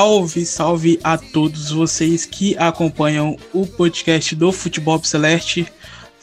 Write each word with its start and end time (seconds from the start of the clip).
Salve, 0.00 0.46
salve 0.46 1.00
a 1.04 1.18
todos 1.18 1.72
vocês 1.72 2.24
que 2.24 2.56
acompanham 2.56 3.36
o 3.52 3.66
podcast 3.66 4.34
do 4.34 4.50
Futebol 4.50 5.04
Celeste. 5.04 5.70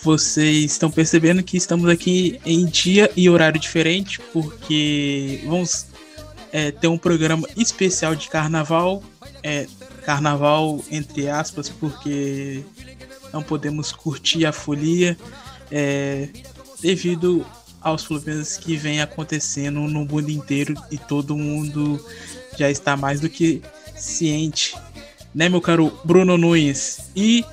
Vocês 0.01 0.71
estão 0.71 0.89
percebendo 0.89 1.43
que 1.43 1.57
estamos 1.57 1.87
aqui 1.87 2.41
em 2.43 2.65
dia 2.65 3.11
e 3.15 3.29
horário 3.29 3.61
diferente, 3.61 4.19
porque 4.33 5.43
vamos 5.45 5.85
é, 6.51 6.71
ter 6.71 6.87
um 6.87 6.97
programa 6.97 7.47
especial 7.55 8.15
de 8.15 8.27
carnaval. 8.29 9.03
É, 9.43 9.67
carnaval, 10.03 10.83
entre 10.89 11.29
aspas, 11.29 11.69
porque 11.69 12.63
não 13.31 13.43
podemos 13.43 13.91
curtir 13.91 14.47
a 14.47 14.51
folia 14.51 15.15
é, 15.69 16.29
devido 16.81 17.45
aos 17.79 18.03
problemas 18.03 18.57
que 18.57 18.75
vem 18.75 19.01
acontecendo 19.01 19.81
no 19.81 20.03
mundo 20.03 20.31
inteiro 20.31 20.73
e 20.89 20.97
todo 20.97 21.37
mundo 21.37 22.03
já 22.57 22.69
está 22.69 22.97
mais 22.97 23.19
do 23.19 23.29
que 23.29 23.61
ciente, 23.95 24.75
né, 25.33 25.49
meu 25.49 25.61
caro 25.61 25.91
Bruno 26.03 26.37
Nunes? 26.37 27.09
E 27.15 27.45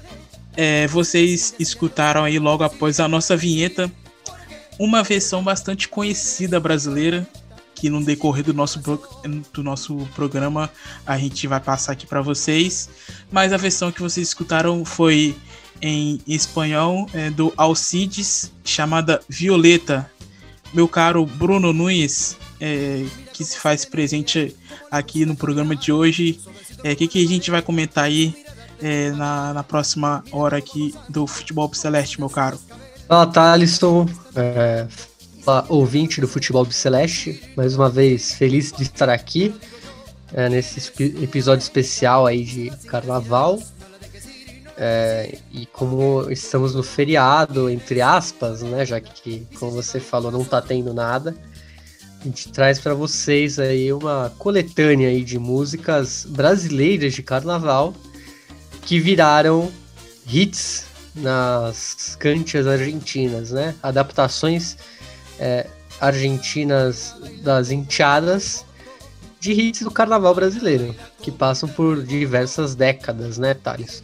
é, 0.57 0.87
vocês 0.87 1.55
escutaram 1.59 2.25
aí 2.25 2.39
logo 2.39 2.65
após 2.65 3.01
a 3.01 3.09
nossa 3.09 3.37
vinheta 3.37 3.91
uma 4.79 5.03
versão 5.03 5.43
bastante 5.43 5.89
conhecida 5.89 6.59
brasileira 6.59 7.27
que 7.75 7.91
no 7.91 8.03
decorrer 8.03 8.45
do 8.45 8.55
nosso, 8.55 8.81
do 9.53 9.63
nosso 9.63 9.97
programa 10.15 10.71
a 11.05 11.19
gente 11.19 11.47
vai 11.47 11.61
passar 11.61 11.93
aqui 11.93 12.07
para 12.07 12.23
vocês. 12.23 12.89
Mas 13.31 13.53
a 13.53 13.57
versão 13.57 13.93
que 13.93 14.01
vocês 14.01 14.29
escutaram 14.29 14.85
foi 14.85 15.37
em 15.83 16.21
espanhol 16.27 17.07
é, 17.13 17.31
do 17.31 17.53
Alcides, 17.57 18.53
chamada 18.65 19.21
Violeta. 19.29 20.11
Meu 20.73 20.89
caro 20.89 21.27
Bruno 21.27 21.73
Nunes, 21.73 22.37
é, 22.61 23.05
que 23.33 23.45
se 23.45 23.59
faz 23.59 23.85
presente 23.85 24.57
aqui 24.91 25.25
no 25.25 25.37
programa 25.37 25.75
de 25.75 25.93
hoje, 25.93 26.41
o 26.83 26.87
é, 26.87 26.95
que, 26.95 27.09
que 27.09 27.25
a 27.25 27.29
gente 27.29 27.51
vai 27.51 27.63
comentar 27.63 28.05
aí 28.05 28.35
é, 28.81 29.11
na, 29.13 29.55
na 29.55 29.63
próxima 29.63 30.25
hora 30.31 30.59
aqui 30.59 30.95
do 31.09 31.27
Futebol 31.27 31.73
Celeste, 31.75 32.19
meu 32.19 32.31
caro? 32.31 32.59
Fala, 33.09 33.27
Thalisson. 33.27 34.09
É, 34.35 34.87
ouvinte 35.69 36.21
do 36.21 36.29
Futebol 36.29 36.65
Celeste, 36.71 37.43
mais 37.57 37.77
uma 37.77 37.91
vez 37.91 38.33
feliz 38.33 38.73
de 38.73 38.83
estar 38.83 39.09
aqui 39.11 39.55
é, 40.33 40.49
nesse 40.49 40.81
episódio 41.23 41.63
especial 41.63 42.27
aí 42.27 42.45
de 42.45 42.71
Carnaval. 42.87 43.61
É, 44.77 45.39
e 45.53 45.67
como 45.67 46.31
estamos 46.31 46.75
no 46.75 46.83
feriado, 46.83 47.71
entre 47.71 48.01
aspas, 48.01 48.63
né, 48.63 48.85
já 48.85 49.01
que, 49.01 49.47
como 49.59 49.71
você 49.71 50.01
falou, 50.01 50.33
não 50.33 50.43
está 50.43 50.61
tendo 50.61 50.93
nada, 50.93 51.37
a 52.25 52.27
gente 52.27 52.49
traz 52.49 52.79
para 52.79 52.95
vocês 52.95 53.59
aí 53.59 53.93
uma 53.93 54.33
coletânea 54.39 55.11
aí 55.11 55.23
de 55.23 55.39
músicas 55.39 56.27
brasileiras 56.27 57.13
de 57.13 57.23
Carnaval 57.23 57.95
que 58.81 58.99
viraram 58.99 59.71
hits 60.27 60.87
nas 61.15 62.17
cantias 62.19 62.67
argentinas, 62.67 63.51
né? 63.51 63.75
Adaptações 63.83 64.79
é, 65.39 65.67
argentinas 66.01 67.15
das 67.43 67.71
enteadas 67.71 68.65
de 69.39 69.53
hits 69.53 69.83
do 69.83 69.91
carnaval 69.91 70.35
brasileiro, 70.35 70.97
que 71.21 71.31
passam 71.31 71.69
por 71.69 72.03
diversas 72.03 72.75
décadas, 72.75 73.37
né, 73.37 73.53
Thales? 73.53 74.03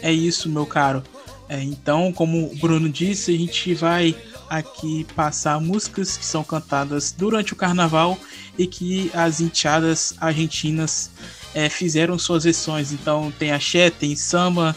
É 0.00 0.10
isso, 0.10 0.48
meu 0.48 0.64
caro. 0.64 1.02
É, 1.46 1.62
então, 1.62 2.10
como 2.10 2.50
o 2.50 2.56
Bruno 2.56 2.88
disse, 2.88 3.34
a 3.34 3.38
gente 3.38 3.74
vai 3.74 4.16
aqui 4.48 5.06
passar 5.14 5.60
músicas 5.60 6.16
que 6.16 6.24
são 6.24 6.44
cantadas 6.44 7.12
durante 7.12 7.52
o 7.52 7.56
carnaval 7.56 8.18
e 8.58 8.66
que 8.66 9.10
as 9.14 9.40
enteadas 9.40 10.14
argentinas 10.20 11.10
é, 11.54 11.68
fizeram 11.68 12.18
suas 12.18 12.44
versões. 12.44 12.92
Então, 12.92 13.32
tem 13.38 13.52
axé, 13.52 13.90
tem 13.90 14.14
samba, 14.16 14.74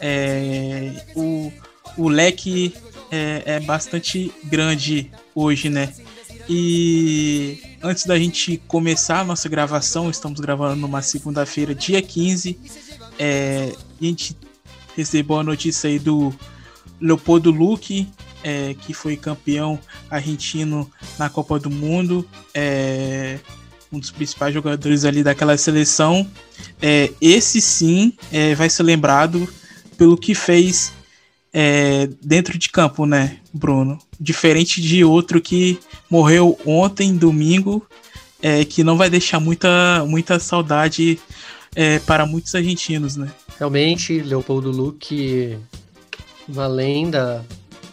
é, 0.00 1.04
o, 1.14 1.52
o 1.96 2.08
leque 2.08 2.74
é, 3.10 3.42
é 3.46 3.60
bastante 3.60 4.32
grande 4.44 5.10
hoje, 5.34 5.68
né? 5.68 5.92
E 6.48 7.60
antes 7.82 8.06
da 8.06 8.18
gente 8.18 8.56
começar 8.66 9.20
a 9.20 9.24
nossa 9.24 9.48
gravação, 9.48 10.08
estamos 10.08 10.40
gravando 10.40 10.76
numa 10.76 11.02
segunda-feira, 11.02 11.74
dia 11.74 12.00
15. 12.00 12.58
É, 13.18 13.72
a 14.00 14.04
gente 14.04 14.36
recebeu 14.96 15.38
a 15.38 15.42
notícia 15.42 15.88
aí 15.90 15.98
do 15.98 16.34
Leopoldo 17.00 17.50
Luque, 17.50 18.08
é, 18.42 18.74
que 18.74 18.92
foi 18.94 19.16
campeão 19.16 19.78
argentino 20.10 20.90
na 21.18 21.28
Copa 21.28 21.58
do 21.58 21.70
Mundo. 21.70 22.28
É, 22.54 23.38
um 23.92 23.98
dos 23.98 24.10
principais 24.10 24.52
jogadores 24.52 25.04
ali 25.04 25.22
daquela 25.22 25.56
seleção. 25.56 26.28
É, 26.80 27.10
esse 27.20 27.60
sim 27.60 28.12
é, 28.32 28.54
vai 28.54 28.68
ser 28.68 28.82
lembrado 28.82 29.48
pelo 29.96 30.16
que 30.16 30.34
fez 30.34 30.92
é, 31.52 32.08
dentro 32.22 32.58
de 32.58 32.68
campo, 32.68 33.06
né, 33.06 33.38
Bruno? 33.52 33.98
Diferente 34.20 34.80
de 34.80 35.04
outro 35.04 35.40
que 35.40 35.78
morreu 36.10 36.58
ontem, 36.66 37.16
domingo, 37.16 37.86
é, 38.42 38.64
que 38.64 38.84
não 38.84 38.96
vai 38.96 39.08
deixar 39.08 39.40
muita, 39.40 40.04
muita 40.06 40.38
saudade 40.38 41.18
para 42.06 42.26
muitos 42.26 42.52
argentinos, 42.56 43.14
né? 43.14 43.30
Realmente, 43.56 44.18
Leopoldo 44.20 44.68
Luque, 44.68 45.56
uma 46.48 46.66
lenda 46.66 47.46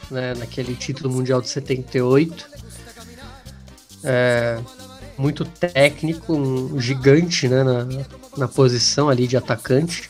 né, 0.09 0.33
naquele 0.35 0.75
título 0.75 1.13
mundial 1.13 1.41
de 1.41 1.49
78. 1.49 2.49
É, 4.03 4.59
muito 5.17 5.45
técnico, 5.45 6.33
um 6.33 6.79
gigante 6.79 7.47
né, 7.47 7.63
na, 7.63 7.87
na 8.37 8.47
posição 8.47 9.09
ali 9.09 9.27
de 9.27 9.37
atacante. 9.37 10.09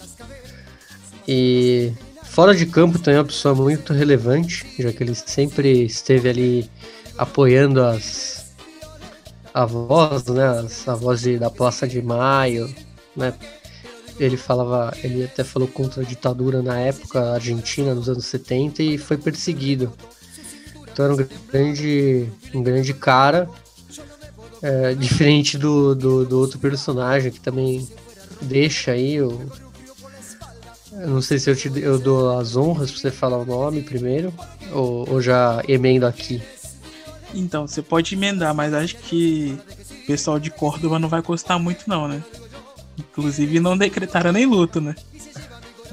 E 1.28 1.94
Fora 2.36 2.54
de 2.54 2.66
campo 2.66 3.00
também 3.00 3.16
é 3.16 3.20
uma 3.20 3.28
pessoa 3.28 3.56
muito 3.56 3.94
relevante, 3.94 4.66
já 4.78 4.92
que 4.92 5.02
ele 5.02 5.16
sempre 5.16 5.86
esteve 5.86 6.28
ali 6.28 6.70
apoiando 7.18 7.82
as 7.82 8.54
avós, 9.54 10.26
né, 10.26 10.46
as 10.46 10.86
avós 10.86 11.22
de, 11.22 11.40
da 11.40 11.50
Praça 11.50 11.88
de 11.88 12.02
Maio, 12.02 12.70
né, 13.16 13.34
ele 14.20 14.38
falava, 14.38 14.96
ele 15.04 15.24
até 15.24 15.44
falou 15.44 15.68
contra 15.68 16.02
a 16.02 16.06
ditadura 16.06 16.62
na 16.62 16.80
época 16.80 17.34
argentina, 17.34 17.94
nos 17.94 18.08
anos 18.08 18.26
70, 18.26 18.82
e 18.84 18.98
foi 18.98 19.18
perseguido. 19.18 19.92
Então 20.92 21.06
era 21.06 21.14
um 21.14 21.28
grande, 21.52 22.30
um 22.54 22.64
grande 22.64 22.94
cara, 22.94 23.50
é, 24.62 24.94
diferente 24.96 25.58
do, 25.58 25.94
do, 25.94 26.26
do, 26.26 26.40
outro 26.40 26.58
personagem 26.60 27.32
que 27.32 27.40
também 27.40 27.88
deixa 28.42 28.92
aí 28.92 29.22
o, 29.22 29.42
eu 30.92 31.10
não 31.10 31.22
sei 31.22 31.38
se 31.40 31.50
eu, 31.50 31.56
te, 31.56 31.72
eu 31.76 32.00
dou 32.00 32.38
as 32.40 32.56
honras 32.56 32.90
pra 32.90 33.00
você 33.00 33.12
falar 33.12 33.38
o 33.38 33.46
nome 33.46 33.82
primeiro, 33.82 34.34
ou, 34.72 35.10
ou 35.10 35.22
já 35.22 35.62
emendo 35.68 36.06
aqui. 36.06 36.42
Então, 37.34 37.68
você 37.68 37.82
pode 37.82 38.16
emendar, 38.16 38.56
mas 38.56 38.74
acho 38.74 38.96
que 38.96 39.58
o 40.04 40.08
pessoal 40.08 40.40
de 40.40 40.50
Córdoba 40.50 40.98
não 40.98 41.10
vai 41.10 41.22
gostar 41.22 41.60
muito 41.60 41.84
não, 41.86 42.08
né? 42.08 42.24
Inclusive 42.98 43.60
não 43.60 43.78
decretaram 43.78 44.32
nem 44.32 44.46
luto, 44.46 44.80
né? 44.80 44.96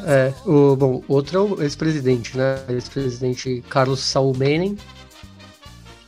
É, 0.04 0.32
o, 0.44 0.74
bom, 0.74 1.02
outro 1.06 1.38
é 1.38 1.40
o 1.40 1.62
ex-presidente, 1.62 2.36
né? 2.36 2.58
Ex-presidente 2.68 3.62
Carlos 3.68 4.00
Saul 4.00 4.36
Menem, 4.36 4.76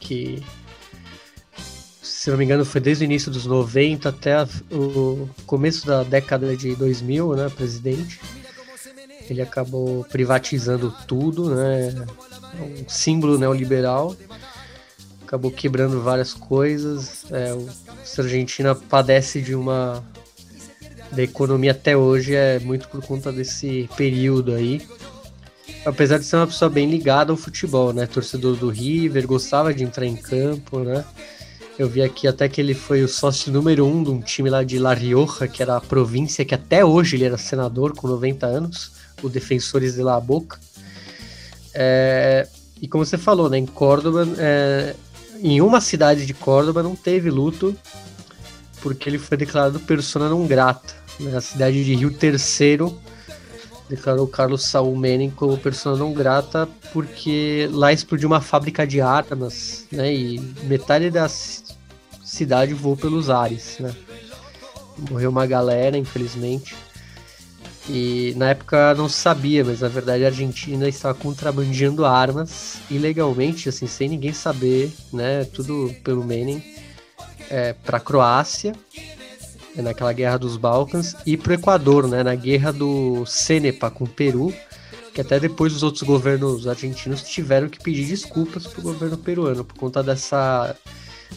que, 0.01 0.43
se 2.03 2.31
não 2.31 2.37
me 2.37 2.45
engano, 2.45 2.65
foi 2.65 2.81
desde 2.81 3.05
o 3.05 3.07
início 3.07 3.31
dos 3.31 3.47
90 3.47 4.09
até 4.09 4.43
o 4.73 5.29
começo 5.47 5.87
da 5.87 6.03
década 6.03 6.57
de 6.57 6.75
2000, 6.75 7.37
né? 7.37 7.49
Presidente. 7.51 8.21
Ele 9.31 9.41
acabou 9.41 10.05
privatizando 10.05 10.95
tudo, 11.07 11.55
né? 11.55 11.95
Um 12.61 12.89
símbolo 12.89 13.39
neoliberal. 13.39 14.17
acabou 15.23 15.51
quebrando 15.51 16.03
várias 16.03 16.35
coisas. 16.35 17.25
É, 17.31 17.55
o, 17.55 17.67
a 17.67 18.23
Argentina 18.23 18.75
padece 18.75 19.41
de 19.41 19.55
uma 19.55 20.05
da 21.15 21.23
economia 21.23 21.71
até 21.71 21.97
hoje 21.97 22.35
é 22.35 22.59
muito 22.59 22.89
por 22.89 23.01
conta 23.05 23.33
desse 23.33 23.89
período 23.97 24.53
aí. 24.53 24.83
Apesar 25.85 26.19
de 26.19 26.25
ser 26.25 26.37
uma 26.37 26.47
pessoa 26.47 26.69
bem 26.69 26.91
ligada 26.91 27.33
ao 27.33 27.37
futebol, 27.37 27.93
né? 27.93 28.07
Torcedor 28.07 28.57
do 28.57 28.69
River, 28.69 29.27
gostava 29.27 29.73
de 29.73 29.85
entrar 29.85 30.07
em 30.07 30.17
campo, 30.17 30.81
né? 30.81 31.05
Eu 31.79 31.89
vi 31.89 32.03
aqui 32.03 32.29
até 32.29 32.49
que 32.49 32.61
ele 32.61 32.75
foi 32.75 33.03
o 33.03 33.09
sócio 33.09 33.53
número 33.53 33.87
um 33.87 34.03
de 34.03 34.11
um 34.11 34.21
time 34.21 34.49
lá 34.49 34.63
de 34.63 34.79
La 34.79 34.95
Rioja, 34.95 35.49
que 35.49 35.63
era 35.63 35.77
a 35.77 35.81
província 35.81 36.45
que 36.45 36.55
até 36.55 36.85
hoje 36.85 37.17
ele 37.17 37.25
era 37.25 37.37
senador 37.37 37.95
com 37.95 38.07
90 38.07 38.47
anos, 38.47 38.93
o 39.23 39.29
Defensores 39.29 39.95
de 39.95 40.03
La 40.03 40.21
Boca. 40.21 40.59
É, 41.75 42.47
e 42.81 42.87
como 42.87 43.05
você 43.05 43.19
falou, 43.19 43.51
né, 43.51 43.59
em 43.59 43.67
Córdoba, 43.67 44.27
é, 44.39 44.95
em 45.43 45.61
uma 45.61 45.81
cidade 45.81 46.25
de 46.25 46.33
Córdoba 46.33 46.83
não 46.83 46.95
teve 46.95 47.29
luto 47.31 47.77
porque 48.81 49.09
ele 49.09 49.19
foi 49.19 49.39
declarado 49.39 49.81
persona 49.81 50.29
não 50.29 50.47
grata. 50.47 51.04
Né, 51.21 51.37
a 51.37 51.41
cidade 51.41 51.85
de 51.85 51.95
Rio 51.95 52.13
Terceiro 52.13 52.99
declarou 53.89 54.27
Carlos 54.27 54.65
Saul 54.65 54.97
Menem 54.97 55.31
como 55.31 55.59
persona 55.59 55.97
não 55.97 56.13
grata 56.13 56.69
porque 56.93 57.69
lá 57.73 57.93
explodiu 57.93 58.29
uma 58.29 58.41
fábrica 58.41 58.87
de 58.87 59.01
armas, 59.01 59.87
né, 59.93 60.13
e 60.13 60.41
metade 60.65 61.11
da 61.11 61.29
cidade 61.29 62.75
voou 62.75 62.97
pelos 62.97 63.31
ares, 63.31 63.77
né. 63.79 63.95
Morreu 65.11 65.31
uma 65.31 65.45
galera, 65.45 65.99
infelizmente. 65.99 66.77
E 67.89 68.33
na 68.37 68.51
época 68.51 68.95
não 68.95 69.09
se 69.09 69.17
sabia, 69.17 69.63
mas 69.63 69.81
na 69.81 69.89
verdade 69.89 70.25
a 70.25 70.29
Argentina 70.29 70.89
estava 70.89 71.15
contrabandeando 71.15 72.05
armas 72.05 72.79
ilegalmente, 72.91 73.69
assim, 73.69 73.87
sem 73.87 74.09
ninguém 74.09 74.33
saber, 74.33 74.91
né? 75.13 75.45
Tudo 75.45 75.95
pelo 76.03 76.25
Menem, 76.25 76.65
é, 77.51 77.75
para 77.75 77.99
a 77.99 78.01
Croácia, 78.01 78.73
naquela 79.77 80.13
guerra 80.13 80.39
dos 80.39 80.57
Balcãs, 80.57 81.15
e 81.27 81.37
para 81.37 81.51
o 81.51 81.55
Equador, 81.55 82.09
né? 82.09 82.23
Na 82.23 82.35
guerra 82.35 82.73
do 82.73 83.25
Cenepa 83.27 83.91
com 83.91 84.05
o 84.05 84.09
Peru, 84.09 84.55
que 85.13 85.21
até 85.21 85.39
depois 85.39 85.75
os 85.75 85.83
outros 85.83 86.03
governos 86.03 86.67
argentinos 86.67 87.23
tiveram 87.23 87.69
que 87.69 87.79
pedir 87.79 88.07
desculpas 88.07 88.67
para 88.67 88.81
o 88.81 88.83
governo 88.83 89.17
peruano 89.17 89.65
por 89.65 89.77
conta 89.77 90.03
dessa 90.03 90.77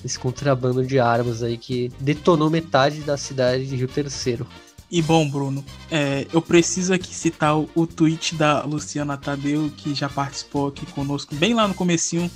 desse 0.02 0.20
contrabando 0.20 0.86
de 0.86 1.00
armas 1.00 1.42
aí 1.42 1.58
que 1.58 1.92
detonou 2.00 2.50
metade 2.50 3.02
da 3.02 3.18
cidade 3.18 3.66
de 3.66 3.76
Rio 3.76 3.88
Terceiro. 3.88 4.46
E 4.90 5.02
bom, 5.02 5.30
Bruno, 5.30 5.66
é, 5.92 6.26
eu 6.32 6.42
preciso 6.42 6.94
aqui 6.94 7.14
citar 7.14 7.58
o, 7.58 7.70
o, 7.76 7.86
tweet 7.86 8.36
da 8.36 8.64
Luciana 8.64 9.18
Tadeu, 9.18 9.70
que 9.76 9.94
já 9.94 10.08
participou 10.08 10.70
aqui 10.70 10.86
conosco 10.88 11.36
bem 11.36 11.54
lá 11.54 11.68
no 11.68 11.74
comecinho 11.74 12.32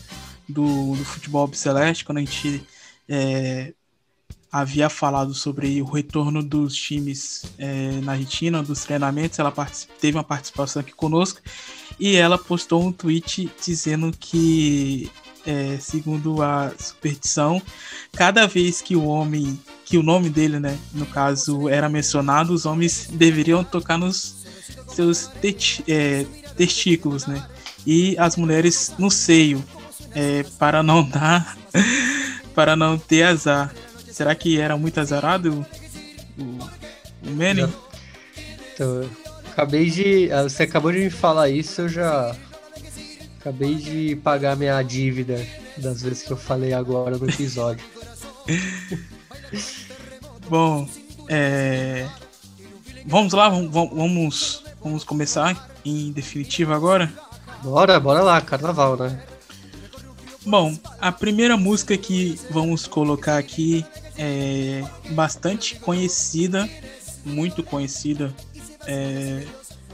do, 0.49 0.95
do 0.95 1.05
Futebol 1.05 1.49
Celeste, 1.53 2.03
quando 2.03 2.17
a 2.17 2.21
gente 2.21 2.61
é, 3.07 3.73
havia 4.51 4.89
falado 4.89 5.33
sobre 5.33 5.81
o 5.81 5.85
retorno 5.85 6.43
dos 6.43 6.75
times 6.75 7.45
é, 7.57 8.01
na 8.01 8.13
Argentina, 8.13 8.61
dos 8.61 8.83
treinamentos, 8.83 9.39
ela 9.39 9.53
teve 9.99 10.17
uma 10.17 10.23
participação 10.23 10.81
aqui 10.81 10.91
conosco, 10.91 11.39
e 11.99 12.15
ela 12.15 12.37
postou 12.37 12.83
um 12.83 12.91
tweet 12.91 13.49
dizendo 13.63 14.11
que, 14.19 15.09
é, 15.45 15.77
segundo 15.79 16.41
a 16.41 16.71
superstição, 16.77 17.61
cada 18.11 18.45
vez 18.45 18.81
que 18.81 18.95
o 18.95 19.05
homem 19.05 19.57
que 19.85 19.97
o 19.97 20.03
nome 20.03 20.29
dele, 20.29 20.57
né, 20.57 20.79
no 20.93 21.05
caso, 21.05 21.67
era 21.67 21.89
mencionado, 21.89 22.53
os 22.53 22.65
homens 22.65 23.09
deveriam 23.11 23.61
tocar 23.61 23.97
nos 23.97 24.37
seus 24.87 25.29
é, 25.85 26.25
testículos, 26.55 27.27
né? 27.27 27.45
E 27.85 28.15
as 28.17 28.37
mulheres 28.37 28.93
no 28.97 29.11
seio, 29.11 29.61
é, 30.15 30.43
para 30.57 30.81
não 30.81 31.03
dar, 31.03 31.57
para 32.55 32.73
não 32.75 32.97
ter 32.97 33.23
azar. 33.23 33.73
Será 34.11 34.35
que 34.35 34.59
era 34.59 34.77
muito 34.77 34.99
azarado 34.99 35.65
o, 36.37 37.27
o 37.27 37.31
Manning? 37.31 37.73
Então, 38.73 39.09
acabei 39.49 39.89
de. 39.89 40.31
Ah, 40.31 40.43
você 40.43 40.63
acabou 40.63 40.91
de 40.91 40.99
me 40.99 41.09
falar 41.09 41.49
isso, 41.49 41.81
eu 41.81 41.89
já 41.89 42.35
acabei 43.39 43.75
de 43.75 44.15
pagar 44.17 44.55
minha 44.55 44.81
dívida 44.83 45.45
das 45.77 46.01
vezes 46.01 46.23
que 46.23 46.31
eu 46.31 46.37
falei 46.37 46.73
agora 46.73 47.17
no 47.17 47.29
episódio. 47.29 47.83
Bom, 50.49 50.87
é... 51.29 52.07
vamos 53.05 53.33
lá, 53.33 53.49
vamos, 53.49 54.63
vamos 54.83 55.03
começar 55.03 55.69
em 55.85 56.11
definitivo 56.11 56.73
agora? 56.73 57.11
Bora, 57.63 57.99
bora 57.99 58.21
lá, 58.21 58.41
carnaval, 58.41 58.97
né? 58.97 59.21
Bom, 60.45 60.75
a 60.99 61.11
primeira 61.11 61.55
música 61.55 61.95
que 61.95 62.39
vamos 62.49 62.87
colocar 62.87 63.37
aqui 63.37 63.85
é 64.17 64.83
bastante 65.11 65.75
conhecida, 65.75 66.69
muito 67.25 67.63
conhecida 67.63 68.33
é, 68.85 69.43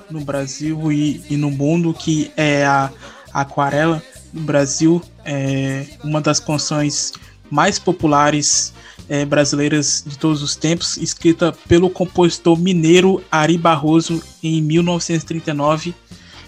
no 0.09 0.21
Brasil 0.21 0.91
e, 0.91 1.23
e, 1.29 1.37
no 1.37 1.51
mundo, 1.51 1.93
que 1.93 2.31
é 2.35 2.65
a 2.65 2.91
Aquarela. 3.33 4.01
No 4.33 4.41
Brasil, 4.41 5.01
é 5.25 5.85
uma 6.03 6.21
das 6.21 6.39
canções 6.39 7.13
mais 7.49 7.79
populares 7.79 8.73
é, 9.09 9.25
brasileiras 9.25 10.03
de 10.05 10.17
todos 10.17 10.43
os 10.43 10.55
tempos, 10.55 10.97
escrita 10.97 11.53
pelo 11.67 11.89
compositor 11.89 12.57
mineiro 12.57 13.23
Ari 13.31 13.57
Barroso 13.57 14.21
em 14.43 14.61
1939. 14.61 15.95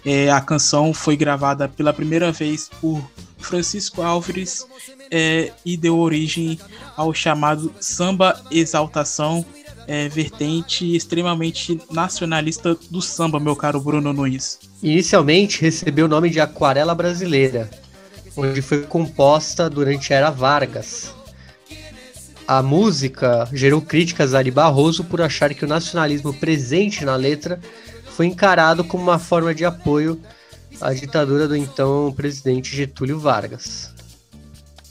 É, 0.06 0.30
a 0.30 0.42
canção 0.42 0.94
foi 0.94 1.16
gravada 1.16 1.68
pela 1.68 1.94
primeira 1.94 2.32
vez 2.32 2.70
por 2.82 3.02
Francisco 3.38 4.02
Álvares 4.02 4.66
é, 5.12 5.52
e 5.66 5.76
deu 5.76 5.98
origem 5.98 6.60
ao 6.96 7.14
chamado 7.14 7.74
samba 7.80 8.40
exaltação, 8.52 9.46
é, 9.88 10.08
vertente 10.08 10.96
extremamente 10.96 11.82
nacionalista 11.92 12.78
do 12.90 13.02
samba, 13.02 13.40
meu 13.40 13.56
caro 13.56 13.82
Bruno 13.82 14.14
Nunes. 14.14 14.60
Inicialmente 14.84 15.62
recebeu 15.62 16.06
o 16.06 16.10
nome 16.10 16.30
de 16.30 16.40
Aquarela 16.40 16.94
Brasileira, 16.94 17.70
onde 18.38 18.62
foi 18.62 18.84
composta 18.84 19.70
durante 19.70 20.14
a 20.14 20.18
Era 20.18 20.30
Vargas. 20.30 21.14
A 22.48 22.64
música 22.64 23.48
gerou 23.54 23.82
críticas 23.82 24.34
a 24.34 24.40
Ari 24.40 24.50
Barroso 24.50 25.04
por 25.04 25.22
achar 25.22 25.54
que 25.54 25.66
o 25.66 25.68
nacionalismo 25.68 26.34
presente 26.34 27.06
na 27.06 27.16
letra 27.16 27.60
foi 28.16 28.26
encarado 28.26 28.84
como 28.84 29.04
uma 29.04 29.20
forma 29.20 29.54
de 29.54 29.64
apoio 29.64 30.20
à 30.82 30.94
ditadura 30.94 31.48
do 31.48 31.56
então 31.56 32.12
presidente 32.16 32.76
Getúlio 32.76 33.20
Vargas. 33.20 33.94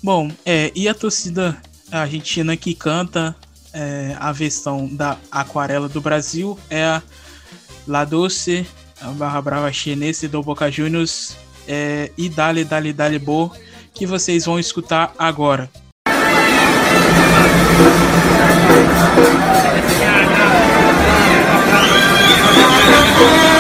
Bom, 0.03 0.31
é, 0.47 0.71
e 0.75 0.89
a 0.89 0.95
torcida 0.95 1.61
argentina 1.91 2.57
que 2.57 2.75
canta 2.75 3.35
é, 3.73 4.17
a 4.19 4.33
versão 4.33 4.87
da 4.87 5.17
Aquarela 5.31 5.89
do 5.89 6.01
Brasil 6.01 6.59
é 6.71 6.85
a 6.85 7.03
La 7.87 8.05
Doce, 8.05 8.67
a 9.01 9.09
Barra 9.09 9.43
Brava 9.43 9.73
Chinesa 9.73 10.29
do 10.29 10.43
Boca 10.43 10.71
Juniors 10.71 11.37
é, 11.67 12.13
e 12.17 12.29
Dale 12.29 12.65
Dale 12.65 12.93
Dale 12.93 13.19
Bo, 13.19 13.53
que 13.93 14.07
vocês 14.07 14.45
vão 14.45 14.59
escutar 14.59 15.13
agora. 15.19 15.69
Música 23.19 23.58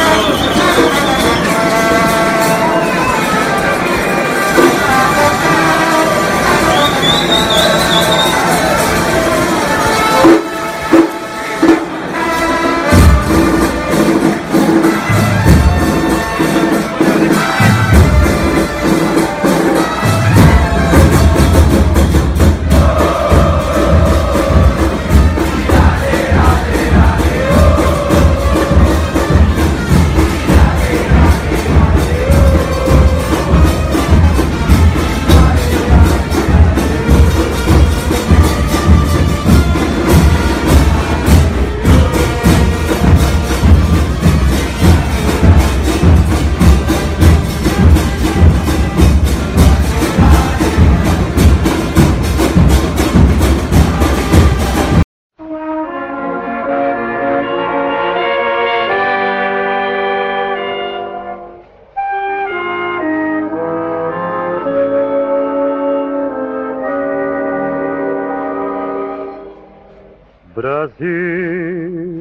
Brasil, 70.60 72.20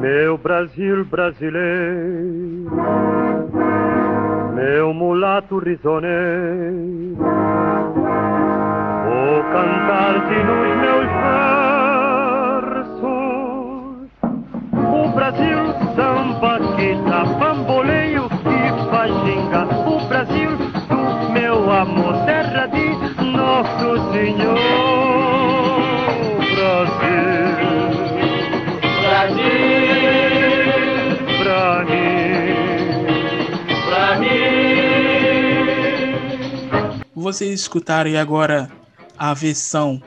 meu 0.00 0.36
Brasil 0.38 1.04
brasileiro, 1.04 2.68
meu 4.52 4.92
mulato 4.92 5.60
risoneiro, 5.60 7.16
vou 9.04 9.44
cantar-te 9.52 10.34
nos 10.42 10.76
meus 10.82 11.06
versos. 12.66 13.12
O 14.74 15.08
Brasil 15.14 15.58
samba 15.94 16.58
que 16.74 16.96
dá 17.08 17.22
bamboleio 17.38 18.28
que 18.28 18.90
faz 18.90 19.14
ginga. 19.24 19.62
O 19.86 20.08
Brasil 20.08 20.50
do 20.56 21.32
meu 21.32 21.70
amor, 21.70 22.14
terra 22.26 22.66
de 22.66 22.88
Nosso 23.30 24.10
Senhor. 24.10 24.91
Vocês 37.22 37.60
escutarem 37.60 38.16
agora 38.16 38.68
a 39.16 39.32
versão 39.32 40.02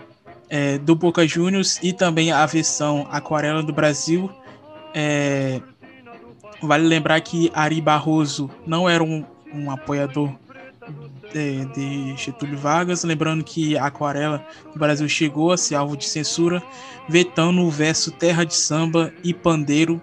é, 0.50 0.78
do 0.78 0.94
Boca 0.98 1.26
Juniors 1.26 1.80
e 1.82 1.94
também 1.94 2.30
a 2.30 2.46
versão 2.46 3.08
Aquarela 3.10 3.64
do 3.64 3.72
Brasil. 3.72 4.30
É, 4.94 5.62
vale 6.62 6.86
lembrar 6.86 7.22
que 7.22 7.50
Ari 7.54 7.80
Barroso 7.80 8.52
não 8.68 8.90
era 8.90 9.02
um, 9.02 9.24
um 9.54 9.72
apoiador 9.72 10.30
de, 11.32 11.64
de, 11.68 12.18
Getúlio 12.18 12.58
Vargas, 12.58 13.06
lembrando 13.06 13.46
que 13.46 13.78
a 13.78 13.86
Aquarela 13.86 14.46
do 14.74 14.78
Brasil 14.78 15.08
chegou 15.08 15.54
a 15.54 15.58
ser 15.58 15.76
alvo 15.76 15.96
de 15.96 16.04
censura, 16.04 16.62
vetando 17.08 17.62
o 17.62 17.72
verso 17.72 18.12
Terra 18.12 18.44
de 18.44 18.56
Samba 18.56 19.14
e 19.24 19.34
Pandeiro 19.34 20.02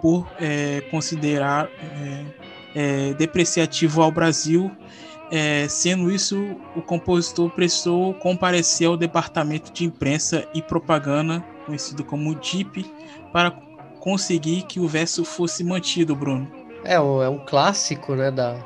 por 0.00 0.26
é, 0.40 0.80
considerar 0.90 1.68
é, 1.78 2.24
é, 2.74 3.12
depreciativo 3.12 4.00
ao 4.00 4.10
Brasil. 4.10 4.70
É, 5.30 5.66
sendo 5.68 6.10
isso, 6.10 6.56
o 6.76 6.82
compositor 6.82 7.50
precisou 7.50 8.14
comparecer 8.14 8.86
ao 8.86 8.96
Departamento 8.96 9.72
de 9.72 9.84
Imprensa 9.84 10.46
e 10.54 10.62
Propaganda, 10.62 11.44
conhecido 11.66 12.04
como 12.04 12.34
DIP, 12.34 12.84
para 13.32 13.50
conseguir 14.00 14.62
que 14.62 14.78
o 14.78 14.86
verso 14.86 15.24
fosse 15.24 15.64
mantido, 15.64 16.14
Bruno. 16.14 16.46
É, 16.84 16.94
é 16.94 17.28
um 17.28 17.38
clássico 17.38 18.14
né, 18.14 18.30
da, 18.30 18.56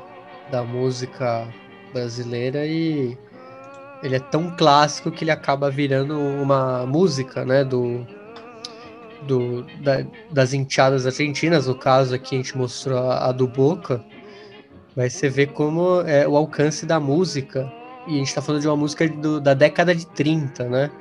da 0.51 0.63
música 0.63 1.47
brasileira 1.93 2.65
e 2.65 3.17
ele 4.03 4.15
é 4.15 4.19
tão 4.19 4.55
clássico 4.55 5.11
que 5.11 5.23
ele 5.23 5.31
acaba 5.31 5.69
virando 5.69 6.17
uma 6.19 6.85
música 6.85 7.45
né, 7.45 7.63
do, 7.63 8.05
do, 9.23 9.63
da, 9.81 10.05
das 10.31 10.53
enteadas 10.53 11.05
argentinas, 11.05 11.67
no 11.67 11.75
caso 11.75 12.15
aqui 12.15 12.35
a 12.35 12.37
gente 12.37 12.57
mostrou 12.57 12.97
a, 12.97 13.29
a 13.29 13.31
do 13.31 13.47
Boca, 13.47 14.03
mas 14.99 15.13
você 15.13 15.29
vê 15.29 15.47
como 15.47 16.01
é 16.01 16.27
o 16.27 16.35
alcance 16.35 16.85
da 16.85 16.99
música, 16.99 17.71
e 18.05 18.15
a 18.15 18.17
gente 18.17 18.27
está 18.27 18.41
falando 18.41 18.63
de 18.63 18.67
uma 18.67 18.75
música 18.75 19.07
do, 19.07 19.39
da 19.39 19.53
década 19.53 19.95
de 19.95 20.05
30, 20.05 20.65
né? 20.67 20.91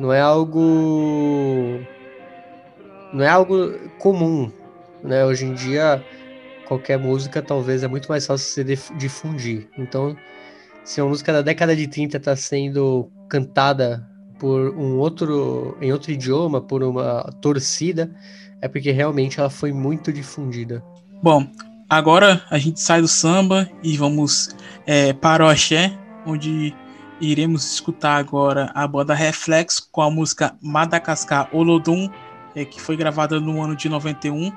Não 0.00 0.12
é 0.12 0.20
algo. 0.20 1.78
Não 3.12 3.22
é 3.22 3.28
algo 3.28 3.72
comum, 4.00 4.50
né? 5.00 5.24
Hoje 5.24 5.44
em 5.44 5.54
dia, 5.54 6.04
qualquer 6.66 6.98
música 6.98 7.40
talvez 7.40 7.84
é 7.84 7.86
muito 7.86 8.08
mais 8.08 8.26
fácil 8.26 8.48
você 8.48 8.64
difundir. 8.96 9.68
Então, 9.78 10.16
se 10.82 11.00
uma 11.00 11.10
música 11.10 11.32
da 11.32 11.40
década 11.40 11.76
de 11.76 11.86
30 11.86 12.16
está 12.16 12.34
sendo 12.34 13.08
cantada 13.28 14.04
por 14.40 14.74
um 14.76 14.98
outro 14.98 15.78
em 15.80 15.92
outro 15.92 16.10
idioma 16.10 16.60
por 16.60 16.82
uma 16.82 17.22
torcida 17.40 18.12
é 18.60 18.66
porque 18.66 18.90
realmente 18.90 19.38
ela 19.38 19.50
foi 19.50 19.72
muito 19.72 20.12
difundida. 20.12 20.82
Bom, 21.22 21.46
agora 21.88 22.44
a 22.50 22.58
gente 22.58 22.80
sai 22.80 23.00
do 23.00 23.08
samba 23.08 23.68
e 23.82 23.96
vamos 23.96 24.50
é, 24.86 25.12
para 25.12 25.44
o 25.44 25.48
axé, 25.48 25.92
onde 26.26 26.74
iremos 27.20 27.72
escutar 27.72 28.16
agora 28.16 28.70
a 28.74 28.86
banda 28.86 29.14
Reflex 29.14 29.80
com 29.80 30.02
a 30.02 30.10
música 30.10 30.54
Madagascar 30.60 31.48
Olodum, 31.52 32.10
é, 32.54 32.64
que 32.64 32.80
foi 32.80 32.96
gravada 32.96 33.40
no 33.40 33.62
ano 33.62 33.74
de 33.74 33.88
91. 33.88 34.52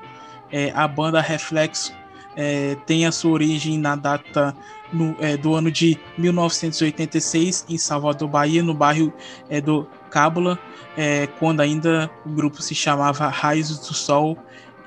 É, 0.52 0.72
a 0.76 0.88
banda 0.88 1.22
Reflex 1.22 1.94
é, 2.36 2.76
tem 2.86 3.06
a 3.06 3.12
sua 3.12 3.32
origem 3.32 3.78
na 3.78 3.96
data 3.96 4.56
no, 4.92 5.16
é, 5.20 5.38
do 5.38 5.54
ano 5.54 5.72
de 5.72 5.98
1986 6.18 7.66
em 7.70 7.78
Salvador, 7.78 8.28
Bahia, 8.28 8.64
no 8.64 8.74
bairro 8.74 9.14
é, 9.50 9.62
do 9.62 9.88
Cábula, 10.10 10.58
é, 10.98 11.28
quando 11.40 11.62
ainda 11.62 12.10
o 12.26 12.30
grupo 12.30 12.62
se 12.62 12.74
chamava 12.74 13.28
Raios 13.28 13.78
do 13.80 13.94
Sol 13.94 14.38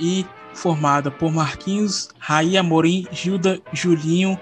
e 0.00 0.26
formada 0.54 1.10
por 1.10 1.32
Marquinhos, 1.32 2.10
Raí 2.18 2.56
Amorim, 2.56 3.06
Gilda, 3.10 3.60
Julinho, 3.72 4.38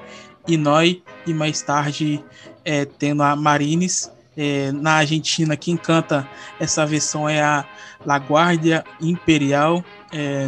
Inói 0.47 1.02
e 1.26 1.35
mais 1.35 1.62
tarde 1.62 2.25
é, 2.64 2.85
tendo 2.85 3.23
a 3.23 3.37
Marines. 3.37 4.11
É, 4.37 4.73
na 4.73 4.95
Argentina, 4.95 5.57
quem 5.57 5.76
canta 5.76 6.26
essa 6.59 6.87
versão 6.87 7.29
é 7.29 7.43
a 7.43 7.64
La 8.07 8.17
Guardia 8.17 8.85
Imperial 9.00 9.85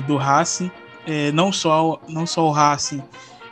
do 0.07 0.17
Racing 0.17 0.71
é, 1.07 1.33
não, 1.33 1.53
só, 1.53 2.01
não 2.09 2.27
só 2.27 2.47
o 2.47 2.51
Racing, 2.51 3.03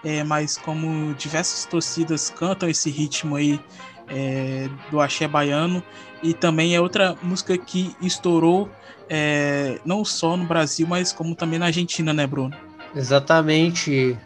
é, 0.05 0.23
mas 0.23 0.57
como 0.57 1.14
diversas 1.14 1.64
torcidas 1.64 2.31
cantam 2.31 2.69
esse 2.69 2.90
ritmo 2.90 3.37
aí 3.37 3.61
é, 4.09 4.69
do 4.90 5.00
axé 5.00 5.26
baiano 5.26 5.83
e 6.23 6.33
também 6.33 6.75
é 6.75 6.81
outra 6.81 7.17
música 7.23 7.57
que 7.57 7.95
estourou 8.00 8.69
é, 9.11 9.81
não 9.85 10.05
só 10.05 10.37
no 10.37 10.45
Brasil, 10.45 10.87
mas 10.87 11.12
como 11.12 11.35
também 11.35 11.59
na 11.59 11.67
Argentina, 11.67 12.14
né, 12.14 12.29
Bruno? 12.29 12.55
Exatamente, 12.95 14.17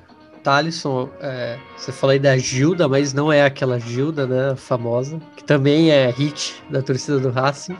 Thalisson, 0.42 1.08
é, 1.20 1.58
você 1.74 1.90
falou 1.90 2.12
aí 2.12 2.18
da 2.18 2.36
Gilda, 2.36 2.86
mas 2.86 3.14
não 3.14 3.32
é 3.32 3.42
aquela 3.42 3.80
Gilda, 3.80 4.26
né, 4.26 4.54
famosa, 4.54 5.18
que 5.36 5.42
também 5.42 5.90
é 5.90 6.10
hit 6.10 6.62
da 6.68 6.82
torcida 6.82 7.18
do 7.18 7.30
Racing. 7.30 7.76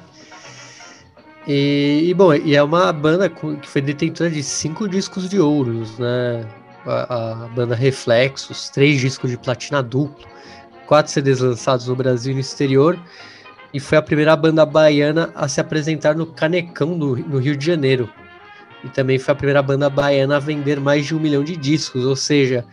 E, 1.47 2.07
e, 2.09 2.15
bom, 2.15 2.33
e 2.33 2.57
é 2.57 2.63
uma 2.63 2.91
banda 2.91 3.29
que 3.29 3.69
foi 3.69 3.83
detentora 3.83 4.31
de 4.31 4.43
cinco 4.43 4.89
discos 4.89 5.29
de 5.29 5.39
ouros, 5.39 5.99
né? 5.99 6.47
A, 6.87 7.43
a, 7.43 7.49
banda 7.49 7.75
Reflexos, 7.75 8.71
três 8.71 8.99
discos 8.99 9.31
de 9.31 9.37
platina 9.37 9.83
duplo, 9.83 10.27
quatro 10.87 11.13
CDs 11.13 11.41
lançados 11.41 11.87
no 11.87 11.95
Brasil 11.95 12.33
e 12.33 12.35
no 12.35 12.41
exterior, 12.41 12.99
e 13.75 13.81
foi 13.81 13.99
a 13.99 14.03
primeira 14.03 14.37
banda 14.37 14.65
baiana 14.65 15.33
a 15.35 15.49
se 15.49 15.61
apresentar 15.61 16.15
no 16.15 16.25
Canecão 16.25 16.97
no 16.97 17.39
Rio 17.39 17.57
de 17.57 17.67
Janeiro. 17.67 18.09
E 18.85 18.89
também 18.89 19.19
foi 19.19 19.33
a 19.33 19.37
primeira 19.37 19.61
banda 19.61 19.91
baiana 19.91 20.37
a 20.37 20.39
vender 20.39 20.79
mais 20.79 21.05
de 21.05 21.15
um 21.15 21.19
milhão 21.19 21.43
de 21.43 21.57
discos, 21.57 22.05
ou 22.05 22.15
seja, 22.15 22.65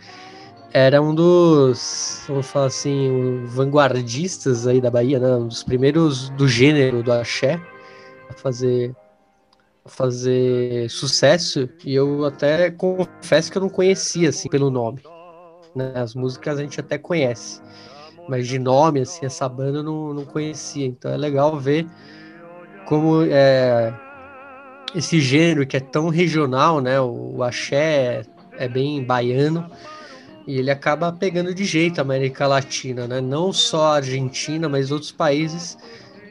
era 0.72 1.02
um 1.02 1.12
dos, 1.12 2.22
vamos 2.28 2.46
falar 2.46 2.66
assim, 2.66 3.42
vanguardistas 3.46 4.66
aí 4.66 4.80
da 4.80 4.90
Bahia, 4.90 5.18
né? 5.18 5.34
Um 5.34 5.48
dos 5.48 5.64
primeiros 5.64 6.30
do 6.30 6.46
gênero 6.46 7.02
do 7.02 7.12
axé 7.12 7.60
fazer 8.36 8.94
fazer 9.84 10.88
sucesso 10.88 11.68
e 11.84 11.92
eu 11.92 12.24
até 12.24 12.70
confesso 12.70 13.50
que 13.50 13.58
eu 13.58 13.62
não 13.62 13.68
conhecia 13.68 14.28
assim 14.28 14.48
pelo 14.48 14.70
nome. 14.70 15.02
Né? 15.74 15.92
As 15.96 16.14
músicas 16.14 16.58
a 16.58 16.62
gente 16.62 16.78
até 16.78 16.96
conhece, 16.96 17.60
mas 18.28 18.46
de 18.46 18.58
nome 18.58 19.00
assim 19.00 19.26
essa 19.26 19.48
banda 19.48 19.78
eu 19.78 19.82
não, 19.82 20.14
não 20.14 20.24
conhecia. 20.24 20.86
Então 20.86 21.10
é 21.10 21.16
legal 21.16 21.58
ver 21.58 21.86
como 22.86 23.22
é, 23.22 23.92
esse 24.94 25.20
gênero 25.20 25.66
que 25.66 25.76
é 25.76 25.80
tão 25.80 26.08
regional, 26.08 26.80
né? 26.80 27.00
O, 27.00 27.36
o 27.36 27.42
axé 27.42 28.24
é, 28.58 28.64
é 28.64 28.68
bem 28.68 29.02
baiano 29.04 29.70
e 30.46 30.58
ele 30.58 30.70
acaba 30.70 31.12
pegando 31.12 31.54
de 31.54 31.64
jeito 31.64 31.98
a 31.98 32.02
América 32.02 32.46
Latina, 32.46 33.06
né? 33.06 33.20
Não 33.20 33.52
só 33.52 33.92
a 33.92 33.96
Argentina, 33.96 34.68
mas 34.68 34.90
outros 34.90 35.12
países 35.12 35.78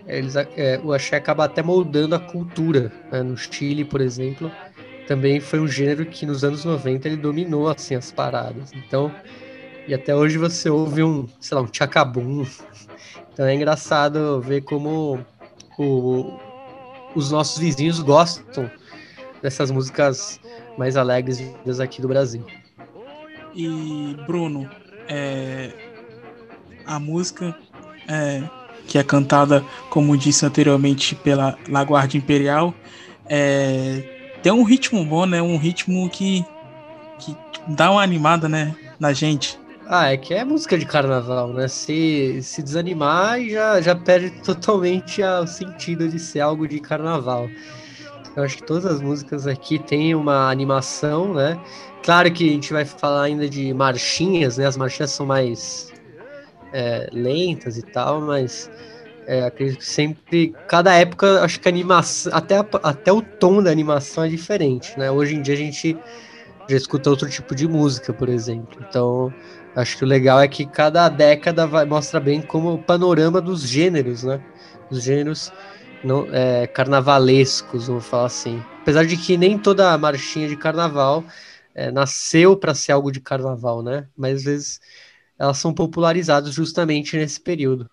eles, 0.08 0.36
é, 0.36 0.80
o 0.84 0.92
axé 0.94 1.16
acaba 1.16 1.46
até 1.46 1.62
moldando 1.62 2.16
a 2.16 2.20
cultura. 2.20 2.92
Né? 3.12 3.24
No 3.24 3.38
Chile, 3.38 3.86
por 3.86 4.02
exemplo, 4.02 4.52
também 5.08 5.40
foi 5.40 5.60
um 5.60 5.68
gênero 5.68 6.06
que 6.06 6.26
nos 6.26 6.44
anos 6.44 6.66
90 6.66 7.08
ele 7.08 7.18
dominou 7.18 7.70
assim 7.70 7.96
as 7.96 8.12
paradas. 8.12 8.72
Então, 8.74 9.12
e 9.88 9.94
até 9.94 10.16
hoje 10.16 10.38
você 10.38 10.70
ouve 10.70 11.04
um, 11.04 11.28
sei 11.40 11.56
lá, 11.56 11.64
um 11.64 11.68
tchacabum. 11.68 12.46
Então 13.34 13.46
é 13.46 13.56
engraçado 13.56 14.42
ver 14.42 14.62
como 14.62 15.20
o, 15.78 16.40
os 17.16 17.32
nossos 17.32 17.58
vizinhos 17.58 18.00
gostam 18.00 18.70
dessas 19.42 19.72
músicas 19.72 20.40
mais 20.78 20.96
alegres 20.96 21.42
aqui 21.80 22.02
do 22.02 22.08
Brasil. 22.08 22.46
E 23.54 24.16
Bruno, 24.26 24.70
é, 25.08 25.72
a 26.86 27.00
música 27.00 27.56
é, 28.08 28.44
que 28.88 28.98
é 28.98 29.04
cantada, 29.04 29.64
como 29.90 30.18
disse 30.18 30.46
anteriormente, 30.46 31.16
pela 31.16 31.58
Laguardia 31.68 32.18
Imperial, 32.18 32.74
é, 33.26 34.04
tem 34.42 34.52
um 34.52 34.64
ritmo 34.64 35.06
bom, 35.06 35.26
né? 35.26 35.42
Um 35.42 35.58
ritmo 35.58 36.10
que, 36.10 36.46
que 37.20 37.36
dá 37.68 37.92
uma 37.92 38.02
animada, 38.02 38.50
né, 38.50 38.76
na 39.00 39.14
gente. 39.14 39.60
Ah, 39.94 40.14
é 40.14 40.16
que 40.16 40.34
é 40.34 40.46
música 40.46 40.78
de 40.78 40.86
carnaval, 40.86 41.52
né? 41.52 41.68
Se, 41.68 42.40
se 42.42 42.64
desanimar, 42.64 43.42
já, 43.44 43.82
já 43.82 43.94
perde 43.94 44.30
totalmente 44.42 45.22
o 45.22 45.46
sentido 45.46 46.08
de 46.08 46.18
ser 46.18 46.40
algo 46.40 46.66
de 46.66 46.80
carnaval. 46.80 47.50
Eu 48.34 48.42
acho 48.42 48.56
que 48.56 48.64
todas 48.64 48.86
as 48.86 49.02
músicas 49.02 49.46
aqui 49.46 49.78
têm 49.78 50.16
uma 50.16 50.50
animação, 50.50 51.34
né? 51.34 51.60
Claro 52.04 52.32
que 52.32 52.50
a 52.50 52.54
gente 52.54 52.72
vai 52.72 52.86
falar 52.86 53.24
ainda 53.24 53.50
de 53.50 53.74
marchinhas, 53.74 54.58
né? 54.58 54.66
As 54.66 54.78
marchinhas 54.78 55.12
são 55.12 55.26
mais 55.26 55.92
é, 56.72 57.10
lentas 57.12 57.78
e 57.78 57.82
tal, 57.82 58.22
mas 58.22 58.72
é, 59.28 59.44
acredito 59.44 59.80
que 59.80 59.86
sempre, 59.86 60.56
cada 60.70 60.94
época, 60.94 61.44
acho 61.44 61.60
que 61.60 61.68
a 61.68 61.72
animação, 61.72 62.34
até, 62.34 62.56
até 62.82 63.12
o 63.12 63.22
tom 63.22 63.62
da 63.62 63.70
animação 63.70 64.24
é 64.24 64.30
diferente, 64.30 64.98
né? 64.98 65.12
Hoje 65.12 65.36
em 65.36 65.42
dia 65.42 65.54
a 65.54 65.58
gente 65.58 65.98
já 66.68 66.78
escuta 66.78 67.10
outro 67.10 67.30
tipo 67.30 67.56
de 67.56 67.68
música, 67.68 68.14
por 68.14 68.30
exemplo. 68.30 68.84
Então, 68.88 69.34
acho 69.76 69.98
que 69.98 70.04
o 70.04 70.08
legal 70.08 70.40
é 70.40 70.48
que 70.48 70.66
cada 70.66 71.10
década 71.10 71.68
vai, 71.68 71.86
mostra 71.86 72.20
bem 72.20 72.42
como 72.42 72.74
o 72.74 72.84
panorama 72.84 73.42
dos 73.42 73.62
gêneros, 73.62 74.24
né? 74.24 74.42
Os 74.90 75.04
gêneros 75.04 75.52
não, 76.04 76.28
é, 76.32 76.68
carnavalescos, 76.68 77.88
vamos 77.88 78.06
falar 78.06 78.26
assim. 78.26 78.64
Apesar 78.82 79.06
de 79.06 79.18
que 79.18 79.38
nem 79.38 79.58
toda 79.58 79.98
marchinha 79.98 80.48
de 80.48 80.56
carnaval 80.56 81.24
é, 81.76 81.92
nasceu 81.92 82.56
para 82.58 82.74
ser 82.74 82.92
algo 82.92 83.12
de 83.12 83.20
carnaval, 83.20 83.82
né? 83.82 84.08
Mas 84.16 84.38
às 84.38 84.44
vezes 84.44 84.80
elas 85.38 85.58
são 85.58 85.74
popularizadas 85.74 86.54
justamente 86.54 87.18
nesse 87.18 87.40
período. 87.40 87.90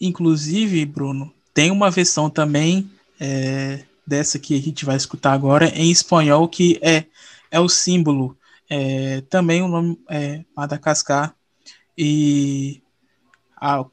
Inclusive, 0.00 0.84
Bruno, 0.84 1.32
tem 1.52 1.70
uma 1.70 1.90
versão 1.90 2.28
também 2.28 2.90
é, 3.20 3.84
dessa 4.06 4.38
que 4.38 4.54
a 4.54 4.60
gente 4.60 4.84
vai 4.84 4.96
escutar 4.96 5.32
agora 5.32 5.68
em 5.68 5.90
espanhol 5.90 6.48
que 6.48 6.78
é 6.82 7.04
é 7.54 7.60
o 7.60 7.68
símbolo. 7.68 8.36
É, 8.68 9.20
também 9.30 9.62
o 9.62 9.68
nome 9.68 9.96
é 10.10 10.44
Madagascar. 10.56 11.36
E 11.96 12.82
a, 13.56 13.84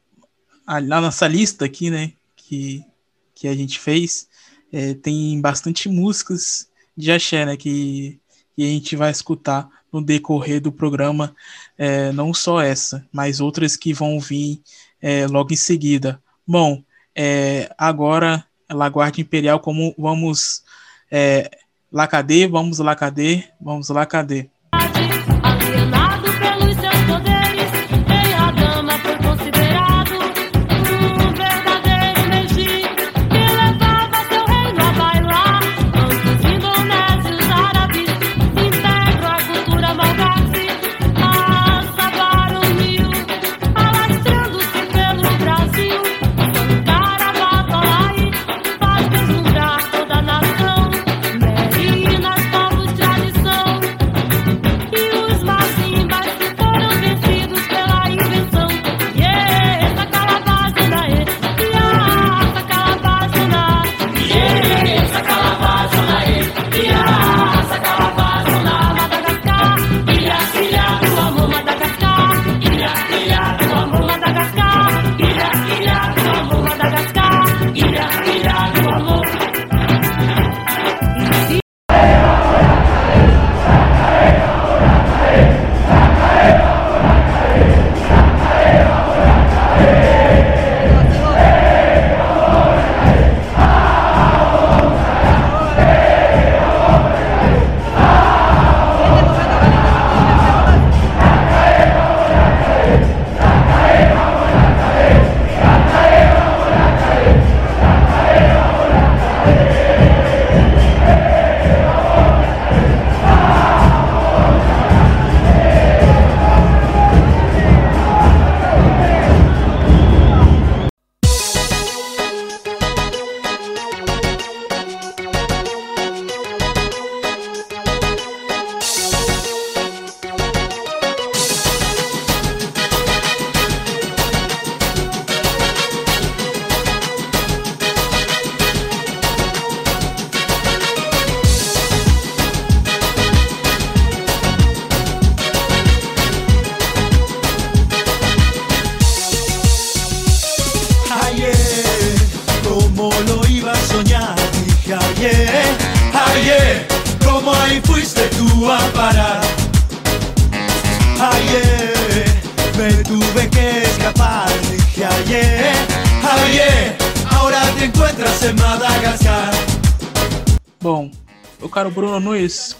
a, 0.66 0.80
na 0.80 1.00
nossa 1.00 1.28
lista 1.28 1.64
aqui, 1.64 1.88
né, 1.88 2.12
que, 2.34 2.84
que 3.32 3.46
a 3.46 3.54
gente 3.54 3.78
fez, 3.78 4.28
é, 4.72 4.94
tem 4.94 5.40
bastante 5.40 5.88
músicas 5.88 6.68
de 6.96 7.12
axé, 7.12 7.46
né, 7.46 7.56
que, 7.56 8.20
que 8.56 8.64
a 8.64 8.66
gente 8.66 8.96
vai 8.96 9.12
escutar 9.12 9.68
no 9.92 10.02
decorrer 10.02 10.60
do 10.60 10.72
programa, 10.72 11.32
é, 11.78 12.10
não 12.10 12.34
só 12.34 12.60
essa, 12.60 13.06
mas 13.12 13.40
outras 13.40 13.76
que 13.76 13.94
vão 13.94 14.18
vir 14.18 14.60
é, 15.00 15.28
logo 15.28 15.52
em 15.52 15.56
seguida. 15.56 16.20
Bom, 16.44 16.82
é, 17.14 17.72
agora, 17.78 18.44
Laguardia 18.68 19.22
Imperial, 19.22 19.60
como 19.60 19.94
vamos 19.96 20.64
é, 21.12 21.61
Lá 21.92 22.06
cadê? 22.06 22.48
Vamos 22.48 22.78
lá 22.78 22.96
cadê? 22.96 23.44
Vamos 23.60 23.90
lá 23.90 24.06
cadê? 24.06 24.48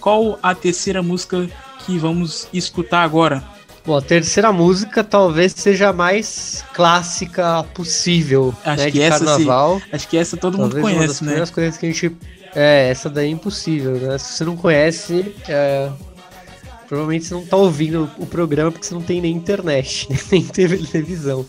Qual 0.02 0.36
a 0.42 0.52
terceira 0.52 1.00
música 1.00 1.48
que 1.86 1.96
vamos 1.96 2.48
escutar 2.52 3.04
agora? 3.04 3.42
Bom, 3.86 3.96
a 3.96 4.02
terceira 4.02 4.52
música 4.52 5.02
talvez 5.02 5.52
seja 5.52 5.88
a 5.88 5.92
mais 5.92 6.64
clássica 6.74 7.64
possível, 7.74 8.54
acho 8.64 8.82
né, 8.82 8.90
que 8.90 8.98
de 8.98 9.02
essa 9.02 9.24
carnaval. 9.24 9.80
Se, 9.80 9.94
acho 9.94 10.08
que 10.08 10.16
essa 10.16 10.36
todo 10.36 10.58
talvez 10.58 10.74
mundo 10.74 10.82
conhece, 10.82 11.00
uma 11.00 11.06
das 11.06 11.20
né? 11.20 11.26
primeiras 11.26 11.50
coisas 11.50 11.76
que 11.76 11.86
a 11.86 11.88
gente... 11.88 12.16
É, 12.54 12.90
essa 12.90 13.08
daí 13.08 13.28
é 13.28 13.30
impossível, 13.30 13.92
né? 13.92 14.18
Se 14.18 14.34
você 14.34 14.44
não 14.44 14.56
conhece, 14.56 15.34
é... 15.48 15.90
provavelmente 16.86 17.24
você 17.24 17.34
não 17.34 17.46
tá 17.46 17.56
ouvindo 17.56 18.10
o 18.18 18.26
programa 18.26 18.70
porque 18.70 18.86
você 18.86 18.94
não 18.94 19.02
tem 19.02 19.20
nem 19.20 19.34
internet, 19.34 20.08
nem 20.30 20.42
televisão. 20.44 21.46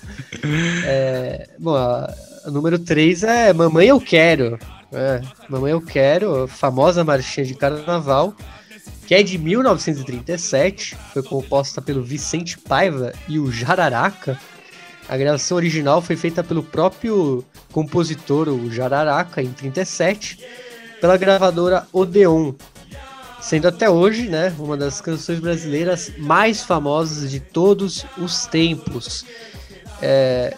É... 0.86 1.50
Bom, 1.60 1.76
a, 1.76 2.12
a 2.46 2.52
número 2.52 2.80
3 2.80 3.24
é 3.24 3.54
Mamãe 3.54 3.88
Eu 3.88 4.00
Quero, 4.00 4.58
é, 4.94 5.22
Mamãe 5.50 5.72
Eu 5.72 5.82
Quero, 5.82 6.48
famosa 6.48 7.04
marchinha 7.04 7.46
de 7.46 7.56
carnaval, 7.56 8.34
que 9.08 9.16
é 9.16 9.24
de 9.24 9.38
1937, 9.38 10.96
foi 11.14 11.24
composta 11.24 11.82
pelo 11.82 12.04
Vicente 12.04 12.58
Paiva 12.58 13.12
e 13.28 13.40
o 13.40 13.52
Jararaca. 13.52 14.40
A 15.10 15.18
gravação 15.18 15.58
original 15.58 16.02
foi 16.02 16.16
feita 16.16 16.44
pelo 16.44 16.64
próprio 16.64 17.44
compositor, 17.72 18.48
o 18.48 18.72
Jararaca, 18.72 19.42
em 19.42 19.52
37, 19.52 20.40
pela 21.02 21.18
gravadora 21.18 21.86
Odeon, 21.92 22.54
sendo 23.42 23.68
até 23.68 23.90
hoje, 23.90 24.30
né, 24.30 24.56
uma 24.58 24.78
das 24.78 25.02
canções 25.02 25.40
brasileiras 25.40 26.14
mais 26.18 26.64
famosas 26.64 27.30
de 27.30 27.42
todos 27.42 28.06
os 28.18 28.46
tempos. 28.46 29.26
É, 30.02 30.56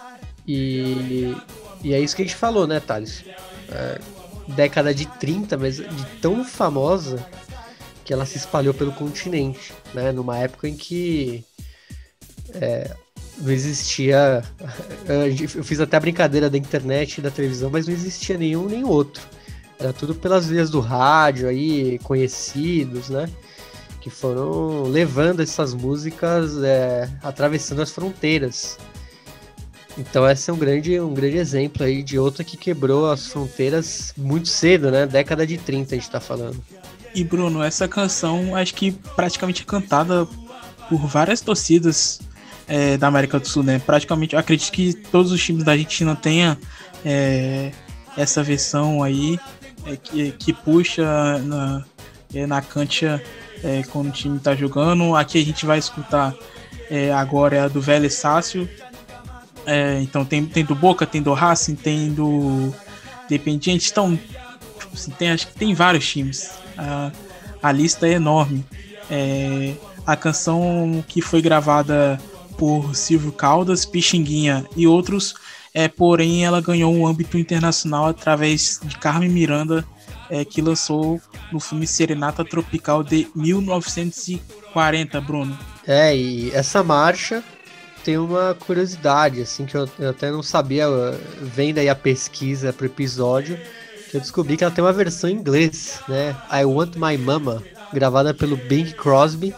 e, 0.48 1.36
e 1.84 1.94
é 1.94 2.00
isso 2.00 2.16
que 2.16 2.22
a 2.22 2.26
gente 2.26 2.36
falou, 2.36 2.68
né, 2.68 2.80
Thales? 2.80 3.26
É, 3.72 4.00
década 4.48 4.94
de 4.94 5.06
30, 5.06 5.58
mas 5.58 5.78
de 5.78 6.06
tão 6.22 6.44
famosa 6.44 7.26
que 8.04 8.14
ela 8.14 8.26
se 8.26 8.38
espalhou 8.38 8.74
pelo 8.74 8.92
continente, 8.92 9.74
né? 9.94 10.12
Numa 10.12 10.38
época 10.38 10.68
em 10.68 10.76
que 10.76 11.44
é, 12.54 12.96
não 13.38 13.52
existia. 13.52 14.44
Eu 15.56 15.64
fiz 15.64 15.80
até 15.80 15.98
a 15.98 16.00
brincadeira 16.00 16.50
da 16.50 16.58
internet 16.58 17.18
e 17.18 17.22
da 17.22 17.32
televisão, 17.32 17.70
mas 17.70 17.88
não 17.88 17.94
existia 17.94 18.38
nenhum 18.38 18.68
nem 18.68 18.84
outro. 18.84 19.24
Era 19.80 19.92
tudo 19.92 20.16
pelas 20.16 20.48
vias 20.48 20.70
do 20.70 20.80
rádio 20.80 21.50
aí, 21.50 22.00
conhecidos, 22.00 23.10
né? 23.10 23.30
Que 24.00 24.10
foram 24.10 24.84
levando 24.84 25.42
essas 25.42 25.74
músicas, 25.74 26.64
é, 26.64 27.10
atravessando 27.22 27.82
as 27.82 27.92
fronteiras. 27.92 28.78
Então 29.98 30.30
esse 30.30 30.50
é 30.50 30.54
um 30.54 30.58
grande, 30.58 31.00
um 31.00 31.14
grande 31.14 31.38
exemplo 31.38 31.84
aí 31.84 32.04
de 32.04 32.20
outra 32.20 32.44
que 32.44 32.58
quebrou 32.58 33.10
as 33.10 33.28
fronteiras 33.28 34.14
muito 34.18 34.50
cedo, 34.50 34.92
né? 34.92 35.06
Década 35.06 35.48
de 35.48 35.58
30 35.58 35.96
a 35.96 35.98
gente 35.98 36.10
tá 36.10 36.20
falando. 36.20 36.62
E 37.14 37.24
Bruno, 37.24 37.64
essa 37.64 37.88
canção 37.88 38.56
acho 38.56 38.74
que 38.74 38.92
praticamente 38.92 39.62
é 39.62 39.66
cantada 39.66 40.28
por 40.90 41.08
várias 41.08 41.40
torcidas 41.40 42.20
é, 42.68 42.98
da 42.98 43.08
América 43.08 43.40
do 43.40 43.48
Sul, 43.48 43.64
né? 43.64 43.80
Praticamente, 43.80 44.36
acredito 44.36 44.72
que 44.72 44.94
todos 44.94 45.32
os 45.32 45.44
times 45.44 45.64
da 45.64 45.72
Argentina 45.72 46.16
tenham 46.16 46.58
é, 47.06 47.72
essa 48.18 48.44
versão 48.44 49.02
aí 49.02 49.40
é, 49.86 49.96
que, 49.96 50.32
que 50.32 50.54
puxa 50.54 51.40
na, 51.40 51.86
é, 52.34 52.46
na 52.46 52.62
cancha 52.62 53.22
é, 53.64 53.84
quando 53.92 54.10
o 54.10 54.12
time 54.12 54.38
está 54.38 54.56
jogando. 54.56 55.16
Aqui 55.16 55.42
a 55.42 55.46
gente 55.46 55.66
vai 55.66 55.80
escutar 55.80 56.36
é, 56.90 57.12
agora 57.14 57.66
a 57.66 57.68
do 57.68 57.82
Vélez 57.82 58.16
Sácio. 58.16 58.70
Então 60.02 60.24
tem, 60.24 60.46
tem 60.46 60.64
do 60.64 60.76
Boca, 60.76 61.06
tem 61.06 61.22
do 61.22 61.34
Racing, 61.34 61.76
tem 61.76 62.14
do 62.14 62.74
Dependiente. 63.28 63.90
Então, 63.92 64.16
tipo 64.80 64.94
assim, 64.94 65.12
tem, 65.12 65.32
acho 65.32 65.48
que 65.48 65.56
tem 65.56 65.74
vários 65.74 66.08
times. 66.08 66.52
A, 66.78 67.12
a 67.62 67.72
lista 67.72 68.08
é 68.08 68.14
enorme. 68.14 68.64
a 70.06 70.16
canção 70.16 71.04
que 71.08 71.22
foi 71.22 71.42
gravada 71.42 72.20
por 72.58 72.96
Silvio 72.96 73.32
Caldas, 73.32 73.86
Pixinguinha 73.86 74.66
e 74.76 74.88
outros, 74.88 75.36
é, 75.74 75.88
porém 75.88 76.46
ela 76.46 76.62
ganhou 76.62 76.94
um 76.94 77.06
âmbito 77.06 77.38
internacional 77.38 78.08
através 78.08 78.80
de 78.84 78.98
Carmen 78.98 79.30
Miranda, 79.30 79.86
é, 80.30 80.44
que 80.46 80.62
lançou 80.62 81.22
no 81.52 81.60
filme 81.60 81.86
Serenata 81.86 82.44
Tropical 82.44 83.04
de 83.04 83.28
1940, 83.36 85.22
Bruno. 85.22 85.58
É, 85.86 86.16
e 86.16 86.52
essa 86.52 86.84
marcha 86.84 87.44
tem 88.06 88.20
uma 88.20 88.54
curiosidade, 88.54 89.42
assim, 89.42 89.66
que 89.66 89.76
eu, 89.76 89.90
eu 89.98 90.12
até 90.12 90.30
não 90.30 90.44
sabia, 90.44 90.86
vendo 91.42 91.80
aí 91.80 91.90
a 91.90 91.96
pesquisa 91.96 92.72
pro 92.72 92.86
episódio, 92.86 93.60
que 94.12 94.16
eu 94.16 94.22
descobri 94.22 94.56
que 94.56 94.64
ela 94.64 94.72
tem 94.72 94.84
uma 94.84 94.94
versão 94.94 95.28
em 95.28 95.34
inglês, 95.34 96.00
né? 96.08 96.36
I 96.54 96.64
Want 96.66 96.98
My 96.98 97.18
Mama, 97.18 97.64
gravada 97.92 98.32
pelo 98.32 98.58
Bing 98.58 98.92
Crosby 98.92 99.56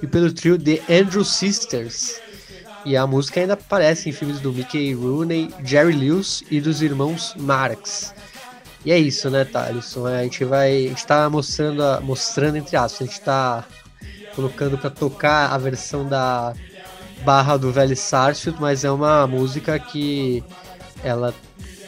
e 0.00 0.06
pelo 0.06 0.32
trio 0.32 0.56
The 0.56 0.80
Andrew 0.88 1.24
Sisters. 1.24 2.20
E 2.84 2.96
a 2.96 3.04
música 3.08 3.40
ainda 3.40 3.54
aparece 3.54 4.08
em 4.08 4.12
filmes 4.12 4.38
do 4.38 4.52
Mickey 4.52 4.94
Rooney, 4.94 5.52
Jerry 5.64 5.92
Lewis 5.92 6.44
e 6.48 6.60
dos 6.60 6.82
irmãos 6.82 7.34
Marx. 7.36 8.14
E 8.84 8.92
é 8.92 8.98
isso, 8.98 9.28
né, 9.28 9.44
Thaleson? 9.44 10.08
É, 10.08 10.20
a 10.20 10.22
gente 10.22 10.44
vai. 10.44 10.86
A 10.86 10.88
gente 10.88 11.06
tá 11.06 11.28
mostrando, 11.28 11.82
mostrando 12.02 12.56
entre 12.56 12.76
aspas, 12.76 13.02
a 13.02 13.04
gente 13.10 13.20
tá 13.20 13.64
colocando 14.34 14.78
para 14.78 14.88
tocar 14.88 15.52
a 15.52 15.58
versão 15.58 16.08
da 16.08 16.54
Barra 17.24 17.56
do 17.56 17.70
Velho 17.72 17.96
Sarsfield, 17.96 18.60
mas 18.60 18.84
é 18.84 18.90
uma 18.90 19.26
música 19.26 19.78
que 19.78 20.42
ela 21.02 21.34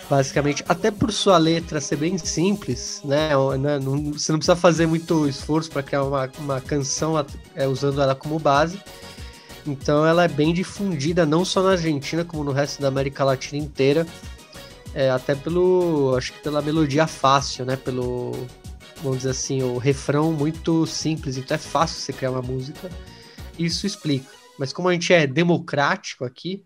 basicamente, 0.09 0.63
até 0.69 0.91
por 0.91 1.11
sua 1.11 1.39
letra 1.39 1.81
ser 1.81 1.97
bem 1.97 2.19
simples, 2.19 3.01
né? 3.03 3.31
né 3.59 3.79
você 4.13 4.31
não 4.31 4.39
precisa 4.39 4.55
fazer 4.55 4.87
muito 4.87 5.27
esforço 5.27 5.71
para 5.71 5.83
criar 5.83 6.05
uma, 6.05 6.31
uma 6.39 6.61
canção 6.61 7.15
é, 7.55 7.67
usando 7.67 8.03
ela 8.03 8.15
como 8.15 8.39
base. 8.39 8.79
Então 9.67 10.05
ela 10.05 10.25
é 10.25 10.29
bem 10.29 10.53
difundida 10.53 11.25
não 11.25 11.47
só 11.47 11.63
na 11.63 11.71
Argentina, 11.71 12.25
como 12.25 12.45
no 12.45 12.53
resto 12.53 12.83
da 12.83 12.89
América 12.89 13.25
Latina 13.25 13.63
inteira. 13.63 14.07
É, 14.95 15.09
até 15.09 15.35
pelo. 15.35 16.15
Acho 16.17 16.35
que 16.35 16.41
pela 16.41 16.61
melodia 16.61 17.07
fácil, 17.07 17.65
né? 17.65 17.77
Pelo. 17.77 18.33
Vamos 19.03 19.19
dizer 19.19 19.31
assim, 19.31 19.63
o 19.63 19.79
refrão 19.79 20.33
muito 20.33 20.87
simples, 20.87 21.37
então 21.37 21.55
é 21.55 21.59
fácil 21.59 22.01
você 22.01 22.13
criar 22.13 22.33
uma 22.33 22.43
música. 22.43 22.91
Isso 23.59 23.87
explica. 23.87 24.42
Mas 24.59 24.73
como 24.73 24.89
a 24.89 24.93
gente 24.93 25.13
é 25.13 25.27
democrático 25.27 26.25
aqui, 26.25 26.65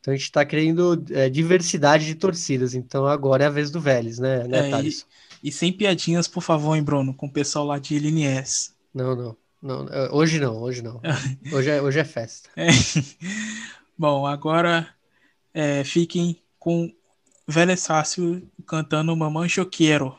então 0.00 0.12
a 0.12 0.16
gente 0.16 0.26
está 0.26 0.44
querendo 0.44 1.02
é, 1.10 1.28
diversidade 1.28 2.04
de 2.04 2.14
torcidas. 2.14 2.74
Então 2.74 3.06
agora 3.06 3.44
é 3.44 3.46
a 3.46 3.50
vez 3.50 3.70
do 3.70 3.80
Vélez, 3.80 4.18
né, 4.18 4.46
né 4.46 4.70
é, 4.70 4.82
e, 4.82 5.02
e, 5.44 5.52
sem 5.52 5.72
piadinhas, 5.72 6.28
por 6.28 6.42
favor, 6.42 6.76
hein, 6.76 6.82
Bruno, 6.82 7.14
com 7.14 7.26
o 7.26 7.32
pessoal 7.32 7.64
lá 7.64 7.78
de 7.78 7.98
Liniers. 7.98 8.74
Não, 8.94 9.16
não. 9.16 9.36
Não, 9.62 9.88
é, 9.88 10.10
hoje 10.12 10.38
não, 10.38 10.58
hoje 10.58 10.82
não. 10.82 11.00
Hoje 11.50 11.70
é, 11.70 11.80
hoje 11.80 11.98
é 11.98 12.04
festa. 12.04 12.50
É. 12.54 12.66
Bom, 13.96 14.26
agora 14.26 14.86
é, 15.54 15.82
fiquem 15.84 16.42
com 16.58 16.92
Vélez 17.48 17.80
Sácio 17.80 18.46
cantando 18.66 19.16
Mamãe 19.16 19.48
Choqueiro. 19.48 20.14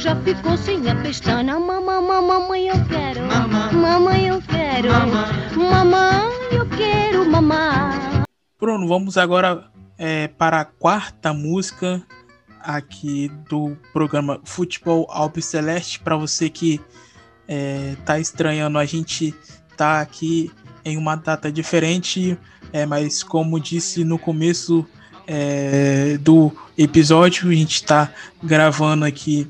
Já 0.00 0.16
ficou 0.22 0.56
sem 0.56 0.88
a 0.88 0.94
pestana. 1.02 1.60
Mamãe, 1.60 2.02
mamãe, 2.02 2.68
eu 2.68 2.86
quero. 2.86 3.20
Mamãe, 3.76 4.28
eu 4.28 4.40
quero. 4.40 4.88
Mamãe, 5.58 6.26
eu 6.52 6.66
quero 6.70 7.30
mamar. 7.30 8.22
Bruno, 8.58 8.88
vamos 8.88 9.18
agora 9.18 9.70
é, 9.98 10.28
para 10.28 10.60
a 10.60 10.64
quarta 10.64 11.34
música 11.34 12.02
aqui 12.62 13.30
do 13.50 13.76
programa 13.92 14.40
Futebol 14.42 15.06
Alpes 15.10 15.44
Celeste. 15.44 16.00
Para 16.00 16.16
você 16.16 16.48
que 16.48 16.80
é, 17.46 17.94
tá 18.06 18.18
estranhando, 18.18 18.78
a 18.78 18.86
gente 18.86 19.34
tá 19.76 20.00
aqui 20.00 20.50
em 20.82 20.96
uma 20.96 21.14
data 21.14 21.52
diferente, 21.52 22.38
é, 22.72 22.86
mas 22.86 23.22
como 23.22 23.60
disse 23.60 24.02
no 24.02 24.18
começo 24.18 24.86
é, 25.26 26.16
do 26.18 26.50
episódio, 26.78 27.50
a 27.50 27.54
gente 27.54 27.74
está 27.74 28.10
gravando 28.42 29.04
aqui 29.04 29.46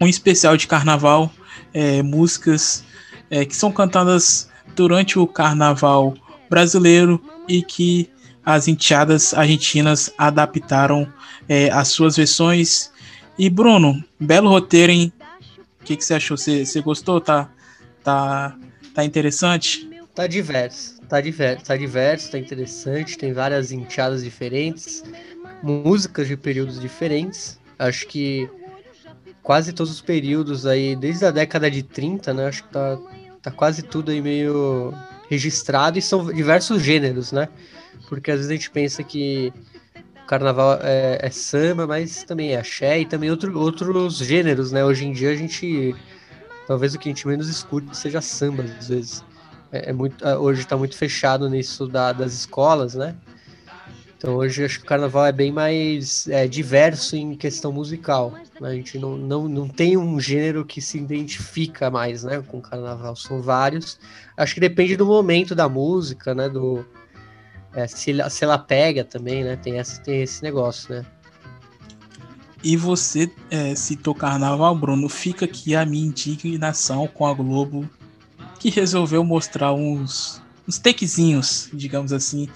um 0.00 0.06
especial 0.06 0.56
de 0.56 0.66
carnaval, 0.66 1.32
é, 1.72 2.02
músicas 2.02 2.84
é, 3.30 3.44
que 3.44 3.56
são 3.56 3.72
cantadas 3.72 4.48
durante 4.74 5.18
o 5.18 5.26
carnaval 5.26 6.14
brasileiro 6.48 7.20
e 7.48 7.62
que 7.62 8.10
as 8.44 8.68
enteadas 8.68 9.34
argentinas 9.34 10.12
adaptaram 10.16 11.10
é, 11.48 11.70
as 11.70 11.88
suas 11.88 12.16
versões. 12.16 12.90
E 13.38 13.50
Bruno, 13.50 14.02
belo 14.18 14.48
roteiro, 14.48 14.92
hein? 14.92 15.12
O 15.80 15.84
que, 15.84 15.96
que 15.96 16.04
você 16.04 16.14
achou? 16.14 16.36
Você, 16.36 16.64
você 16.64 16.80
gostou? 16.80 17.20
Tá, 17.20 17.50
tá, 18.02 18.56
tá 18.94 19.04
interessante? 19.04 19.88
Tá 20.14 20.26
diverso, 20.26 21.00
tá 21.08 21.20
diverso, 21.20 21.64
tá 21.64 21.76
diverso, 21.76 22.30
tá 22.30 22.38
interessante, 22.38 23.18
tem 23.18 23.34
várias 23.34 23.70
enteadas 23.70 24.24
diferentes, 24.24 25.04
músicas 25.62 26.26
de 26.26 26.36
períodos 26.38 26.80
diferentes, 26.80 27.58
Acho 27.78 28.06
que 28.06 28.48
quase 29.46 29.72
todos 29.72 29.92
os 29.92 30.00
períodos 30.00 30.66
aí, 30.66 30.96
desde 30.96 31.24
a 31.24 31.30
década 31.30 31.70
de 31.70 31.80
30, 31.80 32.34
né? 32.34 32.48
Acho 32.48 32.64
que 32.64 32.70
tá, 32.70 32.98
tá 33.40 33.50
quase 33.52 33.80
tudo 33.80 34.10
aí 34.10 34.20
meio 34.20 34.92
registrado 35.30 35.96
e 35.96 36.02
são 36.02 36.32
diversos 36.32 36.82
gêneros, 36.82 37.30
né? 37.30 37.48
Porque 38.08 38.32
às 38.32 38.38
vezes 38.38 38.50
a 38.50 38.54
gente 38.56 38.68
pensa 38.72 39.04
que 39.04 39.52
o 40.24 40.26
carnaval 40.26 40.80
é, 40.82 41.20
é 41.22 41.30
samba, 41.30 41.86
mas 41.86 42.24
também 42.24 42.54
é 42.54 42.58
axé 42.58 42.98
e 42.98 43.06
também 43.06 43.30
outro, 43.30 43.56
outros 43.56 44.16
gêneros, 44.16 44.72
né? 44.72 44.84
Hoje 44.84 45.06
em 45.06 45.12
dia 45.12 45.30
a 45.30 45.36
gente. 45.36 45.94
Talvez 46.66 46.96
o 46.96 46.98
que 46.98 47.08
a 47.08 47.12
gente 47.12 47.28
menos 47.28 47.48
escute 47.48 47.96
seja 47.96 48.20
samba, 48.20 48.64
às 48.64 48.88
vezes. 48.88 49.24
É, 49.70 49.90
é 49.90 49.92
muito, 49.92 50.26
hoje 50.26 50.62
está 50.62 50.76
muito 50.76 50.96
fechado 50.96 51.48
nisso 51.48 51.86
da, 51.86 52.12
das 52.12 52.32
escolas, 52.32 52.96
né? 52.96 53.14
Então 54.16 54.36
hoje 54.36 54.64
acho 54.64 54.78
que 54.78 54.84
o 54.84 54.88
carnaval 54.88 55.26
é 55.26 55.32
bem 55.32 55.52
mais 55.52 56.26
é, 56.28 56.48
diverso 56.48 57.16
em 57.16 57.36
questão 57.36 57.70
musical. 57.70 58.32
Né? 58.60 58.70
A 58.70 58.74
gente 58.74 58.98
não, 58.98 59.16
não, 59.16 59.48
não 59.48 59.68
tem 59.68 59.96
um 59.96 60.18
gênero 60.18 60.64
que 60.64 60.80
se 60.80 60.98
identifica 60.98 61.90
mais 61.90 62.24
né, 62.24 62.42
com 62.46 62.58
o 62.58 62.62
carnaval, 62.62 63.14
são 63.14 63.42
vários. 63.42 63.98
Acho 64.36 64.54
que 64.54 64.60
depende 64.60 64.96
do 64.96 65.04
momento 65.04 65.54
da 65.54 65.68
música, 65.68 66.34
né? 66.34 66.48
Do, 66.48 66.84
é, 67.74 67.86
se, 67.86 68.12
se 68.30 68.44
ela 68.44 68.56
pega 68.56 69.04
também, 69.04 69.44
né? 69.44 69.56
Tem, 69.56 69.78
essa, 69.78 70.00
tem 70.00 70.22
esse 70.22 70.42
negócio, 70.42 70.94
né? 70.94 71.06
E 72.64 72.76
você 72.76 73.30
é, 73.50 73.74
citou 73.74 74.14
carnaval, 74.14 74.74
Bruno, 74.74 75.08
fica 75.08 75.44
aqui 75.44 75.76
a 75.76 75.84
minha 75.84 76.06
indignação 76.06 77.06
com 77.06 77.26
a 77.26 77.34
Globo, 77.34 77.88
que 78.58 78.70
resolveu 78.70 79.22
mostrar 79.22 79.74
uns, 79.74 80.42
uns 80.66 80.78
takezinhos, 80.78 81.68
digamos 81.72 82.12
assim, 82.12 82.48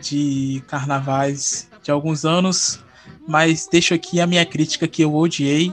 de 0.00 0.62
carnavais 0.66 1.68
de 1.82 1.90
alguns 1.90 2.24
anos, 2.24 2.82
mas 3.26 3.68
deixo 3.70 3.94
aqui 3.94 4.20
a 4.20 4.26
minha 4.26 4.44
crítica 4.44 4.88
que 4.88 5.02
eu 5.02 5.14
odiei, 5.14 5.72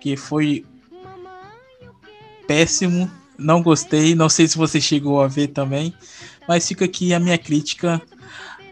que 0.00 0.16
foi 0.16 0.64
péssimo, 2.46 3.10
não 3.36 3.62
gostei, 3.62 4.14
não 4.14 4.28
sei 4.28 4.48
se 4.48 4.56
você 4.56 4.80
chegou 4.80 5.20
a 5.20 5.28
ver 5.28 5.48
também, 5.48 5.94
mas 6.48 6.66
fica 6.66 6.84
aqui 6.84 7.12
a 7.12 7.20
minha 7.20 7.38
crítica 7.38 8.00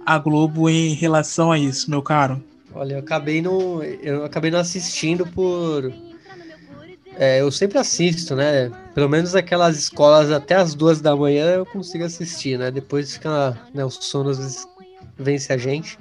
à 0.04 0.18
Globo 0.18 0.68
em 0.68 0.94
relação 0.94 1.52
a 1.52 1.58
isso, 1.58 1.90
meu 1.90 2.02
caro. 2.02 2.42
Olha, 2.74 2.94
eu 2.94 2.98
acabei 2.98 3.40
não, 3.40 3.82
eu 3.82 4.24
acabei 4.24 4.50
não 4.50 4.58
assistindo 4.58 5.26
por 5.26 5.92
é, 7.18 7.40
eu 7.40 7.50
sempre 7.50 7.78
assisto, 7.78 8.36
né? 8.36 8.70
Pelo 8.94 9.08
menos 9.08 9.34
aquelas 9.34 9.78
escolas 9.78 10.30
até 10.30 10.54
as 10.54 10.74
duas 10.74 11.00
da 11.00 11.16
manhã 11.16 11.46
eu 11.54 11.66
consigo 11.66 12.04
assistir, 12.04 12.58
né? 12.58 12.70
Depois 12.70 13.14
fica, 13.14 13.58
né, 13.72 13.84
o 13.84 13.90
sono 13.90 14.30
vence 15.16 15.52
a 15.52 15.56
gente. 15.56 15.98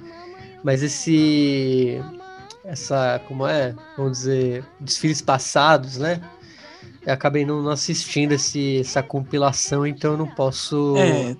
Mas 0.62 0.82
esse. 0.82 2.00
Essa. 2.64 3.20
Como 3.26 3.46
é? 3.46 3.74
Vamos 3.96 4.18
dizer. 4.18 4.64
Desfiles 4.80 5.20
passados, 5.20 5.98
né? 5.98 6.20
Eu 7.06 7.12
acabei 7.12 7.46
não, 7.46 7.68
assistindo 7.68 8.32
esse, 8.32 8.80
essa 8.80 9.00
compilação, 9.00 9.86
então 9.86 10.12
eu 10.12 10.18
não 10.18 10.26
posso. 10.26 10.96
É, 10.96 11.36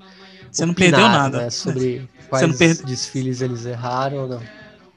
você 0.51 0.65
não 0.65 0.73
opinar, 0.73 0.91
perdeu 0.93 1.09
nada. 1.09 1.39
Né, 1.39 1.51
sobre 1.51 2.09
quais 2.29 2.57
per... 2.57 2.85
desfiles 2.85 3.41
eles 3.41 3.67
erraram 3.67 4.19
ou 4.19 4.29
não. 4.29 4.43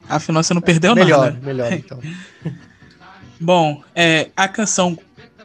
Afinal, 0.08 0.42
você 0.42 0.54
não 0.54 0.60
perdeu 0.60 0.94
melhor, 0.94 1.32
nada. 1.32 1.40
Melhor, 1.44 1.70
melhor, 1.70 1.72
então. 1.74 1.98
Bom, 3.40 3.82
é, 3.94 4.30
a 4.36 4.46
canção 4.46 4.96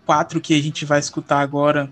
4 0.06 0.40
que 0.40 0.54
a 0.54 0.62
gente 0.62 0.86
vai 0.86 1.00
escutar 1.00 1.40
agora 1.40 1.90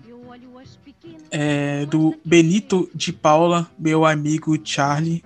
é 1.30 1.84
do 1.86 2.16
Benito 2.24 2.88
de 2.94 3.12
Paula, 3.12 3.68
meu 3.76 4.06
amigo 4.06 4.56
Charlie. 4.62 5.24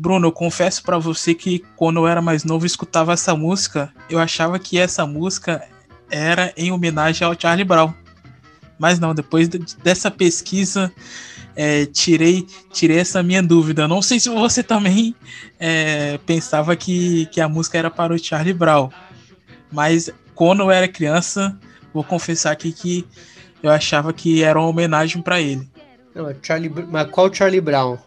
Bruno, 0.00 0.28
eu 0.28 0.32
confesso 0.32 0.80
para 0.84 0.96
você 0.96 1.34
que 1.34 1.58
quando 1.74 1.98
eu 1.98 2.06
era 2.06 2.22
mais 2.22 2.44
novo 2.44 2.64
escutava 2.64 3.12
essa 3.12 3.34
música, 3.34 3.92
eu 4.08 4.20
achava 4.20 4.56
que 4.56 4.78
essa 4.78 5.04
música 5.04 5.60
era 6.08 6.52
em 6.56 6.70
homenagem 6.70 7.26
ao 7.26 7.34
Charlie 7.36 7.64
Brown. 7.64 7.92
Mas 8.78 9.00
não, 9.00 9.12
depois 9.12 9.48
dessa 9.48 10.08
pesquisa, 10.08 10.92
é, 11.56 11.84
tirei, 11.84 12.46
tirei 12.70 13.00
essa 13.00 13.24
minha 13.24 13.42
dúvida. 13.42 13.88
Não 13.88 14.00
sei 14.00 14.20
se 14.20 14.28
você 14.28 14.62
também 14.62 15.16
é, 15.58 16.16
pensava 16.18 16.76
que, 16.76 17.26
que 17.26 17.40
a 17.40 17.48
música 17.48 17.76
era 17.76 17.90
para 17.90 18.14
o 18.14 18.18
Charlie 18.18 18.54
Brown. 18.54 18.90
Mas 19.72 20.08
quando 20.32 20.62
eu 20.62 20.70
era 20.70 20.86
criança, 20.86 21.58
vou 21.92 22.04
confessar 22.04 22.52
aqui 22.52 22.70
que 22.70 23.04
eu 23.60 23.72
achava 23.72 24.12
que 24.12 24.44
era 24.44 24.60
uma 24.60 24.68
homenagem 24.68 25.20
para 25.20 25.40
ele. 25.40 25.68
Não, 26.14 26.32
Charlie, 26.40 26.72
mas 26.88 27.10
qual 27.10 27.34
Charlie 27.34 27.60
Brown? 27.60 27.98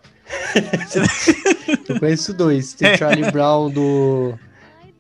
eu 1.88 2.00
conheço 2.00 2.34
dois. 2.34 2.74
Tem 2.74 2.94
o 2.94 2.98
Charlie 2.98 3.32
Brown 3.32 3.70
do, 3.70 4.34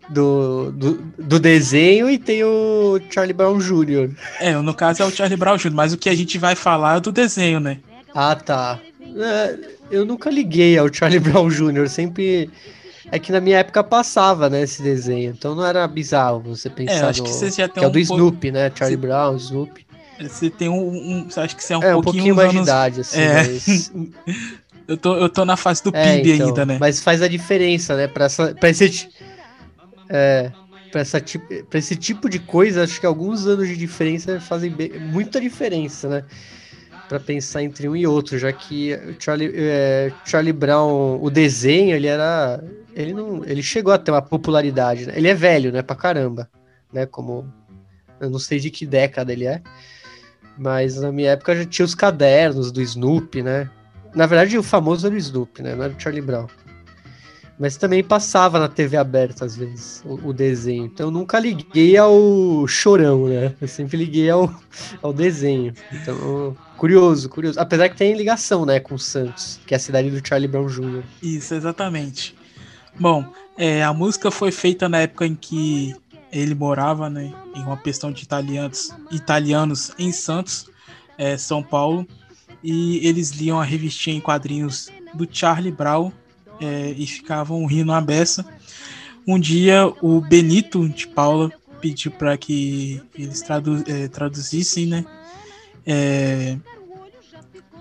do, 0.09 0.71
do, 0.71 0.93
do, 1.17 1.39
desenho 1.39 2.09
e 2.09 2.17
tem 2.17 2.43
o 2.43 2.99
Charlie 3.09 3.33
Brown 3.33 3.57
Jr. 3.57 4.13
É, 4.39 4.53
no 4.53 4.73
caso 4.73 5.03
é 5.03 5.05
o 5.05 5.11
Charlie 5.11 5.37
Brown 5.37 5.57
Jr., 5.57 5.71
mas 5.71 5.93
o 5.93 5.97
que 5.97 6.09
a 6.09 6.15
gente 6.15 6.37
vai 6.37 6.55
falar 6.55 6.97
é 6.97 6.99
do 6.99 7.11
desenho, 7.11 7.59
né? 7.59 7.79
Ah, 8.13 8.35
tá. 8.35 8.79
É, 9.01 9.57
eu 9.89 10.05
nunca 10.05 10.29
liguei 10.29 10.77
ao 10.77 10.91
Charlie 10.91 11.19
Brown 11.19 11.49
Jr., 11.49 11.87
sempre. 11.87 12.49
É 13.11 13.19
que 13.19 13.31
na 13.31 13.41
minha 13.41 13.57
época 13.57 13.83
passava, 13.83 14.49
né, 14.49 14.61
esse 14.61 14.81
desenho. 14.81 15.33
Então 15.37 15.53
não 15.53 15.65
era 15.65 15.85
bizarro 15.87 16.39
você 16.39 16.69
pensar 16.69 16.93
é, 16.93 17.09
acho 17.09 17.19
no... 17.19 17.25
que 17.25 17.33
você 17.33 17.49
já 17.49 17.67
tem 17.67 17.73
que 17.73 17.79
um 17.81 17.83
é 17.83 17.87
o 17.87 17.89
do 17.89 17.99
Snoopy, 17.99 18.51
né? 18.51 18.71
Charlie 18.73 18.95
você... 18.95 19.07
Brown, 19.07 19.35
Snoopy. 19.35 19.85
Você 20.21 20.49
tem 20.49 20.69
um, 20.69 20.87
um. 20.87 21.29
Você 21.29 21.39
acha 21.39 21.55
que 21.55 21.63
você 21.63 21.73
é 21.73 21.77
um, 21.77 21.83
é, 21.83 21.91
pouquinho, 21.93 22.01
um 22.01 22.03
pouquinho 22.03 22.35
mais 22.35 22.49
anos... 22.49 22.61
de 22.61 22.69
idade, 22.69 23.01
assim. 23.01 23.19
É. 23.19 23.35
Mas... 23.35 23.91
Eu 24.91 24.97
tô, 24.97 25.15
eu 25.15 25.29
tô 25.29 25.45
na 25.45 25.55
fase 25.55 25.81
do 25.81 25.91
é, 25.93 26.17
PIB 26.17 26.33
então, 26.33 26.47
ainda, 26.47 26.65
né? 26.65 26.77
Mas 26.77 27.01
faz 27.01 27.21
a 27.21 27.27
diferença, 27.29 27.95
né? 27.95 28.09
Pra, 28.09 28.25
essa, 28.25 28.53
pra, 28.53 28.69
esse, 28.69 29.07
é, 30.09 30.51
pra, 30.91 30.99
essa, 30.99 31.23
pra 31.69 31.79
esse 31.79 31.95
tipo 31.95 32.29
de 32.29 32.39
coisa, 32.39 32.83
acho 32.83 32.99
que 32.99 33.05
alguns 33.05 33.47
anos 33.47 33.69
de 33.69 33.77
diferença 33.77 34.41
fazem 34.41 34.69
bem, 34.69 34.91
muita 34.99 35.39
diferença, 35.39 36.09
né? 36.09 36.25
Pra 37.07 37.21
pensar 37.21 37.63
entre 37.63 37.87
um 37.87 37.95
e 37.95 38.05
outro, 38.05 38.37
já 38.37 38.51
que 38.51 38.99
Charlie, 39.17 39.53
é, 39.55 40.11
Charlie 40.25 40.51
Brown, 40.51 41.23
o 41.23 41.29
desenho, 41.29 41.95
ele 41.95 42.07
era. 42.07 42.61
Ele 42.93 43.13
não. 43.13 43.45
Ele 43.45 43.63
chegou 43.63 43.93
a 43.93 43.97
ter 43.97 44.11
uma 44.11 44.21
popularidade, 44.21 45.05
né? 45.05 45.13
Ele 45.15 45.29
é 45.29 45.33
velho, 45.33 45.71
né? 45.71 45.81
Pra 45.81 45.95
caramba. 45.95 46.49
Né? 46.91 47.05
Como. 47.05 47.49
Eu 48.19 48.29
não 48.29 48.39
sei 48.39 48.59
de 48.59 48.69
que 48.69 48.85
década 48.85 49.31
ele 49.31 49.45
é. 49.45 49.61
Mas 50.57 50.97
na 50.97 51.13
minha 51.13 51.31
época 51.31 51.55
já 51.55 51.65
tinha 51.65 51.85
os 51.85 51.95
cadernos 51.95 52.71
do 52.73 52.81
Snoopy, 52.81 53.41
né? 53.41 53.69
Na 54.13 54.25
verdade, 54.25 54.57
o 54.57 54.63
famoso 54.63 55.07
era 55.07 55.15
o 55.15 55.17
Snoopy, 55.17 55.61
né? 55.61 55.75
Não 55.75 55.83
era 55.83 55.93
o 55.93 55.99
Charlie 55.99 56.21
Brown. 56.21 56.47
Mas 57.57 57.77
também 57.77 58.03
passava 58.03 58.59
na 58.59 58.67
TV 58.67 58.97
aberta, 58.97 59.45
às 59.45 59.55
vezes, 59.55 60.01
o, 60.03 60.29
o, 60.29 60.33
desenho. 60.33 60.85
Então 60.85 61.07
eu 61.07 61.11
nunca 61.11 61.39
liguei 61.39 61.95
ao 61.95 62.65
chorão, 62.67 63.27
né? 63.27 63.53
Eu 63.61 63.67
sempre 63.67 63.97
liguei 63.97 64.29
ao, 64.29 64.51
ao 65.01 65.13
desenho. 65.13 65.71
Então, 65.91 66.57
curioso, 66.75 67.29
curioso. 67.29 67.59
Apesar 67.59 67.87
que 67.89 67.95
tem 67.95 68.15
ligação, 68.15 68.65
né, 68.65 68.79
com 68.79 68.97
Santos, 68.97 69.59
que 69.67 69.75
é 69.75 69.77
a 69.77 69.79
cidade 69.79 70.09
do 70.09 70.27
Charlie 70.27 70.47
Brown 70.47 70.65
Jr. 70.65 71.03
Isso, 71.21 71.53
exatamente. 71.53 72.35
Bom, 72.99 73.23
é, 73.55 73.83
a 73.83 73.93
música 73.93 74.31
foi 74.31 74.51
feita 74.51 74.89
na 74.89 75.01
época 75.01 75.27
em 75.27 75.35
que 75.35 75.95
ele 76.31 76.55
morava, 76.55 77.09
né, 77.09 77.31
em 77.55 77.61
uma 77.61 77.77
questão 77.77 78.11
de 78.11 78.23
italianos, 78.23 78.89
italianos 79.11 79.91
em 79.99 80.11
Santos, 80.11 80.67
é, 81.17 81.37
São 81.37 81.61
Paulo 81.61 82.07
e 82.63 83.05
eles 83.05 83.31
liam 83.31 83.59
a 83.59 83.63
revistinha 83.63 84.15
em 84.15 84.21
quadrinhos 84.21 84.89
do 85.13 85.27
Charlie 85.29 85.71
Brown 85.71 86.11
é, 86.59 86.93
e 86.97 87.05
ficavam 87.07 87.65
rindo 87.65 87.91
a 87.91 87.99
beça. 87.99 88.45
Um 89.27 89.39
dia 89.39 89.91
o 90.01 90.21
Benito 90.21 90.87
de 90.89 91.07
Paula 91.07 91.51
pediu 91.79 92.11
para 92.11 92.37
que 92.37 93.01
eles 93.17 93.41
tradu 93.41 93.83
é, 93.87 94.07
traduzissem, 94.07 94.85
né? 94.85 95.05
É, 95.85 96.57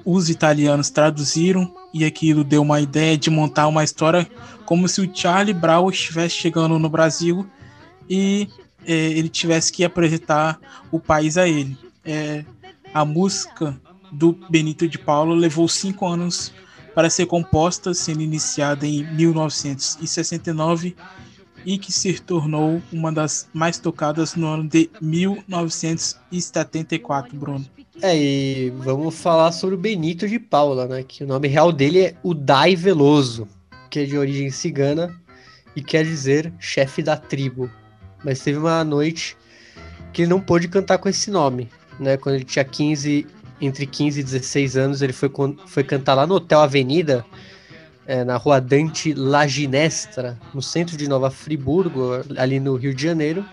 os 0.04 0.30
italianos 0.30 0.88
traduziram 0.88 1.74
e 1.92 2.04
aquilo 2.04 2.42
deu 2.42 2.62
uma 2.62 2.80
ideia 2.80 3.18
de 3.18 3.28
montar 3.28 3.66
uma 3.68 3.84
história 3.84 4.26
como 4.64 4.88
se 4.88 5.00
o 5.00 5.14
Charlie 5.14 5.52
Brown 5.52 5.90
estivesse 5.90 6.36
chegando 6.36 6.78
no 6.78 6.88
Brasil 6.88 7.46
e 8.08 8.48
é, 8.86 8.94
ele 8.94 9.28
tivesse 9.28 9.70
que 9.70 9.84
apresentar 9.84 10.58
o 10.90 10.98
país 10.98 11.36
a 11.36 11.46
ele. 11.46 11.76
É, 12.04 12.44
a 12.94 13.04
música 13.04 13.78
do 14.12 14.38
Benito 14.48 14.88
de 14.88 14.98
Paula 14.98 15.34
levou 15.34 15.68
cinco 15.68 16.06
anos 16.06 16.52
para 16.94 17.10
ser 17.10 17.26
composta, 17.26 17.92
sendo 17.94 18.22
iniciada 18.22 18.86
em 18.86 19.02
1969 19.14 20.94
e 21.64 21.78
que 21.78 21.92
se 21.92 22.18
tornou 22.20 22.82
uma 22.92 23.12
das 23.12 23.48
mais 23.52 23.78
tocadas 23.78 24.34
no 24.34 24.46
ano 24.46 24.68
de 24.68 24.90
1974, 25.00 27.36
Bruno. 27.36 27.64
É, 28.02 28.16
e 28.16 28.70
vamos 28.70 29.14
falar 29.14 29.52
sobre 29.52 29.74
o 29.74 29.78
Benito 29.78 30.26
de 30.26 30.38
Paula, 30.38 30.86
né? 30.86 31.02
Que 31.02 31.24
o 31.24 31.26
nome 31.26 31.48
real 31.48 31.70
dele 31.70 32.00
é 32.00 32.14
Udai 32.22 32.74
Veloso, 32.74 33.46
que 33.90 34.00
é 34.00 34.06
de 34.06 34.16
origem 34.16 34.50
cigana 34.50 35.14
e 35.76 35.82
quer 35.82 36.04
dizer 36.04 36.52
chefe 36.58 37.02
da 37.02 37.16
tribo. 37.16 37.70
Mas 38.24 38.40
teve 38.40 38.58
uma 38.58 38.82
noite 38.84 39.36
que 40.12 40.22
ele 40.22 40.30
não 40.30 40.40
pôde 40.40 40.66
cantar 40.66 40.98
com 40.98 41.08
esse 41.08 41.30
nome, 41.30 41.68
né? 41.98 42.16
Quando 42.16 42.36
ele 42.36 42.44
tinha 42.44 42.64
15 42.64 43.26
entre 43.60 43.86
15 43.86 44.20
e 44.20 44.22
16 44.22 44.76
anos, 44.76 45.02
ele 45.02 45.12
foi, 45.12 45.30
foi 45.66 45.84
cantar 45.84 46.14
lá 46.14 46.26
no 46.26 46.34
Hotel 46.34 46.60
Avenida, 46.60 47.24
é, 48.06 48.24
na 48.24 48.36
rua 48.36 48.60
Dante 48.60 49.12
Laginestra, 49.12 50.38
no 50.52 50.62
centro 50.62 50.96
de 50.96 51.08
Nova 51.08 51.30
Friburgo, 51.30 52.12
ali 52.36 52.58
no 52.58 52.74
Rio 52.76 52.94
de 52.94 53.02
Janeiro. 53.02 53.44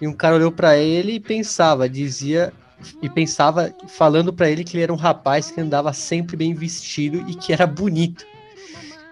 E 0.00 0.06
um 0.06 0.12
cara 0.12 0.36
olhou 0.36 0.52
para 0.52 0.76
ele 0.76 1.12
e 1.12 1.20
pensava, 1.20 1.88
dizia 1.88 2.52
e 3.02 3.08
pensava 3.08 3.74
falando 3.88 4.32
para 4.32 4.48
ele 4.48 4.62
que 4.62 4.76
ele 4.76 4.84
era 4.84 4.92
um 4.92 4.96
rapaz 4.96 5.50
que 5.50 5.60
andava 5.60 5.92
sempre 5.92 6.36
bem 6.36 6.54
vestido 6.54 7.24
e 7.28 7.34
que 7.34 7.52
era 7.52 7.66
bonito. 7.66 8.24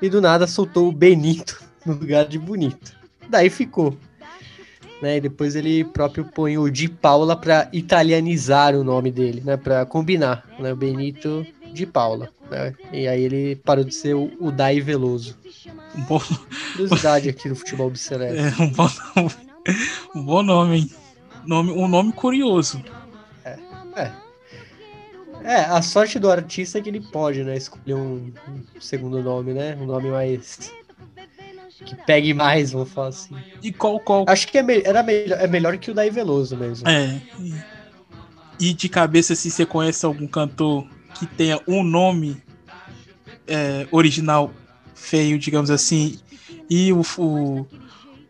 E 0.00 0.08
do 0.08 0.20
nada 0.20 0.46
soltou 0.46 0.88
o 0.88 0.92
Benito 0.92 1.62
no 1.84 1.94
lugar 1.94 2.26
de 2.26 2.38
bonito. 2.38 2.94
Daí 3.28 3.50
ficou. 3.50 3.96
Né, 5.00 5.18
e 5.18 5.20
depois 5.20 5.54
ele 5.54 5.84
próprio 5.84 6.24
põe 6.24 6.56
o 6.56 6.70
de 6.70 6.88
Paula 6.88 7.36
para 7.36 7.68
italianizar 7.70 8.74
o 8.74 8.82
nome 8.82 9.10
dele, 9.10 9.42
né, 9.44 9.56
para 9.56 9.84
combinar, 9.84 10.48
né, 10.58 10.72
o 10.72 10.76
Benito 10.76 11.46
de 11.72 11.84
Paula, 11.84 12.30
né, 12.50 12.74
e 12.90 13.06
aí 13.06 13.22
ele 13.22 13.56
parou 13.56 13.84
de 13.84 13.94
ser 13.94 14.14
o, 14.14 14.32
o 14.40 14.50
Dai 14.50 14.80
Veloso. 14.80 15.36
Um 15.94 16.02
bom, 16.02 16.20
Curiosidade 16.72 17.28
aqui 17.28 17.48
no 17.48 17.56
futebol 17.56 17.94
Celeste. 17.94 18.38
é, 18.58 18.62
um 18.62 18.70
bom 18.70 18.88
nome. 19.14 19.30
Um 20.14 20.24
bom 20.24 20.42
nome, 20.42 20.76
hein? 20.76 20.90
Nome, 21.44 21.72
um 21.72 21.88
nome 21.88 22.12
curioso. 22.12 22.82
É. 23.94 24.12
É, 25.46 25.60
a 25.60 25.80
sorte 25.80 26.18
do 26.18 26.28
artista 26.28 26.78
é 26.78 26.82
que 26.82 26.88
ele 26.88 27.00
pode, 27.00 27.44
né, 27.44 27.56
escolher 27.56 27.94
um, 27.94 28.32
um 28.48 28.80
segundo 28.80 29.22
nome, 29.22 29.52
né, 29.52 29.78
um 29.80 29.86
nome 29.86 30.10
mais 30.10 30.72
que 31.84 31.94
pegue 31.94 32.32
mais, 32.32 32.72
vamos 32.72 32.90
falar 32.90 33.08
assim. 33.08 33.36
E 33.62 33.72
qual, 33.72 34.00
qual, 34.00 34.24
Acho 34.28 34.48
que 34.48 34.58
é, 34.58 34.62
me- 34.62 34.82
era 34.82 35.02
melhor, 35.02 35.38
é 35.40 35.46
melhor 35.46 35.76
que 35.78 35.90
o 35.90 35.94
Dai 35.94 36.10
Veloso 36.10 36.56
mesmo. 36.56 36.88
É. 36.88 37.20
E, 38.58 38.72
de 38.72 38.88
cabeça, 38.88 39.34
se 39.34 39.50
você 39.50 39.66
conhece 39.66 40.06
algum 40.06 40.26
cantor 40.26 40.86
que 41.14 41.26
tenha 41.26 41.60
um 41.68 41.82
nome 41.82 42.42
é, 43.46 43.86
original 43.90 44.50
feio, 44.94 45.38
digamos 45.38 45.70
assim, 45.70 46.18
e 46.68 46.92
o, 46.92 47.02
o, 47.18 47.66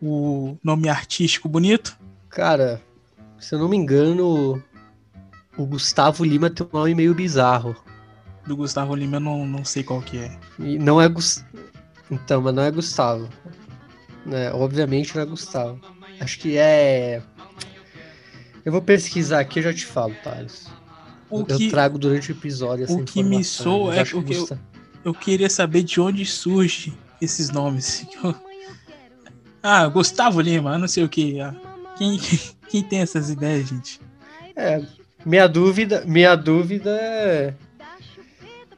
o 0.01 0.57
nome 0.63 0.89
artístico 0.89 1.47
bonito? 1.47 1.97
Cara, 2.29 2.81
se 3.39 3.55
eu 3.55 3.59
não 3.59 3.69
me 3.69 3.77
engano, 3.77 4.61
o 5.57 5.65
Gustavo 5.65 6.23
Lima 6.25 6.49
tem 6.49 6.67
um 6.71 6.77
nome 6.77 6.93
meio 6.95 7.15
bizarro. 7.15 7.75
Do 8.45 8.55
Gustavo 8.55 8.95
Lima, 8.95 9.17
eu 9.17 9.21
não, 9.21 9.45
não 9.45 9.65
sei 9.65 9.83
qual 9.83 10.01
que 10.01 10.17
é. 10.17 10.37
E 10.59 10.77
não 10.77 11.01
é 11.01 11.07
Gus... 11.09 11.43
Então, 12.09 12.41
mas 12.41 12.53
não 12.53 12.63
é 12.63 12.71
Gustavo. 12.71 13.29
Né? 14.25 14.51
Obviamente 14.51 15.15
não 15.15 15.23
é 15.23 15.25
Gustavo. 15.25 15.79
Acho 16.19 16.39
que 16.39 16.57
é. 16.57 17.21
Eu 18.65 18.71
vou 18.71 18.81
pesquisar 18.81 19.39
aqui 19.39 19.59
e 19.59 19.63
já 19.63 19.73
te 19.73 19.85
falo, 19.85 20.13
Thales. 20.23 20.67
O 21.29 21.39
eu 21.41 21.45
que 21.45 21.69
trago 21.69 21.97
durante 21.97 22.31
o 22.31 22.33
episódio 22.33 22.85
essa 22.85 22.93
o 22.93 23.03
que 23.03 23.21
me 23.23 23.43
soa 23.43 23.87
mas 23.95 23.97
é 23.97 24.03
que 24.23 24.33
eu- 24.33 24.49
eu 25.03 25.13
queria 25.13 25.49
saber 25.49 25.83
de 25.83 25.99
onde 26.01 26.25
surge 26.25 26.93
esses 27.21 27.49
nomes. 27.49 28.05
Ah, 29.61 29.87
Gustavo 29.87 30.39
Lima, 30.39 30.77
não 30.77 30.87
sei 30.87 31.03
o 31.03 31.09
que. 31.09 31.37
Quem, 31.97 32.17
quem 32.69 32.83
tem 32.83 32.99
essas 32.99 33.29
ideias, 33.29 33.67
gente? 33.67 33.99
É, 34.55 34.81
minha 35.25 35.47
dúvida, 35.47 36.03
minha 36.05 36.35
dúvida 36.35 36.89
é, 36.91 37.53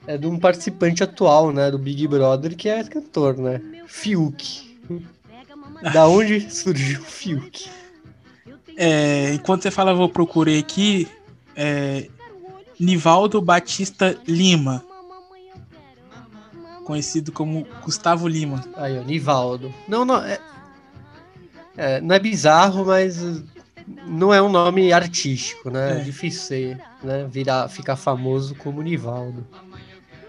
é 0.08 0.18
de 0.18 0.28
um 0.28 0.40
participante 0.40 1.04
atual, 1.04 1.52
né, 1.52 1.70
do 1.70 1.78
Big 1.78 2.08
Brother, 2.08 2.56
que 2.56 2.68
é 2.68 2.84
cantor, 2.84 3.38
né? 3.38 3.62
Fiuk. 3.88 4.78
Da 5.94 6.08
onde 6.08 6.50
surgiu 6.52 7.00
o 7.00 7.04
Fiuk? 7.04 7.70
É, 8.76 9.34
enquanto 9.34 9.64
você 9.64 9.72
fala, 9.72 9.92
eu 9.92 9.98
vou 9.98 10.10
procurar 10.10 10.58
aqui. 10.58 11.08
É, 11.56 12.08
Nivaldo 12.80 13.42
Batista 13.42 14.18
Lima, 14.26 14.84
conhecido 16.86 17.32
como 17.32 17.68
Gustavo 17.84 18.28
Lima. 18.28 18.64
Aí, 18.76 18.98
ó, 18.98 19.04
Nivaldo. 19.04 19.74
Não, 19.88 20.06
não, 20.06 20.24
é, 20.24 20.40
é, 21.76 22.02
não 22.02 22.16
é 22.16 22.20
bizarro, 22.20 22.86
mas 22.86 23.22
não 24.08 24.34
é 24.34 24.42
um 24.42 24.50
nome 24.50 24.92
artístico, 24.94 25.70
né? 25.70 25.98
É. 25.98 26.00
É 26.00 26.04
difícil 26.04 26.42
ser, 26.42 26.82
né? 27.04 27.28
Virar, 27.30 27.68
ficar 27.68 27.96
famoso 27.96 28.56
como 28.56 28.82
Nivaldo. 28.82 29.46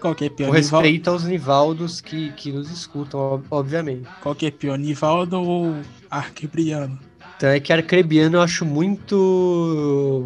Qual 0.01 0.15
que 0.15 0.25
é 0.25 0.29
pior? 0.29 0.47
Com 0.47 0.53
respeito 0.53 1.09
aos 1.09 1.23
Nivaldos 1.23 2.01
que, 2.01 2.31
que 2.33 2.51
nos 2.51 2.69
escutam, 2.71 3.19
ob- 3.35 3.45
obviamente. 3.51 4.09
Qual 4.21 4.33
que 4.33 4.47
é 4.47 4.51
pior, 4.51 4.77
Nivaldo 4.77 5.39
ou 5.39 5.75
Arquebriano? 6.09 6.99
Então 7.37 7.49
é 7.49 7.59
que 7.59 7.71
Arcrebiano 7.71 8.37
eu 8.37 8.41
acho 8.41 8.65
muito. 8.65 10.25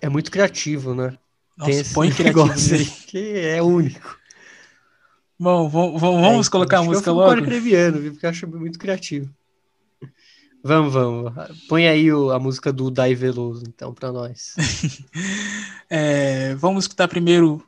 É 0.00 0.08
muito 0.08 0.30
criativo, 0.30 0.94
né? 0.94 1.16
Nossa, 1.56 1.70
esse 1.70 1.94
põe 1.94 2.10
negócio 2.22 2.74
aí 2.74 2.84
que 2.86 3.38
é 3.38 3.62
único. 3.62 4.18
Bom, 5.38 5.68
vamos, 5.68 6.00
vamos, 6.00 6.46
É, 6.46 6.50
colocar 6.50 6.78
a 6.78 6.80
eu 6.80 6.86
música 6.86 7.10
com 7.10 7.16
logo? 7.16 7.30
Arcrebiano, 7.32 7.98
viu? 8.00 8.12
Porque 8.12 8.26
eu 8.26 8.30
acho 8.30 8.48
muito 8.48 8.78
criativo. 8.78 9.30
Vamos, 10.62 10.94
vamos. 10.94 11.32
Põe 11.68 11.86
aí 11.86 12.10
o- 12.10 12.30
a 12.30 12.38
música 12.38 12.72
do 12.72 12.90
Dai 12.90 13.14
Veloso, 13.14 13.64
então, 13.68 13.92
pra 13.92 14.10
nós. 14.10 14.54
É, 15.90 16.54
vamos 16.54 16.84
escutar 16.84 17.06
primeiro 17.06 17.62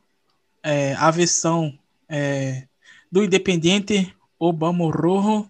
é, 0.67 0.93
a 0.95 1.09
versão 1.09 1.79
é, 2.09 2.67
do 3.09 3.23
Independente 3.23 4.13
Obama 4.37 4.83
Rojo 4.83 5.49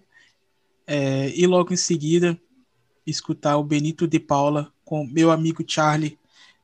é, 0.85 1.29
e 1.35 1.47
logo 1.47 1.73
em 1.73 1.77
seguida 1.77 2.39
escutar 3.03 3.57
o 3.57 3.63
Benito 3.63 4.07
de 4.07 4.19
Paula 4.19 4.71
com 4.85 5.07
meu 5.07 5.31
amigo 5.31 5.63
Charlie. 5.67 6.19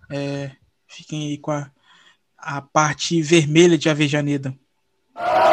É, 0.08 0.52
fiquem 0.88 1.30
aí 1.30 1.38
com 1.40 1.50
a, 1.50 1.72
a 2.38 2.62
parte 2.62 3.20
vermelha 3.24 3.76
de 3.76 3.90
Avejaneda. 3.90 4.56
Ei, 5.18 5.53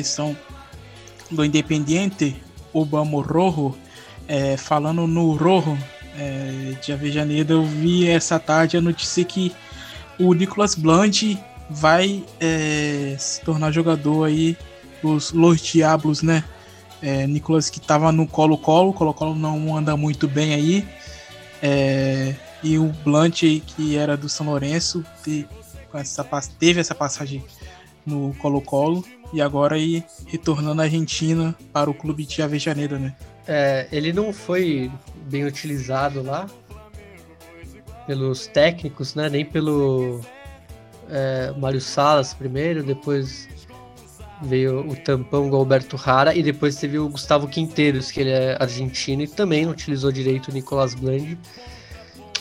versão 0.00 0.36
do 1.30 1.44
Independiente, 1.44 2.36
Obama 2.72 3.22
Rojo, 3.22 3.76
é, 4.26 4.56
falando 4.56 5.06
no 5.06 5.32
Rojo 5.32 5.76
é, 6.18 6.74
de 6.82 6.92
Avejaneda, 6.92 7.52
eu 7.52 7.64
vi 7.64 8.08
essa 8.08 8.38
tarde 8.38 8.76
a 8.76 8.80
notícia 8.80 9.24
que 9.24 9.52
o 10.18 10.32
Nicolas 10.32 10.74
Blanche 10.74 11.38
vai 11.68 12.24
é, 12.40 13.14
se 13.18 13.40
tornar 13.42 13.70
jogador 13.70 14.24
aí 14.24 14.56
dos 15.02 15.32
Los 15.32 15.60
Diablos, 15.60 16.22
né? 16.22 16.42
É, 17.02 17.26
Nicolas 17.26 17.70
que 17.70 17.78
estava 17.78 18.12
no 18.12 18.26
Colo-Colo, 18.26 18.92
Colo-Colo 18.92 19.34
não 19.34 19.76
anda 19.76 19.96
muito 19.96 20.28
bem 20.28 20.52
aí. 20.54 20.88
É, 21.62 22.34
e 22.62 22.76
o 22.78 22.86
Blanche, 23.04 23.62
que 23.66 23.96
era 23.96 24.16
do 24.16 24.28
São 24.28 24.46
Lourenço, 24.46 25.02
te- 25.24 25.46
com 25.90 25.96
essa 25.96 26.22
teve 26.58 26.80
essa 26.80 26.94
passagem 26.94 27.42
no 28.04 28.34
Colo-Colo 28.38 29.04
e 29.32 29.40
agora 29.40 29.76
aí 29.76 30.04
retornando 30.26 30.80
à 30.80 30.84
Argentina 30.84 31.54
para 31.72 31.90
o 31.90 31.94
clube 31.94 32.24
de 32.24 32.42
Avejaneda, 32.42 32.98
né? 32.98 33.14
É, 33.46 33.88
ele 33.90 34.12
não 34.12 34.32
foi 34.32 34.90
bem 35.28 35.44
utilizado 35.44 36.22
lá 36.22 36.46
pelos 38.06 38.46
técnicos, 38.46 39.14
né? 39.14 39.28
Nem 39.28 39.44
pelo 39.44 40.20
é, 41.08 41.52
Mário 41.56 41.80
Salas 41.80 42.34
primeiro, 42.34 42.82
depois 42.82 43.48
veio 44.42 44.80
o 44.80 44.96
tampão 44.96 45.52
Alberto 45.54 45.96
Rara 45.96 46.34
e 46.34 46.42
depois 46.42 46.76
teve 46.76 46.98
o 46.98 47.08
Gustavo 47.08 47.46
Quinteiros, 47.46 48.10
que 48.10 48.20
ele 48.20 48.30
é 48.30 48.56
argentino 48.58 49.22
e 49.22 49.26
também 49.28 49.64
não 49.64 49.72
utilizou 49.72 50.10
direito 50.10 50.48
o 50.48 50.52
Nicolas 50.52 50.94
Blandi, 50.94 51.38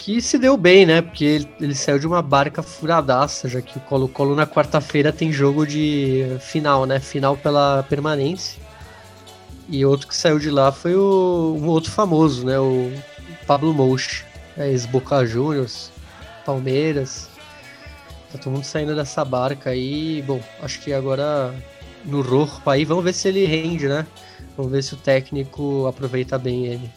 que 0.10 0.22
se 0.24 0.40
deu 0.40 0.58
bem, 0.58 0.88
né? 0.88 1.04
Porque 1.04 1.24
ele, 1.24 1.50
ele 1.62 1.76
saiu 1.76 2.00
de 2.00 2.08
uma 2.08 2.20
barca 2.20 2.64
furadaça, 2.64 3.48
já 3.48 3.62
que 3.62 3.78
o 3.78 3.82
Colo-Colo 3.82 4.36
na 4.36 4.48
quarta-feira 4.48 5.14
tem 5.14 5.32
jogo 5.32 5.68
de 5.68 6.26
final, 6.40 6.88
né? 6.88 7.00
Final 7.00 7.38
pela 7.38 7.84
permanência. 7.84 8.60
E 9.68 9.86
outro 9.86 10.08
que 10.08 10.16
saiu 10.16 10.40
de 10.40 10.50
lá 10.50 10.72
foi 10.72 10.96
o 10.96 11.56
um 11.62 11.68
outro 11.68 11.92
famoso, 11.92 12.44
né? 12.44 12.58
O 12.60 12.92
Pablo 13.46 13.72
Mouche, 13.72 14.26
é, 14.58 14.70
ex-Boca 14.70 15.24
Juniors, 15.28 15.92
Palmeiras. 16.44 17.30
Tá 18.32 18.40
todo 18.40 18.54
mundo 18.54 18.64
saindo 18.64 18.96
dessa 18.96 19.24
barca 19.24 19.70
aí. 19.70 20.24
Bom, 20.24 20.42
acho 20.60 20.80
que 20.80 20.92
agora 20.92 21.54
no 22.04 22.22
Rojo 22.24 22.60
aí, 22.66 22.84
vamos 22.84 23.04
ver 23.04 23.14
se 23.14 23.28
ele 23.28 23.46
rende, 23.46 23.88
né? 23.88 24.08
Vamos 24.58 24.72
ver 24.72 24.82
se 24.82 24.96
o 24.96 24.98
técnico 24.98 25.86
aproveita 25.86 26.36
bem 26.40 26.66
ele. 26.66 26.90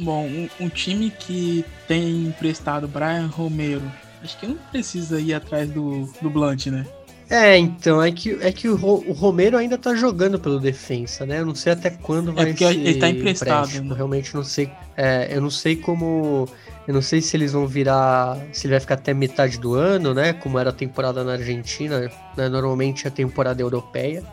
Bom, 0.00 0.26
um, 0.26 0.48
um 0.60 0.68
time 0.68 1.10
que 1.10 1.64
tem 1.86 2.26
emprestado 2.26 2.88
Brian 2.88 3.26
Romero, 3.26 3.82
acho 4.22 4.38
que 4.38 4.46
não 4.46 4.56
precisa 4.70 5.20
ir 5.20 5.34
atrás 5.34 5.68
do, 5.70 6.10
do 6.20 6.30
Blunt, 6.30 6.66
né? 6.66 6.86
É, 7.30 7.56
então, 7.56 8.02
é 8.02 8.10
que, 8.10 8.32
é 8.40 8.50
que 8.50 8.68
o, 8.68 8.74
o 8.74 9.12
Romero 9.12 9.56
ainda 9.56 9.78
tá 9.78 9.94
jogando 9.94 10.36
pelo 10.36 10.58
defensa, 10.58 11.24
né? 11.24 11.38
Eu 11.38 11.46
não 11.46 11.54
sei 11.54 11.74
até 11.74 11.88
quando 11.88 12.32
vai 12.32 12.46
porque 12.46 12.66
ser 12.66 12.74
ele 12.74 12.98
tá 12.98 13.08
emprestado, 13.08 13.68
empréstimo, 13.68 13.90
né? 13.90 13.96
Realmente 13.96 14.34
não 14.34 14.42
sei. 14.42 14.68
é, 14.96 15.28
eu 15.30 15.40
não 15.40 15.50
sei 15.50 15.76
como. 15.76 16.48
Eu 16.88 16.94
não 16.94 17.00
sei 17.00 17.20
se 17.20 17.36
eles 17.36 17.52
vão 17.52 17.68
virar. 17.68 18.36
Se 18.52 18.66
ele 18.66 18.72
vai 18.72 18.80
ficar 18.80 18.94
até 18.94 19.14
metade 19.14 19.60
do 19.60 19.74
ano, 19.74 20.12
né? 20.12 20.32
Como 20.32 20.58
era 20.58 20.70
a 20.70 20.72
temporada 20.72 21.22
na 21.22 21.34
Argentina, 21.34 22.10
né? 22.36 22.48
Normalmente 22.48 23.06
a 23.06 23.12
temporada 23.12 23.62
europeia. 23.62 24.24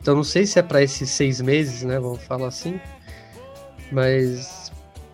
Então 0.00 0.14
não 0.14 0.24
sei 0.24 0.46
se 0.46 0.58
é 0.58 0.62
pra 0.62 0.82
esses 0.82 1.10
seis 1.10 1.42
meses, 1.42 1.82
né? 1.82 2.00
Vamos 2.00 2.22
falar 2.22 2.48
assim. 2.48 2.80
Mas 3.92 4.65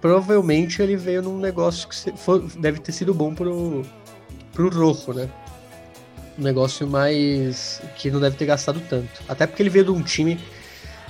provavelmente 0.03 0.82
ele 0.82 0.96
veio 0.96 1.22
num 1.22 1.38
negócio 1.38 1.88
que 1.88 2.12
deve 2.59 2.80
ter 2.80 2.92
sido 2.92 3.14
bom 3.14 3.34
pro, 3.34 3.82
pro 4.53 4.68
Rojo, 4.68 5.14
né? 5.14 5.30
um 6.38 6.42
negócio 6.42 6.86
mais. 6.86 7.80
que 7.96 8.11
não 8.11 8.20
deve 8.20 8.36
ter 8.36 8.46
gastado 8.46 8.80
tanto. 8.88 9.22
Até 9.28 9.46
porque 9.46 9.62
ele 9.62 9.70
veio 9.70 9.86
de 9.86 9.90
um 9.90 10.03
time 10.03 10.38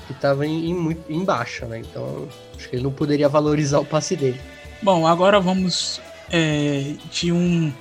que 0.06 0.14
tava 0.14 0.46
em, 0.46 0.70
em, 0.70 0.96
em 1.08 1.24
baixa, 1.24 1.66
né? 1.66 1.78
Então 1.78 2.28
acho 2.56 2.68
que 2.68 2.76
ele 2.76 2.82
não 2.82 2.92
poderia 2.92 3.28
valorizar 3.28 3.78
o 3.78 3.84
passe 3.84 4.16
dele. 4.16 4.40
Bom, 4.82 5.06
agora 5.06 5.40
vamos 5.40 6.00
é, 6.30 6.94
de 7.10 7.32
um 7.32 7.72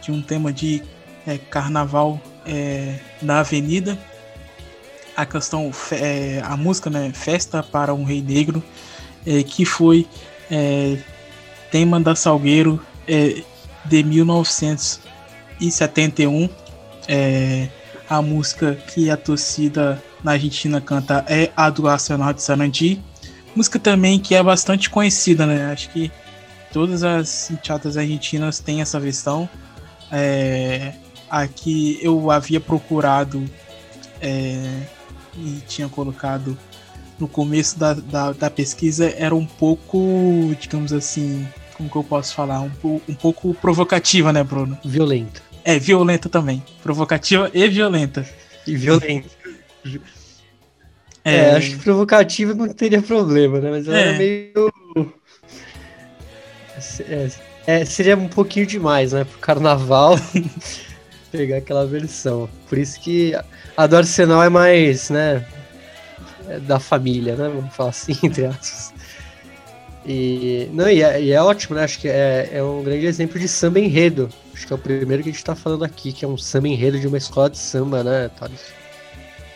de 0.00 0.10
um 0.10 0.22
tema 0.22 0.52
de 0.52 0.82
é, 1.26 1.36
carnaval 1.36 2.20
é, 2.46 2.98
na 3.20 3.40
Avenida. 3.40 3.98
A 5.14 5.26
questão, 5.26 5.70
é, 5.92 6.40
a 6.42 6.56
música, 6.56 6.88
né, 6.88 7.12
Festa 7.12 7.62
para 7.62 7.92
um 7.92 8.04
Rei 8.04 8.22
Negro, 8.22 8.62
é, 9.26 9.42
que 9.42 9.66
foi 9.66 10.06
é, 10.50 10.98
tema 11.70 12.00
da 12.00 12.14
Salgueiro 12.14 12.82
é, 13.06 13.42
de 13.84 14.02
1971. 14.02 16.48
É, 17.08 17.68
a 18.08 18.20
música 18.20 18.74
que 18.74 19.10
a 19.10 19.16
torcida 19.16 20.02
na 20.22 20.32
Argentina 20.32 20.78
canta 20.80 21.24
é 21.28 21.52
a 21.56 21.70
do 21.70 21.88
Arsenal 21.88 22.32
de 22.32 22.42
Sarandi. 22.42 23.00
Música 23.54 23.78
também 23.78 24.18
que 24.18 24.34
é 24.34 24.42
bastante 24.42 24.90
conhecida, 24.90 25.46
né? 25.46 25.70
Acho 25.72 25.90
que 25.90 26.10
todas 26.72 27.04
as 27.04 27.52
chatas 27.62 27.96
argentinas 27.96 28.58
têm 28.58 28.80
essa 28.80 28.98
versão. 28.98 29.48
É, 30.10 30.94
aqui 31.28 32.00
eu 32.02 32.28
havia 32.30 32.60
procurado 32.60 33.44
é, 34.20 34.82
e 35.36 35.62
tinha 35.66 35.88
colocado 35.88 36.58
no 37.20 37.28
começo 37.28 37.78
da, 37.78 37.94
da, 37.94 38.32
da 38.32 38.50
pesquisa 38.50 39.12
era 39.16 39.34
um 39.34 39.46
pouco, 39.46 40.54
digamos 40.60 40.92
assim, 40.92 41.46
como 41.76 41.88
que 41.90 41.96
eu 41.96 42.04
posso 42.04 42.34
falar? 42.34 42.60
Um, 42.60 42.70
um 43.08 43.14
pouco 43.14 43.54
provocativa, 43.54 44.32
né, 44.32 44.42
Bruno? 44.42 44.78
Violenta. 44.84 45.42
É, 45.64 45.78
violenta 45.78 46.28
também. 46.28 46.62
Provocativa 46.82 47.50
e 47.52 47.68
violenta. 47.68 48.26
E 48.66 48.76
violenta. 48.76 49.28
É, 51.24 51.34
É, 51.36 51.50
acho 51.56 51.70
que 51.72 51.76
provocativa 51.84 52.54
não 52.54 52.68
teria 52.68 53.02
problema, 53.02 53.60
né? 53.60 53.70
Mas 53.70 53.86
ela 53.86 53.98
É. 53.98 54.08
era 54.08 54.18
meio. 54.18 54.52
É, 57.00 57.28
é, 57.66 57.84
seria 57.84 58.16
um 58.16 58.28
pouquinho 58.28 58.66
demais, 58.66 59.12
né? 59.12 59.24
Pro 59.24 59.38
carnaval 59.38 60.16
pegar 61.30 61.58
aquela 61.58 61.86
versão. 61.86 62.48
Por 62.68 62.78
isso 62.78 62.98
que 63.00 63.34
a 63.76 63.86
do 63.86 63.96
Arsenal 63.96 64.42
é 64.42 64.48
mais, 64.48 65.10
né? 65.10 65.44
Da 66.58 66.80
família, 66.80 67.36
né? 67.36 67.48
Vamos 67.48 67.74
falar 67.74 67.90
assim, 67.90 68.16
entre 68.22 68.46
aspas. 68.46 68.92
E, 70.06 70.68
não, 70.72 70.88
e, 70.88 71.02
é, 71.02 71.22
e 71.22 71.32
é 71.32 71.42
ótimo, 71.42 71.76
né? 71.76 71.84
Acho 71.84 71.98
que 71.98 72.08
é, 72.08 72.50
é 72.52 72.62
um 72.62 72.82
grande 72.82 73.06
exemplo 73.06 73.38
de 73.38 73.46
samba 73.46 73.78
enredo. 73.78 74.28
Acho 74.54 74.66
que 74.66 74.72
é 74.72 74.76
o 74.76 74.78
primeiro 74.78 75.22
que 75.22 75.28
a 75.28 75.32
gente 75.32 75.44
tá 75.44 75.54
falando 75.54 75.84
aqui, 75.84 76.12
que 76.12 76.24
é 76.24 76.28
um 76.28 76.38
samba 76.38 76.68
enredo 76.68 76.98
de 76.98 77.06
uma 77.06 77.18
escola 77.18 77.50
de 77.50 77.58
samba, 77.58 78.02
né, 78.02 78.28
Thales? 78.28 78.60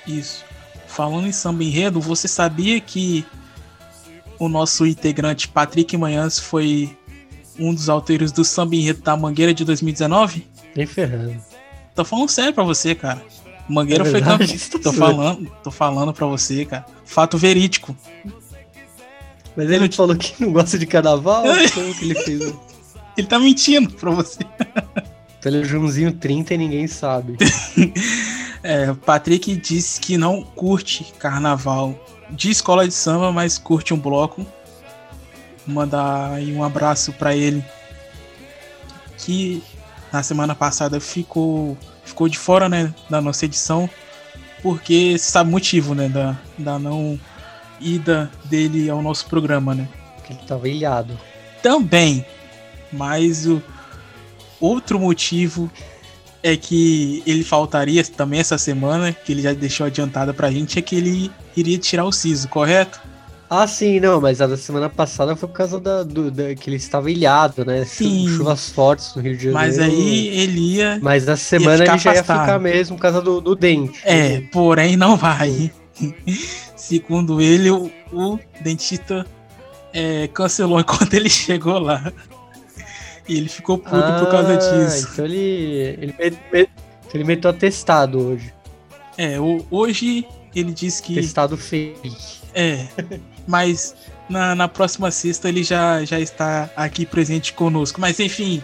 Isso. 0.06 0.44
Falando 0.86 1.26
em 1.26 1.32
samba 1.32 1.64
enredo, 1.64 2.00
você 2.00 2.28
sabia 2.28 2.80
que 2.80 3.24
o 4.38 4.48
nosso 4.48 4.86
integrante 4.86 5.48
Patrick 5.48 5.96
Manhãs 5.96 6.38
foi 6.38 6.96
um 7.58 7.72
dos 7.72 7.88
autores 7.88 8.30
do 8.32 8.44
samba 8.44 8.76
enredo 8.76 9.00
da 9.02 9.16
Mangueira 9.16 9.54
de 9.54 9.64
2019? 9.64 10.46
Nem 10.76 10.86
ferrando. 10.86 11.40
Tô 11.94 12.04
falando 12.04 12.28
sério 12.28 12.52
pra 12.52 12.64
você, 12.64 12.94
cara. 12.94 13.22
Mangueira 13.68 14.06
É 14.06 14.10
foi. 14.10 14.20
Tá 14.20 14.38
Tô 14.82 14.92
falando, 14.92 15.50
tô 15.62 15.70
falando 15.70 16.12
pra 16.12 16.26
você, 16.26 16.64
cara. 16.64 16.84
Fato 17.04 17.38
verídico. 17.38 17.96
Mas 19.56 19.70
ele 19.70 19.90
falou 19.90 20.16
que 20.16 20.34
não 20.42 20.52
gosta 20.52 20.78
de 20.78 20.86
carnaval? 20.86 21.44
Como 21.72 21.94
que 21.94 22.04
ele 22.04 22.14
fez? 22.16 22.54
Ele 23.16 23.26
tá 23.26 23.38
mentindo 23.38 23.90
pra 23.90 24.10
você. 24.10 24.40
Então 25.38 25.52
ele 25.52 25.58
é 25.58 25.60
o 25.60 25.64
Joãozinho 25.64 26.12
30 26.12 26.54
e 26.54 26.58
ninguém 26.58 26.86
sabe. 26.86 27.36
É, 28.66 28.90
o 28.90 28.96
Patrick 28.96 29.54
disse 29.56 30.00
que 30.00 30.16
não 30.16 30.42
curte 30.42 31.12
carnaval 31.18 31.94
de 32.30 32.50
escola 32.50 32.88
de 32.88 32.94
samba, 32.94 33.30
mas 33.30 33.58
curte 33.58 33.92
um 33.92 33.98
bloco. 33.98 34.44
Mandar 35.66 36.32
aí 36.32 36.50
um 36.50 36.64
abraço 36.64 37.12
pra 37.12 37.36
ele. 37.36 37.62
Que 39.18 39.62
na 40.10 40.22
semana 40.22 40.54
passada 40.54 40.98
ficou, 40.98 41.76
ficou 42.04 42.28
de 42.28 42.38
fora 42.38 42.68
né, 42.68 42.92
da 43.08 43.20
nossa 43.20 43.44
edição. 43.44 43.88
Porque 44.62 45.18
sabe 45.18 45.50
o 45.50 45.52
motivo 45.52 45.94
né, 45.94 46.08
da, 46.08 46.38
da 46.56 46.78
não 46.78 47.18
ida 47.80 48.30
dele 48.44 48.88
ao 48.88 49.02
nosso 49.02 49.26
programa, 49.26 49.74
né? 49.74 49.88
Porque 50.16 50.32
ele 50.32 50.42
tava 50.46 50.68
ilhado. 50.68 51.18
Também. 51.62 52.24
Mas 52.90 53.46
o 53.46 53.62
outro 54.60 54.98
motivo 54.98 55.70
é 56.42 56.56
que 56.56 57.22
ele 57.26 57.42
faltaria 57.42 58.04
também 58.04 58.40
essa 58.40 58.58
semana, 58.58 59.12
que 59.12 59.32
ele 59.32 59.42
já 59.42 59.52
deixou 59.52 59.86
adiantada 59.86 60.32
pra 60.32 60.50
gente, 60.50 60.78
é 60.78 60.82
que 60.82 60.94
ele 60.94 61.30
iria 61.56 61.78
tirar 61.78 62.04
o 62.04 62.12
siso, 62.12 62.48
correto? 62.48 63.00
Ah, 63.62 63.66
sim, 63.66 64.00
não, 64.00 64.20
mas 64.20 64.40
a 64.40 64.46
da 64.46 64.56
semana 64.56 64.88
passada 64.90 65.36
foi 65.36 65.48
por 65.48 65.54
causa 65.54 65.78
da, 65.80 66.02
do, 66.02 66.30
da, 66.30 66.54
que 66.54 66.68
ele 66.68 66.76
estava 66.76 67.10
ilhado, 67.10 67.64
né? 67.64 67.84
Sim. 67.84 68.26
Chuvas 68.28 68.70
fortes 68.70 69.14
no 69.14 69.22
Rio 69.22 69.36
de 69.36 69.44
Janeiro. 69.50 69.54
Mas 69.54 69.78
aí 69.78 70.28
ele 70.28 70.60
ia. 70.76 70.98
Mas 71.02 71.26
na 71.26 71.36
semana 71.36 71.84
ele 71.84 71.98
já 71.98 72.12
ia 72.14 72.20
afastado. 72.20 72.40
ficar 72.46 72.58
mesmo 72.58 72.96
por 72.96 73.02
causa 73.02 73.20
do, 73.22 73.40
do 73.40 73.54
dente. 73.54 74.00
É, 74.04 74.40
porém 74.52 74.96
não 74.96 75.16
vai. 75.16 75.70
Segundo 76.76 77.40
ele, 77.40 77.70
o, 77.70 77.90
o 78.12 78.38
dentista 78.60 79.24
é, 79.92 80.28
cancelou 80.28 80.80
enquanto 80.80 81.14
ele 81.14 81.28
chegou 81.30 81.78
lá. 81.78 82.12
E 83.28 83.36
ele 83.36 83.48
ficou 83.48 83.78
puto 83.78 83.96
por 84.18 84.30
causa 84.30 84.54
Ah, 84.54 84.56
disso. 84.84 85.08
Então 85.12 85.24
ele, 85.24 85.96
ele, 86.00 86.14
met- 86.18 86.38
met- 86.52 86.70
ele 87.14 87.24
meteu 87.24 87.50
atestado 87.50 88.18
hoje. 88.20 88.52
É, 89.16 89.40
o- 89.40 89.64
hoje 89.70 90.26
ele 90.54 90.72
disse 90.72 91.02
que. 91.02 91.14
Testado 91.14 91.56
fake. 91.56 92.12
É, 92.52 92.86
mas 93.46 93.94
na, 94.28 94.54
na 94.54 94.68
próxima 94.68 95.10
sexta 95.10 95.48
ele 95.48 95.62
já, 95.62 96.04
já 96.04 96.18
está 96.20 96.70
aqui 96.76 97.04
presente 97.04 97.52
conosco. 97.52 98.00
Mas 98.00 98.18
enfim, 98.20 98.62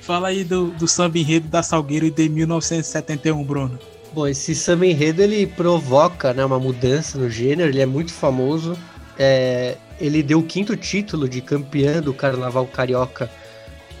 fala 0.00 0.28
aí 0.28 0.44
do, 0.44 0.68
do 0.68 0.86
samba 0.86 1.18
enredo 1.18 1.48
da 1.48 1.62
Salgueiro 1.62 2.10
de 2.10 2.28
1971, 2.28 3.42
Bruno. 3.44 3.78
Bom, 4.12 4.26
esse 4.26 4.54
samba 4.54 4.86
enredo 4.86 5.22
ele 5.22 5.46
provoca 5.46 6.32
né, 6.34 6.44
uma 6.44 6.58
mudança 6.58 7.16
no 7.16 7.30
gênero, 7.30 7.70
ele 7.70 7.80
é 7.80 7.86
muito 7.86 8.12
famoso. 8.12 8.76
É, 9.18 9.76
ele 10.00 10.22
deu 10.22 10.38
o 10.38 10.42
quinto 10.42 10.76
título 10.76 11.28
de 11.28 11.40
campeão 11.40 12.00
do 12.00 12.14
Carnaval 12.14 12.66
Carioca 12.66 13.30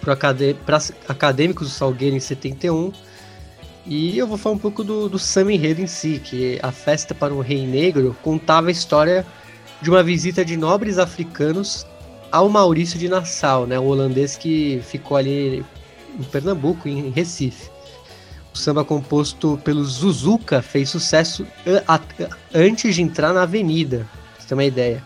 para 0.00 0.16
acadêmicos 1.08 1.68
do 1.68 1.74
Salgueiro 1.74 2.16
em 2.16 2.20
71. 2.20 2.92
E 3.86 4.16
eu 4.16 4.26
vou 4.26 4.38
falar 4.38 4.54
um 4.54 4.58
pouco 4.58 4.82
do, 4.82 5.08
do 5.08 5.18
samba 5.18 5.52
enredo 5.52 5.80
em 5.80 5.86
si, 5.86 6.20
que 6.22 6.58
a 6.62 6.72
festa 6.72 7.14
para 7.14 7.34
um 7.34 7.40
rei 7.40 7.66
negro 7.66 8.16
contava 8.22 8.68
a 8.68 8.70
história 8.70 9.26
de 9.82 9.90
uma 9.90 10.02
visita 10.02 10.44
de 10.44 10.56
nobres 10.56 10.98
africanos 10.98 11.86
ao 12.30 12.48
Maurício 12.48 12.98
de 12.98 13.08
Nassau, 13.08 13.66
né, 13.66 13.78
o 13.78 13.84
holandês 13.84 14.36
que 14.36 14.80
ficou 14.86 15.16
ali 15.16 15.64
em 16.18 16.22
Pernambuco, 16.24 16.88
em 16.88 17.10
Recife. 17.10 17.70
O 18.52 18.58
samba 18.58 18.84
composto 18.84 19.60
pelo 19.64 19.84
Zuzuka 19.84 20.60
fez 20.60 20.90
sucesso 20.90 21.46
a- 21.86 21.94
a- 21.96 22.00
antes 22.54 22.94
de 22.94 23.02
entrar 23.02 23.32
na 23.32 23.42
avenida, 23.42 24.06
pra 24.34 24.42
você 24.42 24.48
ter 24.48 24.54
uma 24.54 24.64
ideia. 24.64 25.04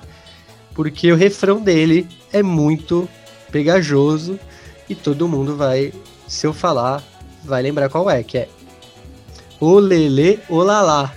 Porque 0.74 1.12
o 1.12 1.16
refrão 1.16 1.60
dele 1.60 2.08
é 2.32 2.42
muito 2.42 3.08
pegajoso 3.52 4.38
e 4.88 4.94
todo 4.94 5.28
mundo 5.28 5.56
vai, 5.56 5.92
se 6.26 6.46
eu 6.46 6.52
falar, 6.52 7.02
vai 7.44 7.62
lembrar 7.62 7.88
qual 7.88 8.10
é, 8.10 8.22
que 8.22 8.38
é 8.38 8.48
Olele, 9.60 10.40
olalá. 10.48 11.12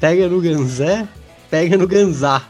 Pega 0.00 0.28
no 0.28 0.40
ganzé, 0.40 1.06
pega 1.48 1.78
no 1.78 1.86
ganzá. 1.86 2.48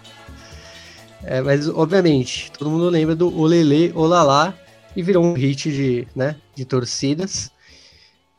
É, 1.24 1.40
mas, 1.40 1.68
obviamente, 1.68 2.50
todo 2.52 2.70
mundo 2.70 2.88
lembra 2.88 3.14
do 3.14 3.38
Olele, 3.38 3.92
olalá 3.94 4.54
e 4.96 5.02
virou 5.02 5.24
um 5.24 5.34
hit 5.34 5.70
de, 5.70 6.08
né, 6.14 6.36
de 6.54 6.64
torcidas. 6.64 7.50